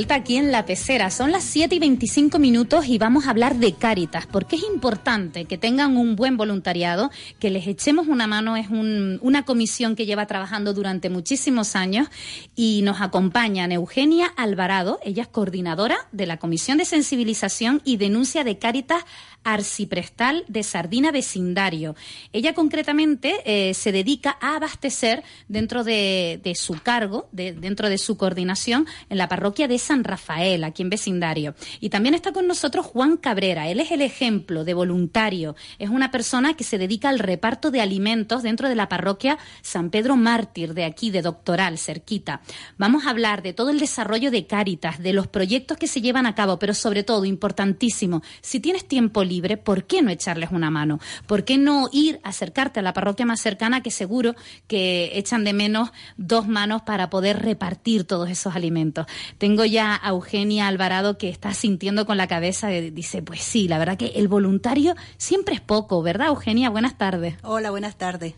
[0.05, 1.09] Vuelta aquí en La Pecera.
[1.09, 5.45] Son las 7 y 25 minutos y vamos a hablar de Cáritas, porque es importante
[5.45, 7.09] que tengan un buen voluntariado,
[7.39, 8.55] que les echemos una mano.
[8.55, 12.07] Es un- una comisión que lleva trabajando durante muchísimos años
[12.55, 18.43] y nos acompañan Eugenia Alvarado, ella es coordinadora de la Comisión de Sensibilización y Denuncia
[18.43, 19.03] de Cáritas
[19.45, 21.95] Arciprestal de Sardina Vecindario.
[22.33, 28.17] Ella concretamente eh, se dedica a abastecer dentro de, su cargo, de- dentro de su
[28.17, 31.55] coordinación, en la parroquia de San Rafael, aquí en Vecindario.
[31.79, 33.69] Y también está con nosotros Juan Cabrera.
[33.69, 35.55] Él es el ejemplo de voluntario.
[35.79, 39.91] Es una persona que se dedica al reparto de alimentos dentro de la parroquia San
[39.91, 42.41] Pedro Mártir, de aquí, de Doctoral, cerquita.
[42.77, 46.25] Vamos a hablar de todo el desarrollo de Cáritas, de los proyectos que se llevan
[46.25, 50.69] a cabo, pero sobre todo, importantísimo, si tienes tiempo libre, ¿por qué no echarles una
[50.69, 50.99] mano?
[51.27, 54.35] ¿Por qué no ir, acercarte a la parroquia más cercana, que seguro
[54.67, 59.07] que echan de menos dos manos para poder repartir todos esos alimentos?
[59.37, 63.77] Tengo ya a Eugenia Alvarado que está sintiendo con la cabeza, dice, pues sí, la
[63.77, 66.69] verdad que el voluntario siempre es poco, ¿verdad, Eugenia?
[66.69, 67.35] Buenas tardes.
[67.43, 68.33] Hola, buenas tardes.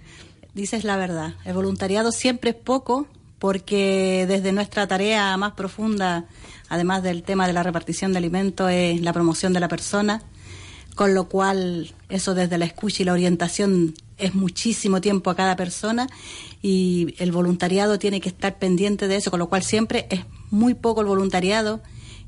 [0.54, 3.08] Dices la verdad, el voluntariado siempre es poco
[3.40, 6.26] porque desde nuestra tarea más profunda,
[6.70, 10.24] además del tema de la repartición de alimentos, es la promoción de la persona,
[10.98, 15.56] con lo cual eso desde la escucha y la orientación es muchísimo tiempo a cada
[15.56, 16.10] persona
[16.64, 20.74] y el voluntariado tiene que estar pendiente de eso, con lo cual siempre es muy
[20.74, 21.82] poco el voluntariado.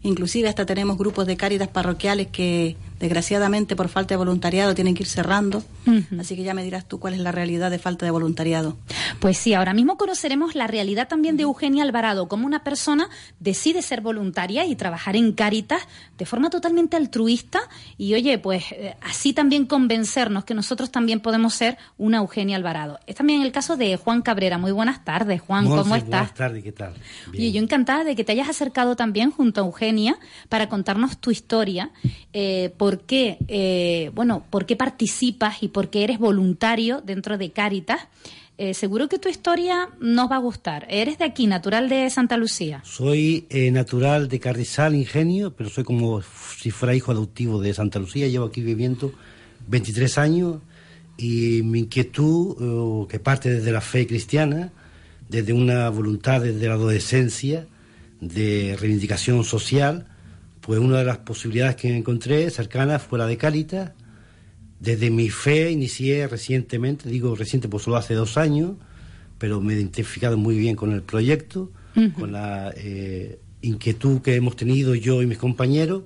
[0.04, 5.04] Inclusive hasta tenemos grupos de cáritas parroquiales que desgraciadamente por falta de voluntariado tienen que
[5.04, 5.64] ir cerrando.
[6.20, 8.78] Así que ya me dirás tú cuál es la realidad de falta de voluntariado.
[9.20, 13.10] Pues sí, ahora mismo conoceremos la realidad también de Eugenia Alvarado, como una persona
[13.40, 15.82] decide ser voluntaria y trabajar en Cáritas
[16.18, 17.62] de forma totalmente altruista
[17.98, 23.00] y oye, pues eh, así también convencernos que nosotros también podemos ser una Eugenia Alvarado.
[23.08, 24.58] Es también el caso de Juan Cabrera.
[24.58, 26.10] Muy buenas tardes, Juan, ¿cómo Monse, estás?
[26.10, 26.94] Buenas tardes, ¿qué tal?
[27.30, 30.18] Oye, yo encantada de que te hayas acercado también junto a Eugenia
[30.50, 31.92] para contarnos tu historia,
[32.34, 37.52] eh, por qué, eh, bueno, por qué participas y por qué eres voluntario dentro de
[37.52, 38.08] Cáritas.
[38.62, 40.86] Eh, seguro que tu historia nos va a gustar.
[40.90, 42.82] Eres de aquí, natural de Santa Lucía.
[42.84, 48.00] Soy eh, natural de Carrizal, Ingenio, pero soy como si fuera hijo adoptivo de Santa
[48.00, 48.28] Lucía.
[48.28, 49.14] Llevo aquí viviendo
[49.70, 50.58] 23 años
[51.16, 54.74] y mi inquietud, eh, que parte desde la fe cristiana,
[55.30, 57.66] desde una voluntad desde la adolescencia
[58.20, 60.06] de reivindicación social,
[60.62, 63.92] pues una de las posibilidades que encontré cercanas fue la de Cáritas.
[64.80, 68.74] Desde mi fe inicié recientemente, digo reciente pues solo hace dos años,
[69.38, 71.72] pero me he identificado muy bien con el proyecto,
[72.18, 76.04] con la eh, inquietud que hemos tenido yo y mis compañeros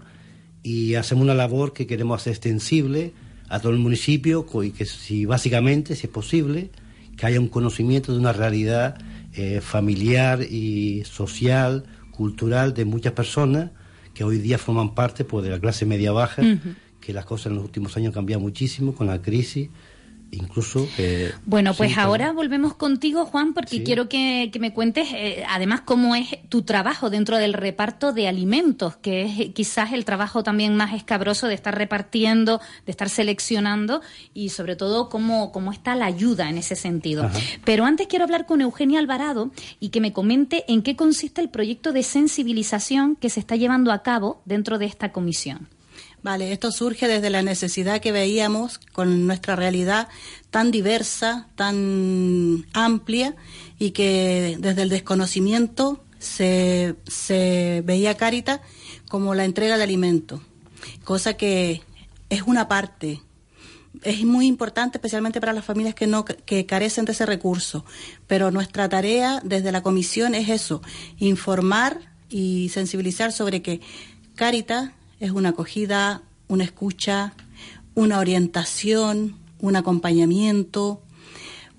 [0.64, 3.14] y hacemos una labor que queremos hacer extensible
[3.50, 6.72] a todo el municipio y que si básicamente, si es posible,
[7.18, 8.98] que haya un conocimiento de una realidad
[9.34, 13.72] eh, familiar y social, cultural de muchas personas
[14.14, 16.76] que hoy día forman parte pues, de la clase media baja, Ujú.
[17.02, 19.69] que las cosas en los últimos años han cambiado muchísimo con la crisis,
[20.35, 20.88] incluso...
[20.97, 23.84] eh, Bueno, pues ahora volvemos contigo, Juan, porque Sí.
[23.84, 28.27] quiero que, que me cuentes, eh, además, cómo es tu trabajo dentro del reparto de
[28.27, 33.10] alimentos, que es eh, quizás el trabajo también más escabroso de estar repartiendo, de estar
[33.10, 34.01] seleccionando
[34.34, 37.26] y, sobre todo, cómo, cómo está la ayuda en ese sentido.
[37.26, 37.39] Ajá.
[37.64, 41.49] Pero antes quiero hablar con Eugenia Alvarado y que me comente en qué consiste el
[41.49, 45.68] proyecto de sensibilización que se está llevando a cabo dentro de esta comisión.
[46.24, 50.08] Vale, esto surge desde la necesidad que veíamos con nuestra realidad
[50.52, 53.36] tan diversa, tan amplia
[53.78, 58.62] y que desde el desconocimiento se, se veía Cáritas
[59.10, 60.40] como la entrega de alimentos,
[61.04, 61.82] cosa que
[62.30, 63.22] es una parte.
[64.02, 67.86] Es muy importante, especialmente para las familias que no que carecen de ese recurso.
[68.28, 70.82] Pero nuestra tarea desde la comisión es eso:
[71.18, 73.82] informar y sensibilizar sobre que
[74.36, 74.91] Cáritas
[75.24, 77.34] es una acogida, una escucha,
[77.95, 81.02] una orientación, un acompañamiento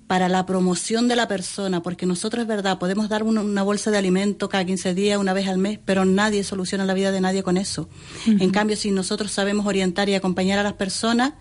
[0.06, 3.90] para la promoción de la persona, porque nosotros es verdad, podemos dar una, una bolsa
[3.90, 7.20] de alimento cada 15 días, una vez al mes, pero nadie soluciona la vida de
[7.20, 7.86] nadie con eso.
[8.26, 11.34] En cambio, si nosotros sabemos orientar y acompañar a las personas,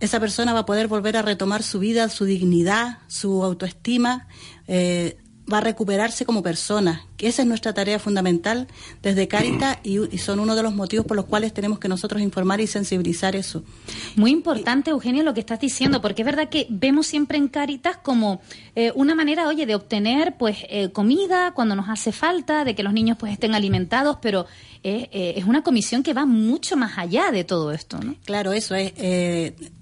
[0.00, 4.26] esa persona va a poder volver a retomar su vida, su dignidad, su autoestima,
[4.66, 5.18] eh,
[5.50, 7.06] va a recuperarse como persona.
[7.28, 8.68] Esa es nuestra tarea fundamental
[9.02, 12.20] desde Caritas y, y son uno de los motivos por los cuales tenemos que nosotros
[12.20, 13.62] informar y sensibilizar eso.
[14.16, 17.96] Muy importante, Eugenio, lo que estás diciendo, porque es verdad que vemos siempre en Cáritas
[17.96, 18.40] como
[18.74, 22.82] eh, una manera, oye, de obtener pues eh, comida cuando nos hace falta, de que
[22.82, 24.46] los niños pues estén alimentados, pero
[24.82, 28.16] eh, es una comisión que va mucho más allá de todo esto, ¿no?
[28.24, 28.92] Claro, eso es.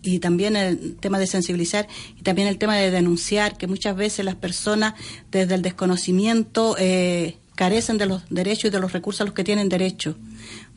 [0.02, 1.88] y también el tema de sensibilizar
[2.18, 4.94] y también el tema de denunciar, que muchas veces las personas
[5.30, 6.76] desde el desconocimiento
[7.60, 10.16] carecen de los derechos y de los recursos a los que tienen derecho.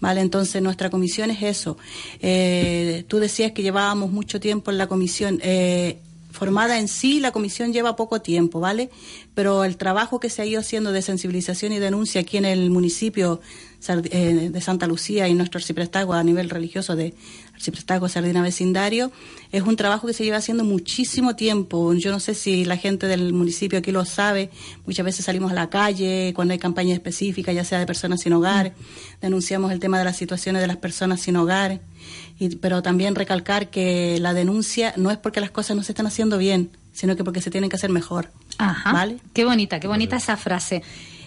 [0.01, 0.19] ¿Vale?
[0.19, 1.77] Entonces nuestra comisión es eso.
[2.19, 5.39] Eh, tú decías que llevábamos mucho tiempo en la comisión.
[5.43, 5.99] Eh,
[6.33, 8.89] formada en sí, la comisión lleva poco tiempo, ¿vale?
[9.33, 12.69] Pero el trabajo que se ha ido haciendo de sensibilización y denuncia aquí en el
[12.69, 13.39] municipio
[13.87, 17.13] eh, de Santa Lucía y nuestro arciprestazgo a nivel religioso de
[17.63, 19.11] arciprestazgo Sardina Vecindario
[19.51, 21.93] es un trabajo que se lleva haciendo muchísimo tiempo.
[21.93, 24.49] Yo no sé si la gente del municipio aquí lo sabe.
[24.85, 28.33] Muchas veces salimos a la calle cuando hay campañas específicas, ya sea de personas sin
[28.33, 28.73] hogar,
[29.21, 31.79] denunciamos el tema de las situaciones de las personas sin hogar.
[32.37, 36.07] Y, pero también recalcar que la denuncia no es porque las cosas no se están
[36.07, 38.31] haciendo bien, sino que porque se tienen que hacer mejor.
[38.57, 38.91] Ajá.
[38.91, 39.19] ¿Vale?
[39.33, 40.83] Qué bonita, qué bonita esa frase.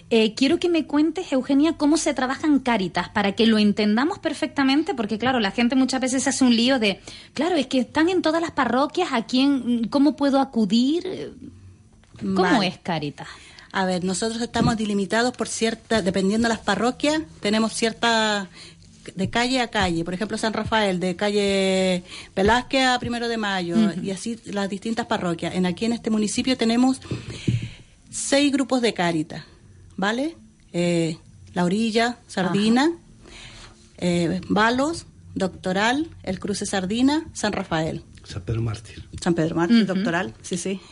[0.09, 4.19] Eh, quiero que me cuentes, Eugenia, cómo se trabaja en Cáritas, para que lo entendamos
[4.19, 7.01] perfectamente, porque claro, la gente muchas veces hace un lío de,
[7.33, 11.33] claro, es que están en todas las parroquias, ¿a quién, cómo puedo acudir?
[12.19, 12.67] ¿Cómo Vale.
[12.67, 13.27] es Cáritas?
[13.73, 18.49] A ver, nosotros estamos delimitados por cierta, dependiendo de las parroquias, tenemos cierta
[19.15, 22.03] de calle a calle, por ejemplo San Rafael, de calle
[22.35, 25.55] Velázquez a Primero de Mayo, y así las distintas parroquias.
[25.55, 27.01] En aquí en este municipio tenemos
[28.09, 29.43] seis grupos de Cáritas,
[29.97, 30.37] ¿vale?
[30.73, 31.17] Eh,
[31.53, 32.91] La Orilla, Sardina,
[33.97, 35.05] eh, Balos,
[35.35, 38.03] Doctoral, El Cruce Sardina, San Rafael.
[38.23, 39.07] San Pedro Mártir.
[39.21, 40.79] San Pedro Mártir, doctoral, sí, sí.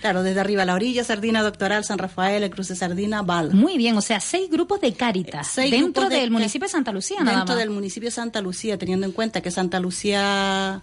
[0.00, 3.54] Claro, desde arriba la orilla, Sardina Doctoral, San Rafael, el Cruce Sardina, Val.
[3.54, 6.92] Muy bien, o sea, seis grupos de Cáritas Seis dentro de- del municipio de Santa
[6.92, 7.64] Lucía, nada Dentro más.
[7.64, 10.82] del municipio de Santa Lucía, teniendo en cuenta que Santa Lucía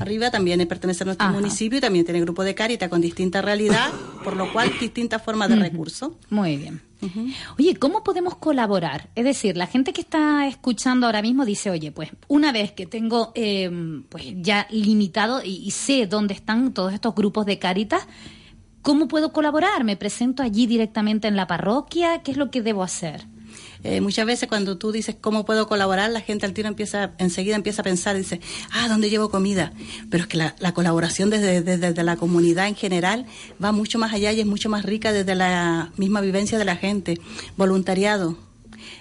[0.00, 1.34] arriba también pertenece a nuestro Ajá.
[1.34, 3.90] municipio y también tiene grupo de Cáritas con distinta realidad,
[4.22, 5.62] por lo cual distintas formas de Ujú.
[5.64, 6.12] recursos.
[6.28, 6.82] Muy bien.
[7.58, 9.08] Oye, ¿cómo podemos colaborar?
[9.14, 12.86] Es decir, la gente que está escuchando ahora mismo dice, oye, pues una vez que
[12.86, 13.70] tengo eh,
[14.08, 18.06] pues ya limitado y, y sé dónde están todos estos grupos de Cáritas,
[18.82, 19.84] ¿cómo puedo colaborar?
[19.84, 22.22] ¿Me presento allí directamente en la parroquia?
[22.22, 23.26] ¿Qué es lo que debo hacer?
[23.84, 27.56] Eh, muchas veces cuando tú dices cómo puedo colaborar, la gente al tiro empieza, enseguida
[27.56, 28.40] empieza a pensar, dice,
[28.72, 29.72] ah, ¿dónde llevo comida?
[30.10, 33.26] Pero es que la, la colaboración desde, desde, desde la comunidad en general
[33.62, 36.76] va mucho más allá y es mucho más rica desde la misma vivencia de la
[36.76, 37.20] gente.
[37.56, 38.47] Voluntariado.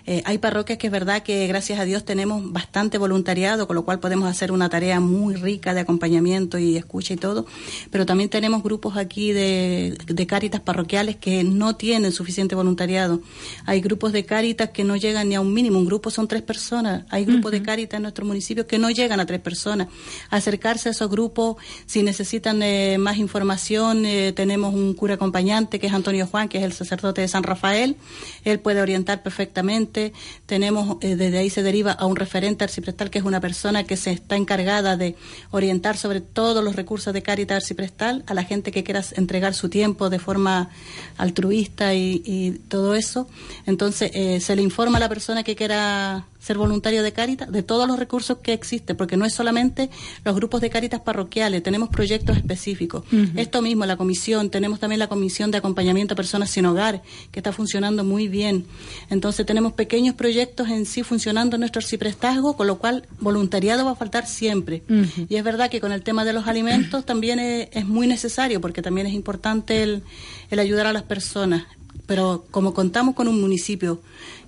[0.09, 3.83] Eh, hay parroquias que es verdad que gracias a Dios tenemos bastante voluntariado, con lo
[3.83, 7.45] cual podemos hacer una tarea muy rica de acompañamiento y escucha y todo,
[7.91, 13.19] pero también tenemos grupos aquí de, de cáritas parroquiales que no tienen suficiente voluntariado.
[13.65, 16.41] Hay grupos de cáritas que no llegan ni a un mínimo, un grupo son tres
[16.41, 19.89] personas, hay grupos de cáritas en nuestro municipio que no llegan a tres personas.
[20.29, 25.87] Acercarse a esos grupos, si necesitan eh, más información, eh, tenemos un cura acompañante que
[25.87, 27.97] es Antonio Juan, que es el sacerdote de San Rafael,
[28.45, 29.96] él puede orientar perfectamente.
[30.45, 33.97] Tenemos, eh, desde ahí se deriva a un referente arciprestal, que es una persona que
[33.97, 35.15] se está encargada de
[35.51, 39.69] orientar sobre todos los recursos de Cáritas Arciprestal a la gente que quiera entregar su
[39.69, 40.69] tiempo de forma
[41.17, 43.27] altruista y, y todo eso.
[43.65, 47.63] Entonces, eh, se le informa a la persona que quiera ser voluntario de Cáritas de
[47.63, 49.89] todos los recursos que existen, porque no es solamente
[50.23, 53.03] los grupos de Cáritas parroquiales, tenemos proyectos específicos.
[53.35, 57.01] Esto mismo, la comisión, tenemos también la comisión de acompañamiento a personas sin hogar,
[57.31, 58.65] que está funcionando muy bien.
[59.09, 63.91] Entonces tenemos pequeños proyectos en sí funcionando en nuestro arciprestazgo, con lo cual voluntariado va
[63.91, 64.83] a faltar siempre.
[65.29, 68.61] Y es verdad que con el tema de los alimentos también es, es muy necesario,
[68.61, 70.03] porque también es importante el,
[70.49, 71.65] el ayudar a las personas.
[72.05, 74.01] Pero como contamos con un municipio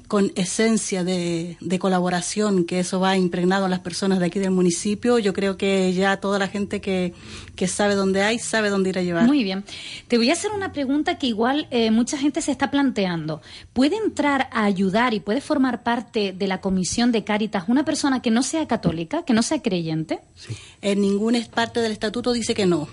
[0.09, 4.49] con esencia de, de colaboración, que eso va impregnado a las personas de aquí del
[4.49, 7.13] municipio, yo creo que ya toda la gente que,
[7.55, 9.25] que sabe dónde hay, sabe dónde ir a llevar.
[9.25, 9.63] Muy bien.
[10.07, 13.41] Te voy a hacer una pregunta que igual eh, mucha gente se está planteando.
[13.71, 18.21] ¿Puede entrar a ayudar y puede formar parte de la comisión de Cáritas una persona
[18.21, 20.19] que no sea católica, que no sea creyente?
[20.81, 22.87] En ninguna parte del estatuto dice que no.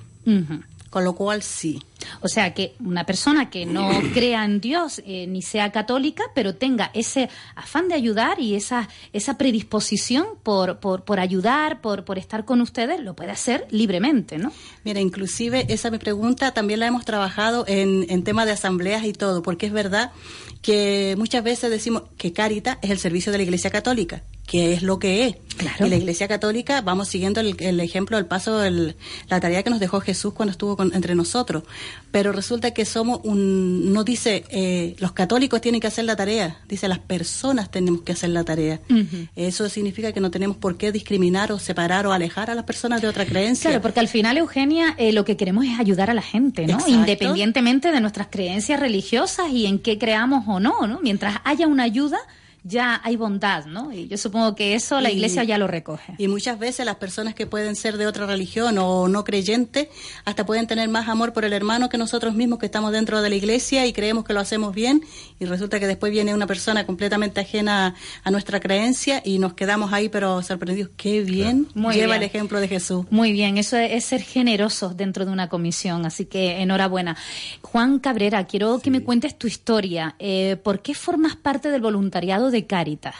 [0.97, 1.83] Con lo cual sí.
[2.23, 6.55] O sea, que una persona que no crea en Dios eh, ni sea católica, pero
[6.55, 12.17] tenga ese afán de ayudar y esa, esa predisposición por, por, por ayudar, por, por
[12.17, 14.53] estar con ustedes, lo puede hacer libremente, ¿no?
[14.85, 19.13] Mira, inclusive esa mi pregunta también la hemos trabajado en, en tema de asambleas y
[19.13, 20.13] todo, porque es verdad
[20.63, 24.83] que muchas veces decimos que Caritas es el servicio de la Iglesia Católica, que es
[24.83, 25.37] lo que es.
[25.87, 28.95] Y la Iglesia Católica, vamos siguiendo el, el ejemplo, el paso, el-
[29.29, 31.65] la tarea que nos dejó Jesús cuando estuvo con- entre nosotros.
[32.11, 36.59] Pero resulta que somos un, no dice eh, los católicos tienen que hacer la tarea,
[36.69, 38.81] dice las personas tenemos que hacer la tarea.
[39.35, 43.01] Eso significa que no tenemos por qué discriminar o separar o alejar a las personas
[43.01, 43.71] de otra creencia.
[43.71, 46.75] Claro, porque al final, Eugenia, eh, lo que queremos es ayudar a la gente, ¿no?
[46.75, 46.91] Exacto.
[46.93, 51.01] Independientemente de nuestras creencias religiosas y en qué creamos o no, ¿no?
[51.01, 52.19] Mientras haya una ayuda,
[52.67, 53.93] ya hay bondad, ¿no?
[53.93, 56.15] Y yo supongo que eso la Y- Iglesia ya lo recoge.
[56.19, 59.89] Y muchas veces las personas que pueden ser de otra religión o no creyentes,
[60.25, 63.31] hasta pueden tener más amor por el hermano que nosotros mismos que estamos dentro de
[63.31, 65.03] la iglesia y creemos que lo hacemos bien
[65.39, 67.95] y resulta que después viene una persona completamente ajena
[68.25, 70.91] a nuestra creencia y nos quedamos ahí pero sorprendidos.
[70.97, 72.23] Qué bien Muy lleva bien.
[72.23, 73.07] el ejemplo de Jesús.
[73.11, 77.17] Muy bien, eso es, es ser generosos dentro de una comisión, así que enhorabuena.
[77.63, 80.17] Juan Cabrera, quiero que me cuentes tu historia.
[80.19, 83.15] Eh, ¿Por qué formas parte del voluntariado de Cáritas?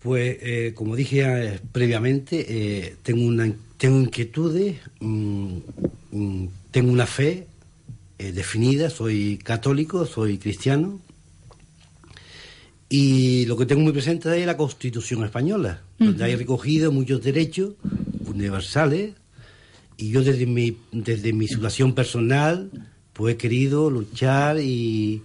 [0.00, 5.56] Pues, eh, como dije eh, previamente, eh, tengo, una, tengo inquietudes, mm,
[6.12, 7.46] mm, tengo una fe
[8.18, 11.00] eh, definida, soy católico, soy cristiano,
[12.88, 17.74] y lo que tengo muy presente es la Constitución española, donde hay recogido muchos derechos
[18.26, 19.12] universales,
[19.98, 22.70] y yo desde mi, desde mi situación personal,
[23.12, 25.22] pues he querido luchar y,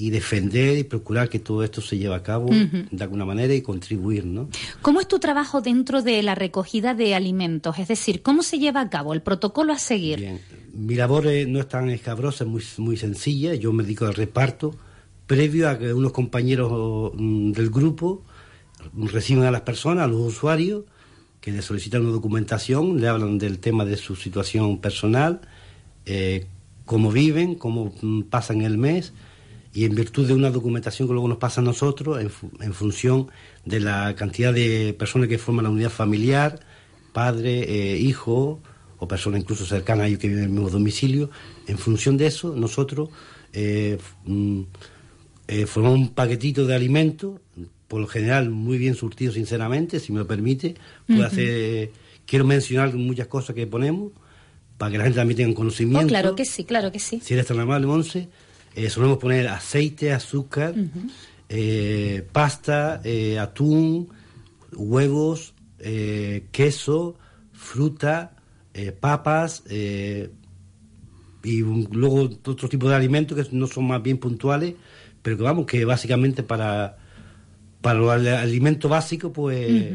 [0.00, 2.86] y defender y procurar que todo esto se lleve a cabo Ujú.
[2.88, 4.48] de alguna manera y contribuir, ¿no?
[4.80, 7.80] ¿Cómo es tu trabajo dentro de la recogida de alimentos?
[7.80, 10.38] Es decir, ¿cómo se lleva a cabo el protocolo a seguir?
[10.72, 13.56] Mi labor eh, no es tan escabrosa, es muy, muy sencilla.
[13.56, 14.76] Yo me dedico al reparto,
[15.26, 18.22] previo a que unos compañeros mm, del grupo
[18.94, 20.84] reciban a las personas, a los usuarios,
[21.40, 25.40] que le solicitan una documentación, le hablan del tema de su situación personal,
[26.06, 26.46] eh,
[26.84, 29.12] cómo viven, cómo mm, pasan el mes,
[29.78, 32.72] y en virtud de una documentación que luego nos pasa a nosotros, en, fu- en
[32.74, 33.28] función
[33.64, 36.60] de la cantidad de personas que forman la unidad familiar,
[37.12, 37.52] padre,
[37.94, 38.60] eh, hijo
[38.98, 41.30] o personas incluso cercanas a ellos que viven en el mismo domicilio.
[41.66, 43.10] En función de eso, nosotros
[43.52, 44.62] eh, mm,
[45.48, 47.40] eh, formamos un paquetito de alimentos,
[47.86, 50.74] por lo general muy bien surtido, sinceramente, si me lo permite.
[51.06, 51.90] Puedo hacer,
[52.26, 54.12] quiero mencionar muchas cosas que ponemos
[54.76, 56.04] para que la gente también tenga un conocimiento.
[56.04, 57.20] Oh, claro que sí, claro que sí.
[57.22, 58.28] Si eres tan amable, Monse,
[58.74, 60.74] eh, solemos poner aceite, azúcar,
[61.48, 64.08] eh, pasta, eh, atún,
[64.72, 67.16] huevos, eh, queso,
[67.52, 68.34] fruta,
[69.00, 69.64] papas
[71.44, 74.74] y un- luego otro tipo de alimentos que no son más bien puntuales,
[75.22, 76.96] pero que vamos, que básicamente para,
[77.80, 79.94] para los al- alimentos básicos pues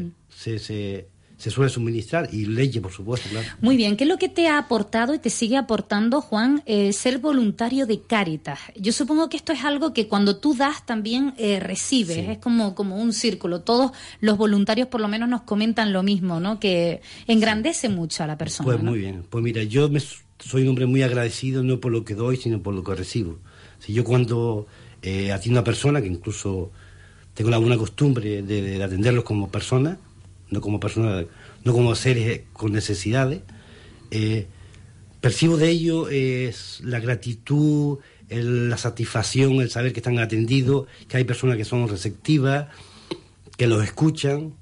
[0.58, 3.46] se, se suele suministrar y leche, por supuesto, claro.
[3.60, 6.92] Muy bien, ¿qué es lo que te ha aportado y te sigue aportando, Juan, eh,
[6.92, 8.60] ser voluntario de Cáritas?
[8.76, 12.74] Yo supongo que esto es algo que cuando tú das también eh, recibes, es como,
[12.74, 13.62] como un círculo.
[13.62, 16.60] Todos los voluntarios por lo menos nos comentan lo mismo, ¿no?
[16.60, 18.66] Que engrandece mucho a la persona.
[18.66, 18.90] Pues ¿no?
[18.90, 19.24] muy bien.
[19.28, 20.00] Pues mira, yo me,
[20.38, 23.38] soy un hombre muy agradecido no por lo que doy, sino por lo que recibo.
[23.80, 24.66] Si yo cuando
[25.02, 26.70] eh, atiendo a personas, que incluso
[27.34, 29.98] tengo la buena costumbre de, de atenderlos como personas,
[30.54, 31.26] no como personas,
[31.64, 33.42] no como seres con necesidades,
[34.10, 34.46] eh,
[35.20, 37.98] percibo de ello es la gratitud,
[38.28, 42.68] el- la satisfacción, el saber que están atendidos, que hay personas que son receptivas,
[43.56, 44.54] que los escuchan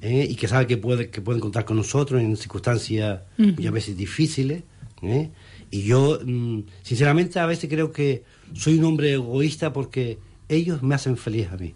[0.00, 0.26] ¿eh?
[0.30, 3.48] y que saben que, puede, que pueden contar con nosotros en circunstancias Ujú.
[3.56, 4.62] muchas veces difíciles.
[5.02, 5.30] ¿eh?
[5.70, 8.22] Y yo, mm, sinceramente, a veces creo que
[8.54, 10.18] soy un hombre egoísta porque
[10.48, 11.74] ellos me hacen feliz a mí.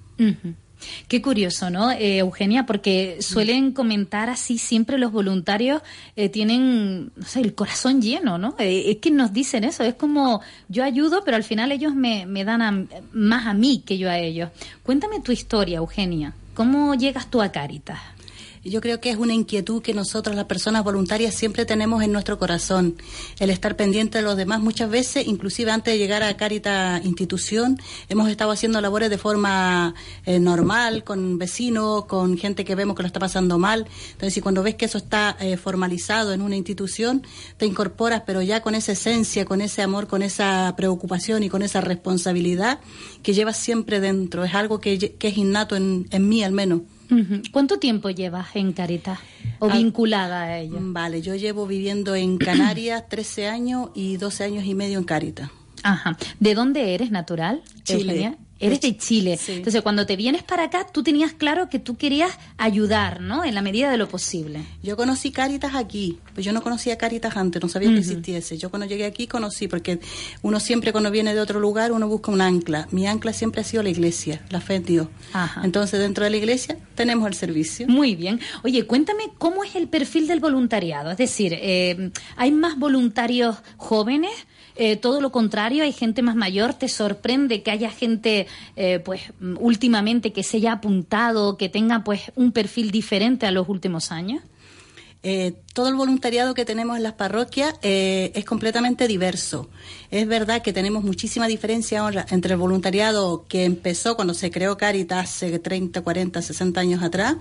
[1.09, 2.67] Qué curioso, ¿no, eh, Eugenia?
[2.67, 5.83] Porque suelen comentar así siempre los voluntarios
[6.17, 8.55] eh, tienen, no sé, el corazón lleno, ¿no?
[8.59, 12.27] Eh, es que nos dicen eso, es como yo ayudo, pero al final ellos me,
[12.27, 14.51] me dan más a mí que yo a ellos.
[14.83, 16.35] Cuéntame tu historia, Eugenia.
[16.55, 17.99] ¿Cómo llegas tú a Caritas?
[18.65, 22.39] Yo creo que es una inquietud que nosotros, las personas voluntarias, siempre tenemos en nuestro
[22.39, 22.95] corazón.
[23.41, 24.61] El estar pendiente de los demás.
[24.61, 29.97] Muchas veces, inclusive antes de llegar a Caritas Institución, hemos estado haciendo labores de forma
[30.27, 33.89] eh, normal, con vecinos, con gente que vemos que lo está pasando mal.
[34.13, 37.27] Entonces, y cuando ves que eso está eh, formalizado en una institución,
[37.57, 41.63] te incorporas, pero ya con esa esencia, con ese amor, con esa preocupación y con
[41.63, 42.79] esa responsabilidad
[43.25, 44.45] que llevas siempre dentro.
[44.45, 46.83] Es algo que es innato en, en mí, al menos.
[47.53, 49.19] ¿Cuánto tiempo llevas en Caritas
[49.59, 50.77] o Ah, vinculada a ella?
[50.81, 55.51] Vale, yo llevo viviendo en Canarias 13 años y 12 años y medio en Caritas.
[55.83, 56.17] Ajá.
[56.41, 57.63] ¿De dónde eres natural?
[57.85, 58.01] Chile.
[58.13, 58.37] Eugenia?
[58.63, 59.39] Eres de Chile.
[59.49, 63.45] Entonces, cuando te vienes para acá, tú tenías claro que tú querías ayudar, ¿no?
[63.45, 64.65] En la medida de lo posible.
[64.83, 68.59] Yo conocí Caritas aquí, pues yo no conocía Caritas antes, no sabía que existiese.
[68.59, 70.01] Yo cuando llegué aquí conocí, porque
[70.43, 72.89] uno siempre cuando viene de otro lugar, uno busca un ancla.
[72.91, 75.09] Mi ancla siempre ha sido la iglesia, la fe en Dios.
[75.63, 77.89] Entonces, dentro de la iglesia tenemos el servicio.
[77.89, 78.41] Muy bien.
[78.63, 81.11] Oye, cuéntame cómo es el perfil del voluntariado.
[81.11, 84.33] Es decir, eh, ¿hay más voluntarios jóvenes?
[84.77, 86.75] Eh, todo lo contrario, hay gente más mayor.
[86.75, 88.47] ¿Te sorprende que haya gente,
[88.77, 89.23] eh, pues,
[89.59, 94.43] últimamente que se haya apuntado, que tenga, pues, un perfil diferente a los últimos años?
[95.25, 99.69] Eh, todo el voluntariado que tenemos en las parroquias eh, es completamente diverso.
[100.11, 104.77] Es verdad que tenemos muchísima diferencia ahora entre el voluntariado que empezó cuando se creó
[104.77, 107.37] Caritas hace 30, 40, 60 años atrás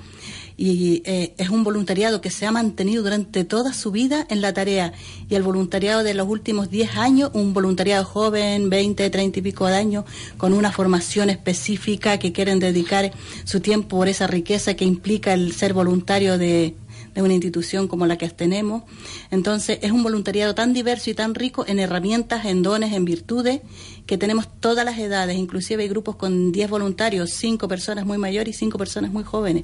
[0.58, 4.53] y eh, es un voluntariado que se ha mantenido durante toda su vida en la
[4.53, 4.94] tarea
[5.28, 9.66] y el voluntariado de los últimos 10 años, un voluntariado joven, 20, 30 y pico
[9.66, 10.06] de años,
[10.38, 13.12] con una formación específica que quieren dedicar
[13.44, 16.76] su tiempo por esa riqueza que implica el ser voluntario de,
[17.13, 18.83] de una institución como la que tenemos.
[19.29, 23.61] Entonces, es un voluntariado tan diverso y tan rico en herramientas, en dones, en virtudes,
[24.05, 28.55] que tenemos todas las edades, inclusive hay grupos con 10 voluntarios, 5 personas muy mayores
[28.55, 29.63] y 5 personas muy jóvenes.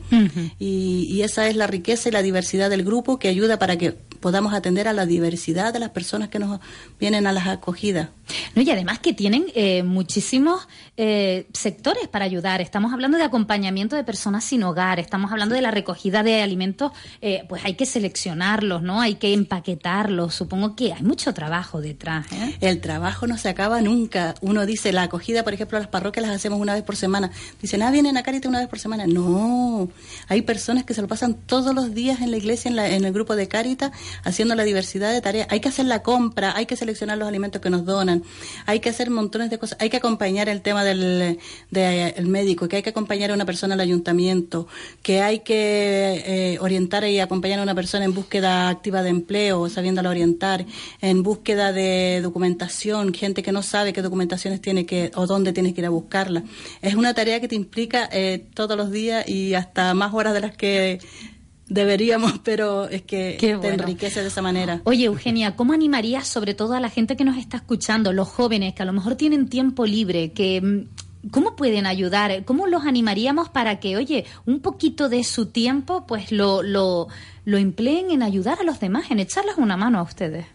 [0.59, 4.06] Y, y esa es la riqueza y la diversidad del grupo que ayuda para que
[4.19, 6.59] podamos atender a la diversidad de las personas que nos
[6.99, 8.09] vienen a las acogidas.
[8.55, 10.67] No, y además que tienen eh, muchísimos
[10.97, 12.59] eh, sectores para ayudar.
[12.61, 16.91] Estamos hablando de acompañamiento de personas sin hogar, estamos hablando de la recogida de alimentos,
[17.21, 18.99] eh, pues hay que seleccionarlos, ¿no?
[18.99, 20.33] Hay que empaquetarlos.
[20.35, 22.25] Supongo que hay mucho trabajo detrás.
[22.33, 22.57] ¿eh?
[22.59, 24.35] El trabajo no se acaba nunca.
[24.41, 27.31] Uno dice, la acogida, por ejemplo, a las parroquias las hacemos una vez por semana.
[27.61, 29.05] Dicen, ah, vienen a Caritas una vez por semana.
[29.07, 29.89] No,
[30.27, 33.05] hay personas que se lo pasan todos los días en la iglesia, en, la- en
[33.05, 33.91] el grupo de Caritas,
[34.23, 35.47] haciendo la diversidad de tareas.
[35.49, 38.23] Hay que hacer la compra, hay que seleccionar los alimentos que nos donan,
[38.65, 41.39] hay que hacer montones de cosas, hay que acompañar el tema del
[41.71, 44.67] de, el médico, que hay que acompañar a una persona al ayuntamiento,
[45.01, 49.69] que hay que eh, orientar y acompañar a una persona en búsqueda activa de empleo,
[49.69, 50.65] sabiéndola orientar,
[51.01, 55.73] en búsqueda de documentación, gente que no sabe qué documentaciones tiene que o dónde tienes
[55.73, 56.43] que ir a buscarla.
[56.81, 60.41] Es una tarea que te implica eh, todos los días y hasta más horas de
[60.41, 60.99] las que
[61.69, 64.81] Deberíamos, pero es que te enriquece de esa manera.
[64.83, 68.73] Oye, Eugenia, ¿cómo animarías sobre todo a la gente que nos está escuchando, los jóvenes
[68.73, 72.45] que a lo mejor tienen tiempo libre, que mm, cómo pueden ayudar?
[72.45, 77.07] ¿Cómo los animaríamos para que, oye, un poquito de su tiempo, pues lo, lo,
[77.45, 80.45] lo empleen en ayudar a los demás, en echarles una mano a ustedes?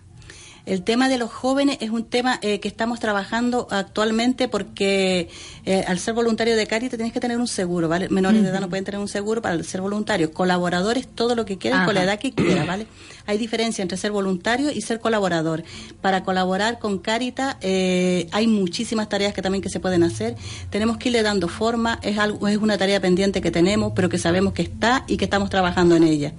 [0.65, 5.29] El tema de los jóvenes es un tema eh, que estamos trabajando actualmente porque
[5.65, 8.09] eh, al ser voluntario de Caritas tienes que tener un seguro, ¿vale?
[8.09, 10.31] Menores de edad no pueden tener un seguro para ser voluntarios.
[10.31, 12.13] Colaboradores, todo lo que quieran con la Ajá.
[12.13, 12.87] edad que quieran, ¿vale?
[13.27, 15.65] Hay diferencia entre ser voluntario y ser colaborador.
[16.01, 20.37] Para colaborar con Caritas eh, hay muchísimas tareas que también que se pueden hacer.
[20.71, 24.19] Tenemos que irle dando forma, es, algo, es una tarea pendiente que tenemos, pero que
[24.19, 26.33] sabemos que está y que estamos trabajando en ella.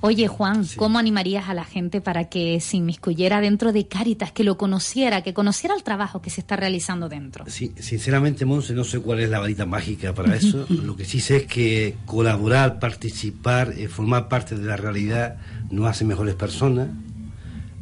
[0.00, 4.44] Oye, Juan, ¿cómo animarías a la gente para que se inmiscuyera dentro de Cáritas, que
[4.44, 7.44] lo conociera, que conociera el trabajo que se está realizando dentro?
[7.48, 10.66] Sí, sinceramente, Monse, no sé cuál es la varita mágica para eso.
[10.70, 15.38] Lo que sí sé es que colaborar, participar, eh, formar parte de la realidad
[15.70, 16.88] nos hace mejores personas,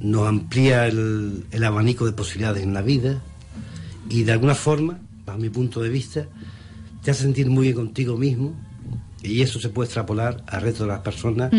[0.01, 3.21] nos amplía el, el abanico de posibilidades en la vida
[4.09, 6.27] y de alguna forma, bajo mi punto de vista,
[7.03, 8.55] te hace sentir muy bien contigo mismo
[9.23, 11.51] y eso se puede extrapolar al resto de las personas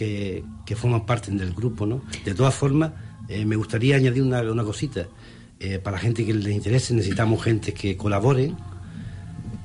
[0.00, 2.00] que, que forman parte del grupo, ¿no?
[2.24, 2.92] De todas formas,
[3.28, 5.08] eh, me gustaría añadir una, una cosita.
[5.58, 8.54] Eh, para la gente que les interese, necesitamos gente que colabore,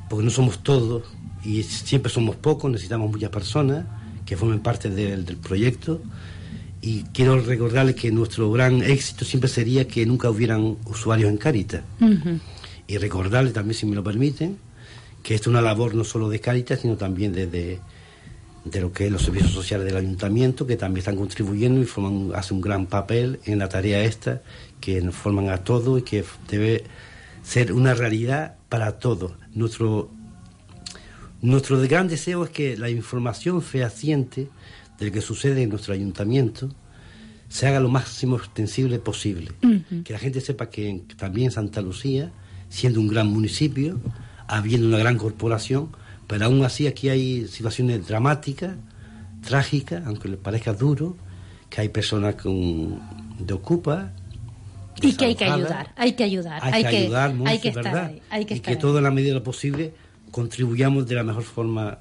[0.10, 1.04] porque no somos todos
[1.42, 3.86] y siempre somos pocos, necesitamos muchas personas
[4.26, 6.02] que formen parte del, del proyecto.
[6.82, 11.84] Y quiero recordarles que nuestro gran éxito siempre sería que nunca hubieran usuarios en Caritas.
[12.88, 14.58] Y recordarles también, si me lo permiten,
[15.24, 17.80] que esto es una labor no solo de Caritas, sino también de, de,
[18.66, 22.32] de lo que es los servicios sociales del ayuntamiento, que también están contribuyendo y forman,
[22.36, 24.42] hacen un gran papel en la tarea esta,
[24.82, 26.84] que nos forman a todos y que debe
[27.44, 29.34] ser una realidad para todos.
[29.54, 30.10] Nuestro,
[31.42, 34.50] nuestro gran deseo es que la información fehaciente
[35.00, 36.70] de lo que sucede en nuestro ayuntamiento
[37.50, 39.52] se haga lo máximo extensible posible.
[40.04, 42.32] Que la gente sepa que en- también Santa Lucía,
[42.70, 44.00] siendo un gran municipio,
[44.48, 45.90] habiendo una gran corporación,
[46.28, 48.76] pero aún así aquí hay situaciones dramáticas,
[49.44, 51.16] trágicas, aunque les parezca duro,
[51.70, 53.00] que hay personas con,
[53.40, 54.12] de ocupa.
[55.02, 57.84] Y que hay que ayudar, hay que ayudar, Hay, que ayudar, Monse, hay que estar
[57.84, 58.06] ¿verdad?
[58.08, 59.94] ahí, hay que y estar que todo en la medida de lo posible
[60.32, 62.00] contribuyamos de la mejor forma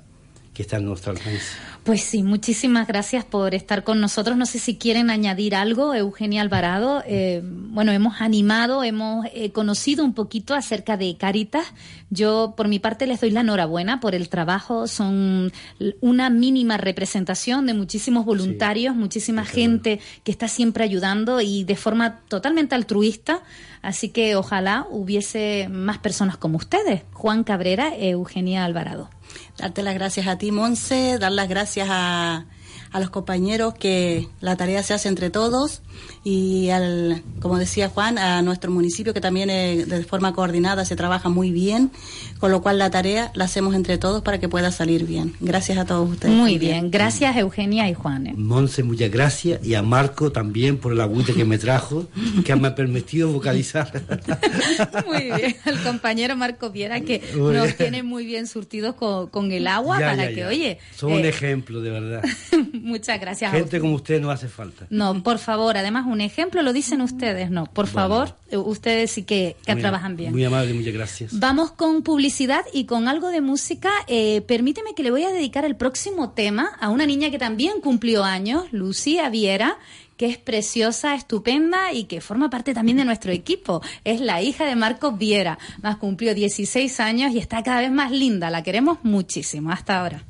[0.54, 1.42] que está en nuestro alcance.
[1.82, 4.38] Pues sí, muchísimas gracias por estar con nosotros.
[4.38, 7.02] No sé si quieren añadir algo, Eugenia Alvarado.
[7.06, 11.66] Eh, bueno, hemos animado, hemos eh, conocido un poquito acerca de Caritas.
[12.08, 14.86] Yo, por mi parte, les doy la enhorabuena por el trabajo.
[14.86, 15.52] Son
[16.00, 22.20] una mínima representación de muchísimos voluntarios, muchísima gente que está siempre ayudando y de forma
[22.28, 23.42] totalmente altruista.
[23.82, 27.02] Así que ojalá hubiese más personas como ustedes.
[27.12, 29.10] Juan Cabrera, Eugenia Alvarado.
[29.56, 32.46] Darte las gracias a ti, Monse, dar las gracias a,
[32.90, 35.82] a los compañeros que la tarea se hace entre todos
[36.22, 40.96] y al, como decía Juan, a nuestro municipio que también eh, de forma coordinada se
[40.96, 41.90] trabaja muy bien,
[42.38, 45.34] con lo cual la tarea la hacemos entre todos para que pueda salir bien.
[45.40, 46.34] Gracias a todos ustedes.
[46.34, 48.26] Muy bien, gracias Eugenia y Juan.
[48.28, 48.34] ¿eh?
[48.36, 49.64] Monse, muchas gracias.
[49.64, 52.06] Y a Marco también por el agüite que me trajo,
[52.44, 53.92] que me ha permitido vocalizar.
[55.06, 57.76] Muy bien, el compañero Marco Viera que Muy nos bien.
[57.76, 60.48] tiene muy bien surtidos con, con el agua Ya, para ya, que, ya.
[60.48, 62.22] oye, Son un eh, ejemplo, de verdad.
[62.72, 63.52] muchas gracias.
[63.52, 64.86] a Gente como usted no hace falta.
[64.90, 69.22] No, por favor, además un ejemplo lo dicen ustedes, no, por favor, eh, ustedes sí
[69.22, 70.32] que, que Muy- trabajan bien.
[70.32, 71.38] Muy amable, muchas gracias.
[71.38, 73.90] Vamos con publicidad y con algo de música.
[74.06, 77.80] Eh, permíteme que le voy a dedicar el próximo tema a una niña que también
[77.80, 79.78] cumplió años, Lucía Viera,
[80.16, 83.82] que es preciosa, estupenda y que forma parte también de nuestro equipo.
[84.04, 85.58] Es la hija de Marcos Viera.
[85.82, 88.48] Más cumplió 16 años y está cada vez más linda.
[88.50, 89.72] La queremos muchísimo.
[89.72, 90.22] Hasta ahora.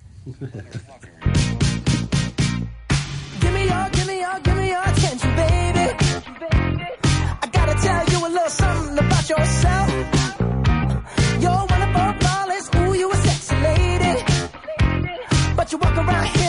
[15.74, 16.43] You walk around here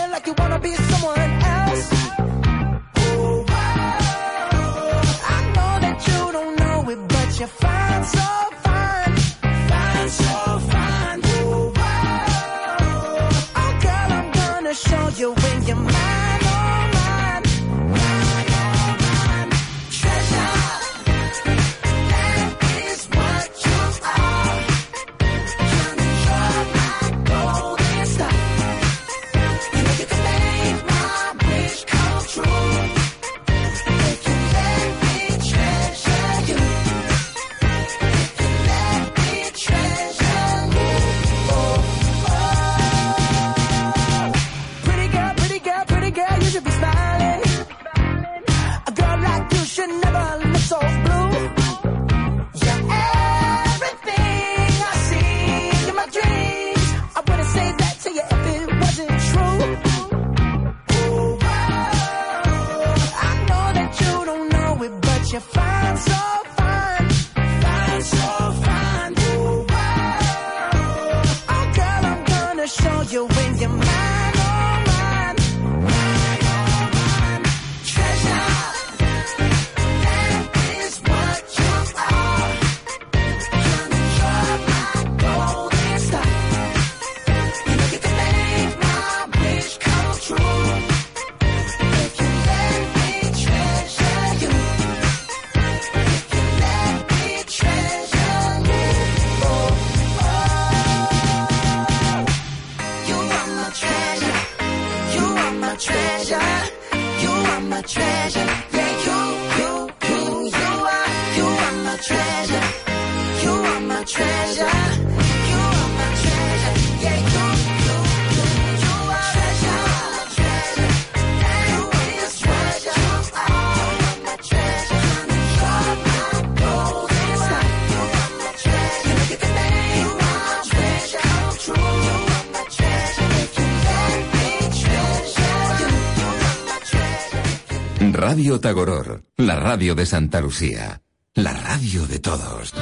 [138.35, 141.01] Radio Tagoror, la radio de Santa Lucía.
[141.35, 142.73] La radio de todos.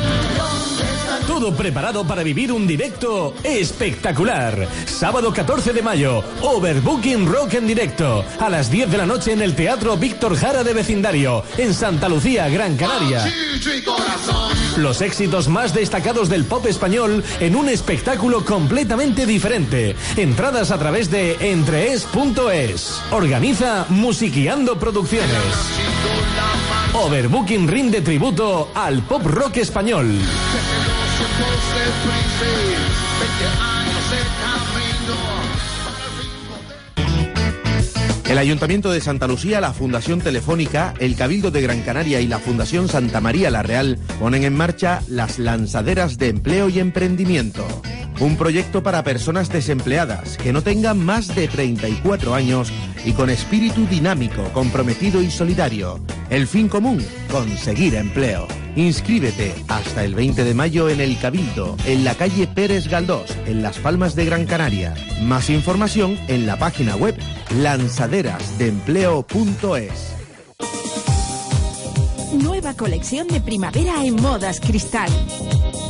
[1.28, 4.68] Todo preparado para vivir un directo espectacular.
[4.88, 8.26] Sábado 14 de mayo, Overbooking Rock en directo.
[8.40, 12.10] A las 10 de la noche en el Teatro Víctor Jara de Vecindario, en Santa
[12.10, 13.24] Lucía, Gran Canaria.
[14.78, 19.96] Los éxitos más destacados del pop español en un espectáculo completamente diferente.
[20.18, 23.02] Entradas a través de entrees.es.
[23.12, 25.30] Organiza Musiqueando Producciones.
[26.94, 30.20] Overbooking rinde tributo al pop rock español.
[38.44, 42.90] Ayuntamiento de Santa Lucía, la Fundación Telefónica, el Cabildo de Gran Canaria y la Fundación
[42.90, 47.66] Santa María La Real ponen en marcha las lanzaderas de empleo y emprendimiento.
[48.20, 52.74] Un proyecto para personas desempleadas que no tengan más de 34 años
[53.06, 56.04] y con espíritu dinámico, comprometido y solidario.
[56.30, 57.02] El fin común,
[57.32, 58.46] conseguir empleo.
[58.76, 63.62] Inscríbete hasta el 20 de mayo en el Cabildo, en la calle Pérez Galdós, en
[63.62, 64.96] Las Palmas de Gran Canaria.
[65.22, 67.16] Más información en la página web
[67.60, 70.16] lanzaderasdeempleo.es.
[72.34, 75.12] Nueva colección de primavera en Modas Cristal.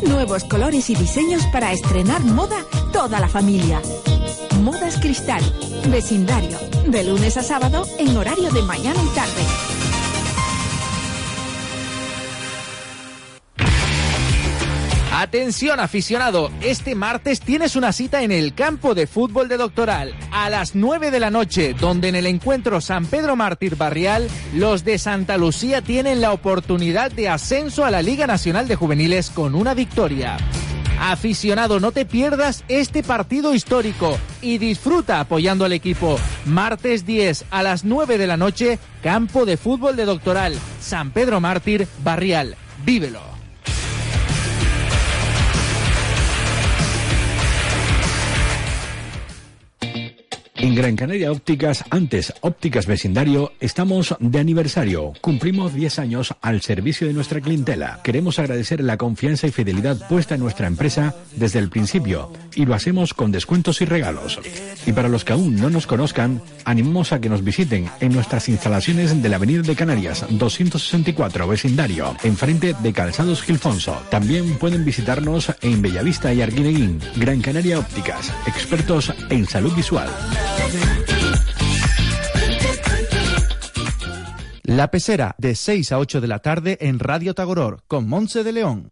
[0.06, 3.82] Nuevos colores y diseños para estrenar moda toda la familia.
[4.62, 5.42] Modas Cristal,
[5.90, 6.58] vecindario,
[6.88, 9.73] de lunes a sábado en horario de mañana y tarde.
[15.24, 20.50] Atención aficionado, este martes tienes una cita en el campo de fútbol de Doctoral a
[20.50, 24.98] las 9 de la noche, donde en el encuentro San Pedro Mártir Barrial, los de
[24.98, 29.74] Santa Lucía tienen la oportunidad de ascenso a la Liga Nacional de Juveniles con una
[29.74, 30.36] victoria.
[31.00, 36.20] Aficionado, no te pierdas este partido histórico y disfruta apoyando al equipo.
[36.44, 41.40] Martes 10 a las 9 de la noche, campo de fútbol de Doctoral, San Pedro
[41.40, 42.58] Mártir Barrial.
[42.84, 43.33] Vívelo.
[50.64, 55.11] En Gran Canaria Ópticas, antes Ópticas Vecindario, estamos de aniversario.
[55.19, 57.99] Cumplimos 10 años al servicio de nuestra clientela.
[58.02, 62.76] Queremos agradecer la confianza y fidelidad puesta en nuestra empresa desde el principio y lo
[62.76, 64.40] hacemos con descuentos y regalos.
[64.85, 68.48] Y para los que aún no nos conozcan, animamos a que nos visiten en nuestras
[68.48, 74.02] instalaciones de la Avenida de Canarias 264 Vecindario, enfrente de Calzados Gilfonso.
[74.10, 77.02] También pueden visitarnos en Bellavista y Arguineguín.
[77.18, 80.07] Gran Canaria Ópticas, expertos en salud visual.
[84.64, 88.54] La Pecera, de 6 a 8 de la tarde en Radio Tagoror, con Monse de
[88.54, 88.90] León.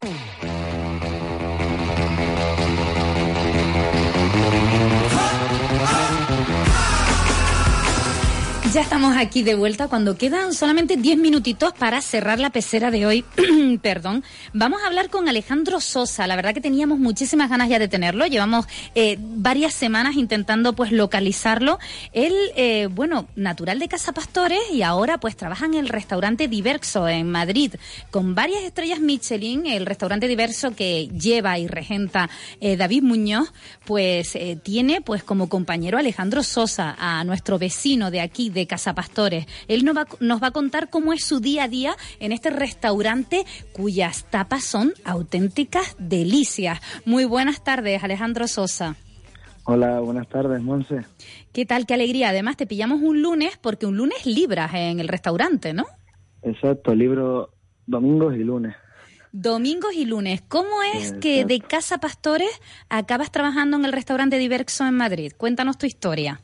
[8.74, 13.06] Ya estamos aquí de vuelta cuando quedan solamente 10 minutitos para cerrar la pecera de
[13.06, 13.26] hoy.
[13.82, 14.24] Perdón.
[14.54, 16.26] Vamos a hablar con Alejandro Sosa.
[16.26, 18.26] La verdad que teníamos muchísimas ganas ya de tenerlo.
[18.28, 21.80] Llevamos eh, varias semanas intentando pues localizarlo.
[22.14, 27.10] Él, eh, bueno, natural de Casa Pastores y ahora pues trabaja en el restaurante Diverso
[27.10, 27.74] en Madrid
[28.10, 29.66] con varias estrellas Michelin.
[29.66, 32.30] El restaurante Diverso que lleva y regenta
[32.62, 33.52] eh, David Muñoz,
[33.84, 39.46] pues tiene pues como compañero Alejandro Sosa, a nuestro vecino de aquí, de Casa Pastores.
[39.68, 42.50] Él nos va, nos va a contar cómo es su día a día en este
[42.50, 46.80] restaurante cuyas tapas son auténticas delicias.
[47.06, 48.96] Muy buenas tardes, Alejandro Sosa.
[49.64, 51.06] Hola, buenas tardes, Monse.
[51.54, 51.86] ¿Qué tal?
[51.86, 52.30] Qué alegría.
[52.30, 55.86] Además, te pillamos un lunes porque un lunes libras en el restaurante, ¿no?
[56.42, 57.54] Exacto, libro
[57.86, 58.76] domingos y lunes.
[59.32, 60.42] Domingos y lunes.
[60.48, 62.50] ¿Cómo es que de Casa Pastores
[62.90, 65.32] acabas trabajando en el restaurante Diverso en Madrid?
[65.38, 66.42] Cuéntanos tu historia.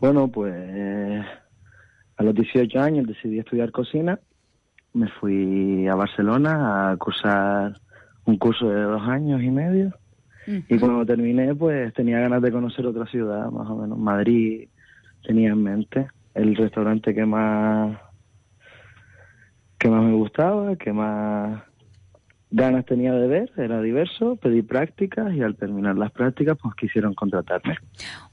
[0.00, 1.22] Bueno, pues eh,
[2.16, 4.18] a los 18 años decidí estudiar cocina.
[4.94, 7.74] Me fui a Barcelona a cursar
[8.24, 9.92] un curso de dos años y medio.
[10.46, 13.98] Y cuando terminé, pues tenía ganas de conocer otra ciudad, más o menos.
[13.98, 14.68] Madrid
[15.22, 17.98] tenía en mente el restaurante que más
[19.78, 21.62] que más me gustaba, que más
[22.50, 27.14] ganas tenía de ver, era diverso, pedí prácticas y al terminar las prácticas pues quisieron
[27.14, 27.76] contratarme.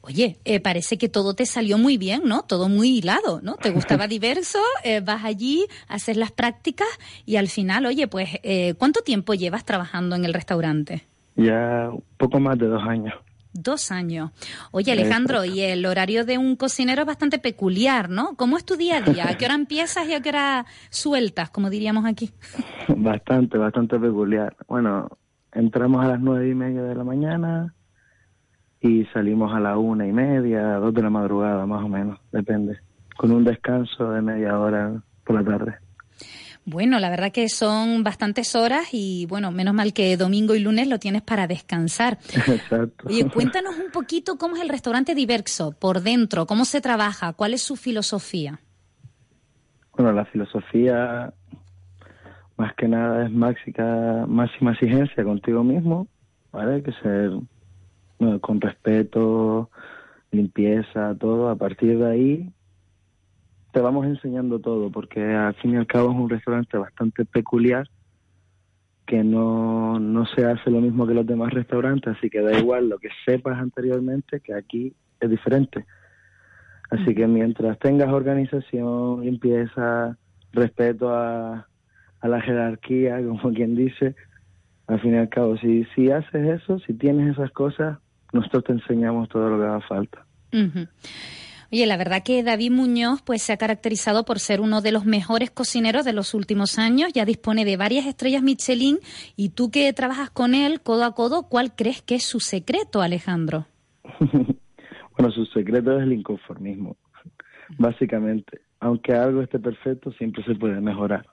[0.01, 2.43] Oye, eh, parece que todo te salió muy bien, ¿no?
[2.43, 3.55] Todo muy hilado, ¿no?
[3.55, 6.87] Te gustaba diverso, eh, vas allí, haces las prácticas
[7.25, 11.03] y al final, oye, pues, eh, ¿cuánto tiempo llevas trabajando en el restaurante?
[11.35, 13.13] Ya poco más de dos años.
[13.57, 14.31] Dos años.
[14.71, 18.35] Oye, Alejandro, y el horario de un cocinero es bastante peculiar, ¿no?
[18.35, 19.29] ¿Cómo es tu día a día?
[19.29, 22.31] ¿A qué hora empiezas y a qué hora sueltas, como diríamos aquí?
[22.89, 24.57] Bastante, bastante peculiar.
[24.67, 25.07] Bueno,
[25.53, 27.73] entramos a las nueve y media de la mañana
[28.81, 32.79] y salimos a la una y media, dos de la madrugada, más o menos, depende.
[33.15, 35.84] Con un descanso de media hora por la tarde.
[36.67, 40.87] Bueno, la verdad que son bastantes horas y bueno, menos mal que domingo y lunes
[40.87, 42.17] lo tienes para descansar.
[42.33, 43.07] Exacto.
[43.07, 47.53] Oye, cuéntanos un poquito cómo es el restaurante Diverso por dentro, cómo se trabaja, cuál
[47.53, 48.59] es su filosofía.
[49.95, 51.31] Bueno, la filosofía
[52.57, 56.07] más que nada es máxima, máxima exigencia contigo mismo,
[56.51, 56.75] ¿vale?
[56.75, 57.31] Hay que ser
[58.17, 59.69] bueno, con respeto,
[60.31, 61.49] limpieza, todo.
[61.49, 62.53] A partir de ahí
[63.75, 67.89] te vamos enseñando todo, porque al fin y al cabo es un restaurante bastante peculiar
[69.05, 72.87] que no, no se hace lo mismo que los demás restaurantes, así que da igual
[72.87, 75.85] lo que sepas anteriormente, que aquí es diferente.
[76.89, 80.17] Así que mientras tengas organización, limpieza,
[80.53, 81.67] respeto a,
[82.21, 84.15] a la jerarquía, como quien dice,
[84.87, 87.97] al fin y al cabo, si, si haces eso, si tienes esas cosas,
[88.31, 90.25] nosotros te enseñamos todo lo que haga falta.
[91.71, 95.05] Oye, la verdad que David Muñoz pues se ha caracterizado por ser uno de los
[95.05, 98.99] mejores cocineros de los últimos años, ya dispone de varias estrellas Michelin
[99.35, 103.01] y tú que trabajas con él codo a codo, ¿cuál crees que es su secreto,
[103.01, 103.65] Alejandro?
[105.17, 106.97] Bueno, su secreto es el inconformismo,
[107.77, 108.61] básicamente.
[108.81, 111.25] Aunque algo esté perfecto, siempre se puede mejorar.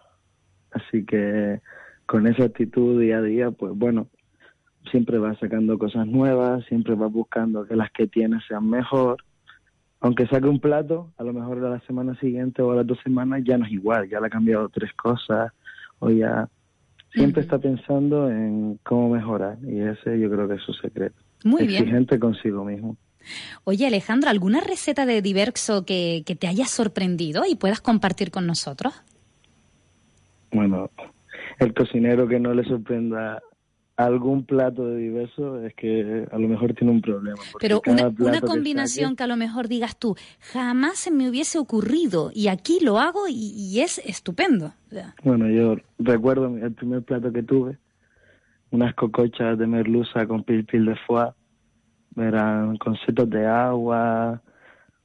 [0.71, 1.61] Así que
[2.07, 4.09] con esa actitud día a día, pues bueno,
[4.91, 9.25] siempre vas sacando cosas nuevas, siempre vas buscando que las que tienes sean mejor.
[10.03, 12.99] Aunque saque un plato, a lo mejor a la semana siguiente o a las dos
[13.05, 15.53] semanas ya no es igual, ya le ha cambiado tres cosas
[16.01, 16.49] o ya
[17.13, 21.15] siempre está pensando en cómo mejorar y ese yo creo que es su secreto.
[21.45, 21.85] Muy bien.
[21.85, 22.97] Exigente consigo mismo.
[23.63, 28.47] Oye, Alejandro, ¿alguna receta de Diverso que, que te haya sorprendido y puedas compartir con
[28.47, 28.93] nosotros?
[30.51, 30.91] Bueno,
[31.61, 33.41] el cocinero que no le sorprenda
[33.97, 37.39] algún plato de diverso es que a lo mejor tiene un problema.
[37.61, 40.17] Pero una, combinación que a lo mejor digas tú,
[40.53, 44.73] jamás se me hubiese ocurrido y aquí lo hago y, y es estupendo.
[45.23, 47.79] Bueno, yo recuerdo el primer plato que tuve,
[48.71, 51.33] unas cocochas de merluza con pil pil de foie,
[52.17, 54.43] eran con setos de agua,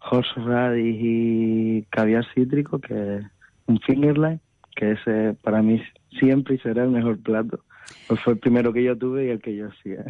[0.09, 3.21] horseradish y caviar cítrico, que
[3.67, 4.39] un fingerline,
[4.75, 5.81] que ese para mí
[6.19, 7.59] siempre será el mejor plato.
[8.07, 10.03] Pues fue el primero que yo tuve y el que yo hacía.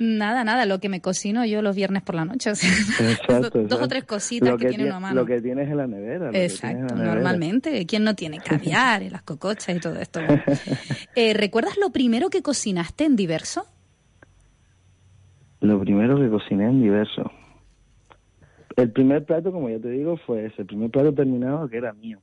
[0.00, 2.50] Nada, nada, lo que me cocino yo los viernes por la noche.
[2.50, 2.68] o sea,
[3.12, 5.14] Exacto, dos o tres cositas Lo que, tiene tie- uno a mano.
[5.20, 6.30] Lo que tienes en la nevera.
[6.32, 7.04] Exacto, la nevera.
[7.14, 7.86] normalmente.
[7.86, 10.20] ¿Quién no tiene caviar y las cocochas y todo esto?
[11.16, 13.66] Eh, ¿Recuerdas lo primero que cocinaste en Diverso?
[15.60, 17.30] Lo primero que cociné en diverso.
[18.76, 20.62] El primer plato, como ya te digo, fue ese.
[20.62, 22.20] El primer plato terminado que era mío.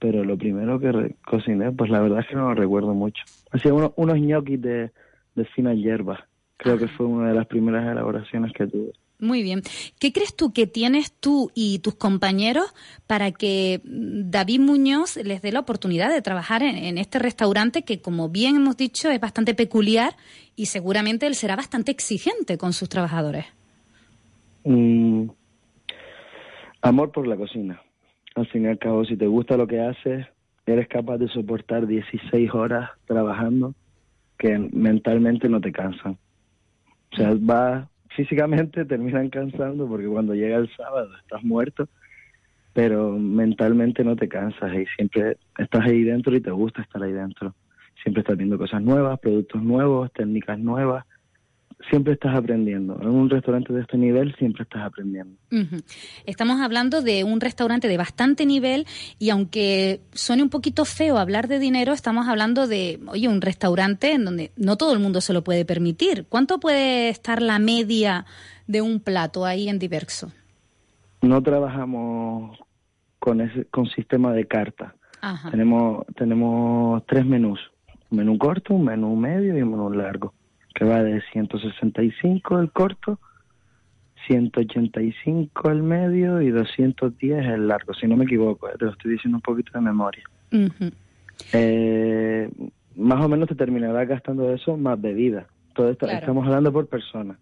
[0.00, 3.22] Pero lo primero que re- cociné, pues la verdad es que no lo recuerdo mucho.
[3.52, 4.90] Hacía uno- unos ñoquis de,
[5.36, 6.18] de finas hierbas.
[6.56, 8.92] Creo que fue una de las primeras elaboraciones que tuve.
[9.18, 9.62] Muy bien.
[9.98, 12.74] ¿Qué crees tú que tienes tú y tus compañeros
[13.06, 18.00] para que David Muñoz les dé la oportunidad de trabajar en, en este restaurante que,
[18.02, 20.16] como bien hemos dicho, es bastante peculiar
[20.54, 23.46] y seguramente él será bastante exigente con sus trabajadores?
[24.64, 25.28] Mm,
[26.86, 27.80] amor por la cocina.
[28.34, 30.26] Al fin y al cabo, si te gusta lo que haces,
[30.66, 33.74] eres capaz de soportar 16 horas trabajando
[34.38, 36.18] que mentalmente no te cansan.
[37.12, 41.88] O sea, va físicamente terminan cansando porque cuando llega el sábado estás muerto,
[42.72, 47.12] pero mentalmente no te cansas y siempre estás ahí dentro y te gusta estar ahí
[47.12, 47.54] dentro.
[48.02, 51.06] Siempre estás viendo cosas nuevas, productos nuevos, técnicas nuevas,
[51.90, 52.98] siempre estás aprendiendo.
[53.00, 55.36] En un restaurante de este nivel siempre estás aprendiendo.
[56.24, 58.86] Estamos hablando de un restaurante de bastante nivel
[59.18, 64.12] y aunque suene un poquito feo hablar de dinero, estamos hablando de, oye, un restaurante
[64.12, 66.26] en donde no todo el mundo se lo puede permitir.
[66.28, 68.26] ¿Cuánto puede estar la media
[68.66, 70.32] de un plato ahí en Diverso?
[71.22, 72.58] No trabajamos
[73.18, 74.94] con ese con sistema de carta.
[75.20, 75.50] Ajá.
[75.50, 77.58] Tenemos tenemos tres menús,
[78.10, 80.34] un menú corto, un menú medio y un menú largo,
[80.76, 83.18] que va de 165 el corto,
[84.26, 89.12] 185 el medio y 210 el largo, si no me equivoco, eh, te lo estoy
[89.12, 90.22] diciendo un poquito de memoria.
[91.54, 92.50] Eh,
[92.94, 95.46] más o menos te terminarás gastando eso más bebida.
[95.74, 96.20] Todo esto Claro.
[96.20, 97.38] estamos hablando por persona.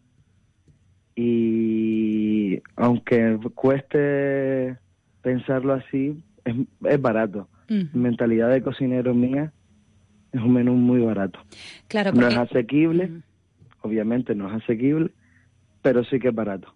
[1.17, 4.77] Y aunque cueste
[5.23, 6.55] pensarlo así, es,
[6.85, 7.49] es barato.
[7.95, 9.53] Mentalidad de cocinero mía
[10.35, 11.39] es un menú muy barato.
[11.89, 13.11] Claro, No es asequible,
[13.83, 15.11] obviamente no es asequible,
[15.83, 16.75] pero sí que es barato.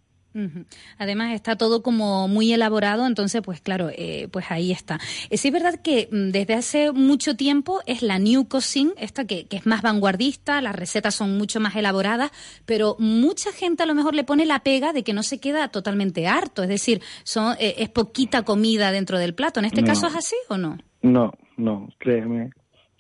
[0.98, 5.01] Además está todo como muy elaborado, entonces pues claro, eh, pues ahí está.
[5.30, 9.24] Eh, sí es verdad que mm, desde hace mucho tiempo es la New Cuisine, esta
[9.26, 12.30] que, que es más vanguardista, las recetas son mucho más elaboradas,
[12.66, 15.68] pero mucha gente a lo mejor le pone la pega de que no se queda
[15.68, 19.59] totalmente harto, es decir, son, eh, es poquita comida dentro del plato.
[19.59, 19.89] ¿En este No.
[19.89, 20.78] caso es así o no?
[21.02, 22.51] No, no, créeme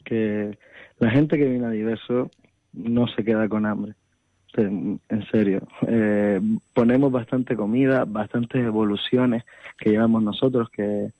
[0.08, 0.56] que
[0.98, 2.30] la gente que viene a diverso
[2.72, 3.92] no se queda con hambre.
[4.56, 4.98] En
[5.30, 6.40] serio, Eh,
[6.74, 9.44] ponemos bastante comida, bastantes evoluciones
[9.78, 11.10] que llevamos nosotros, que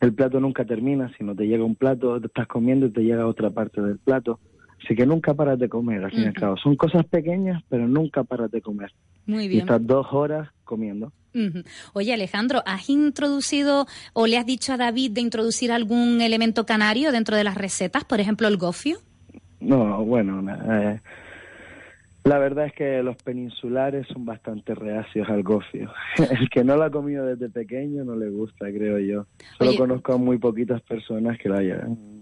[0.00, 3.26] el plato nunca termina, sino te llega un plato, te estás comiendo y te llega
[3.26, 4.38] otra parte del plato.
[4.82, 6.56] Así que nunca paras de comer, al fin y al cabo.
[6.56, 8.92] Son cosas pequeñas, pero nunca paras de comer.
[9.26, 9.60] Muy Y bien.
[9.62, 11.12] estás dos horas comiendo.
[11.92, 17.12] Oye, Alejandro, ¿has introducido o le has dicho a David de introducir algún elemento canario
[17.12, 18.98] dentro de las recetas, por ejemplo, el gofio?
[19.60, 21.00] No, bueno, eh,
[22.24, 25.90] la verdad es que los peninsulares son bastante reacios al gofio.
[26.30, 29.26] El que no lo ha comido desde pequeño no le gusta, creo yo.
[29.58, 29.78] Solo Oye.
[29.78, 32.13] conozco a muy poquitas personas que lo hayan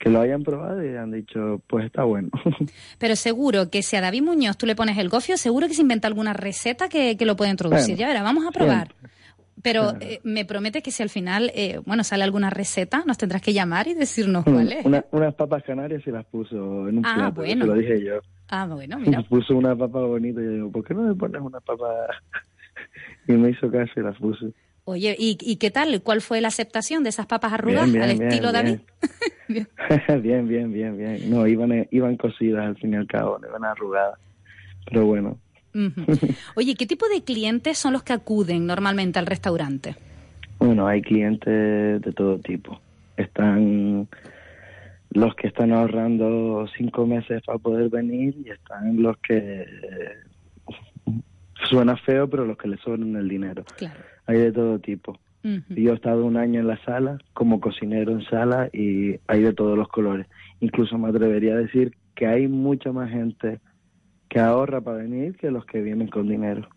[0.00, 2.30] que lo hayan probado y han dicho, pues está bueno.
[2.98, 5.82] Pero seguro que si a David Muñoz tú le pones el gofio, seguro que se
[5.82, 7.94] inventa alguna receta que, que lo puede introducir.
[7.96, 8.94] Bueno, ya verá, vamos a probar.
[9.62, 13.42] Pero eh, me prometes que si al final, eh, bueno, sale alguna receta, nos tendrás
[13.42, 14.86] que llamar y decirnos cuál es.
[14.86, 17.66] Una- unas papas canarias y las puso en un Ah, plato, bueno.
[17.66, 18.20] se lo dije yo.
[18.48, 19.22] Ah, bueno, mira.
[19.28, 22.06] Puso una papa bonita y yo digo, ¿por qué no me pones una papa?
[23.28, 24.46] y me hizo caso y las puse.
[24.90, 26.02] Oye, ¿y, y qué tal?
[26.02, 28.52] ¿Cuál fue la aceptación de esas papas arrugadas Bien, bien, al bien, estilo.
[28.52, 28.78] David?
[30.22, 31.30] bien, bien, bien, bien.
[31.30, 34.18] No, iban, iban cocidas al fin y al cabo, no iban arrugadas.
[34.86, 35.38] Pero bueno.
[36.56, 39.94] Oye, ¿qué tipo de clientes son los que acuden normalmente al restaurante?
[40.58, 42.80] bueno, hay clientes de todo tipo.
[43.16, 44.08] Están
[45.10, 49.64] los que están ahorrando cinco meses para poder venir y están los que
[51.68, 53.64] suena feo, pero los que le sobran el dinero.
[53.76, 54.00] Claro.
[54.26, 55.18] Hay de todo tipo.
[55.42, 59.54] Yo he estado un año en la sala como cocinero en sala y hay de
[59.54, 60.26] todos los colores.
[60.60, 63.58] Incluso me atrevería a decir que hay mucha más gente
[64.28, 66.68] que ahorra para venir que los que vienen con dinero.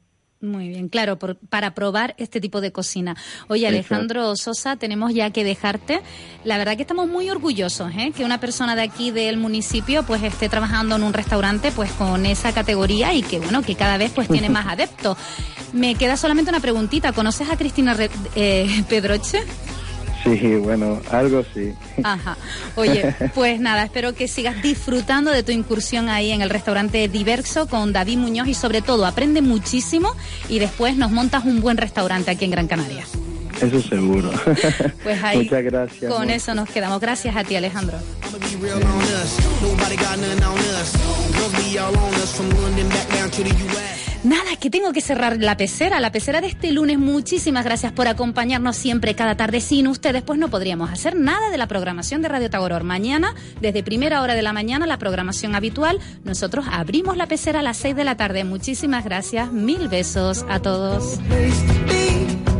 [0.43, 3.15] Muy bien, claro, por- para probar este tipo de cocina.
[3.47, 3.93] Oye, Exacto.
[3.95, 6.01] Alejandro Sosa, tenemos ya que dejarte.
[6.43, 8.11] La verdad que estamos muy orgullosos, ¿eh?
[8.13, 12.25] Que una persona de aquí del municipio pues esté trabajando en un restaurante pues con
[12.25, 15.17] esa categoría y que bueno, que cada vez pues tiene más adeptos.
[15.71, 17.13] Me queda solamente una preguntita.
[17.13, 19.39] ¿Conoces a Cristina Re- eh, Pedroche?
[20.23, 21.73] Sí, bueno, algo sí.
[22.03, 22.37] Ajá.
[22.75, 27.67] Oye, pues nada, espero que sigas disfrutando de tu incursión ahí en el restaurante Diverso
[27.67, 30.15] con David Muñoz y sobre todo aprende muchísimo
[30.49, 33.03] y después nos montas un buen restaurante aquí en Gran Canaria.
[33.63, 34.31] Eso seguro.
[35.03, 36.11] Pues ahí Muchas gracias.
[36.11, 36.35] con amor.
[36.35, 36.99] eso nos quedamos.
[36.99, 37.97] Gracias a ti, Alejandro.
[44.23, 46.97] Nada, que tengo que cerrar la pecera, la pecera de este lunes.
[46.97, 49.59] Muchísimas gracias por acompañarnos siempre cada tarde.
[49.59, 52.83] Sin ustedes, pues no podríamos hacer nada de la programación de Radio Tagoror.
[52.85, 55.99] Mañana, desde primera hora de la mañana, la programación habitual.
[56.23, 58.45] Nosotros abrimos la pecera a las seis de la tarde.
[58.45, 59.51] Muchísimas gracias.
[59.51, 61.19] Mil besos a todos.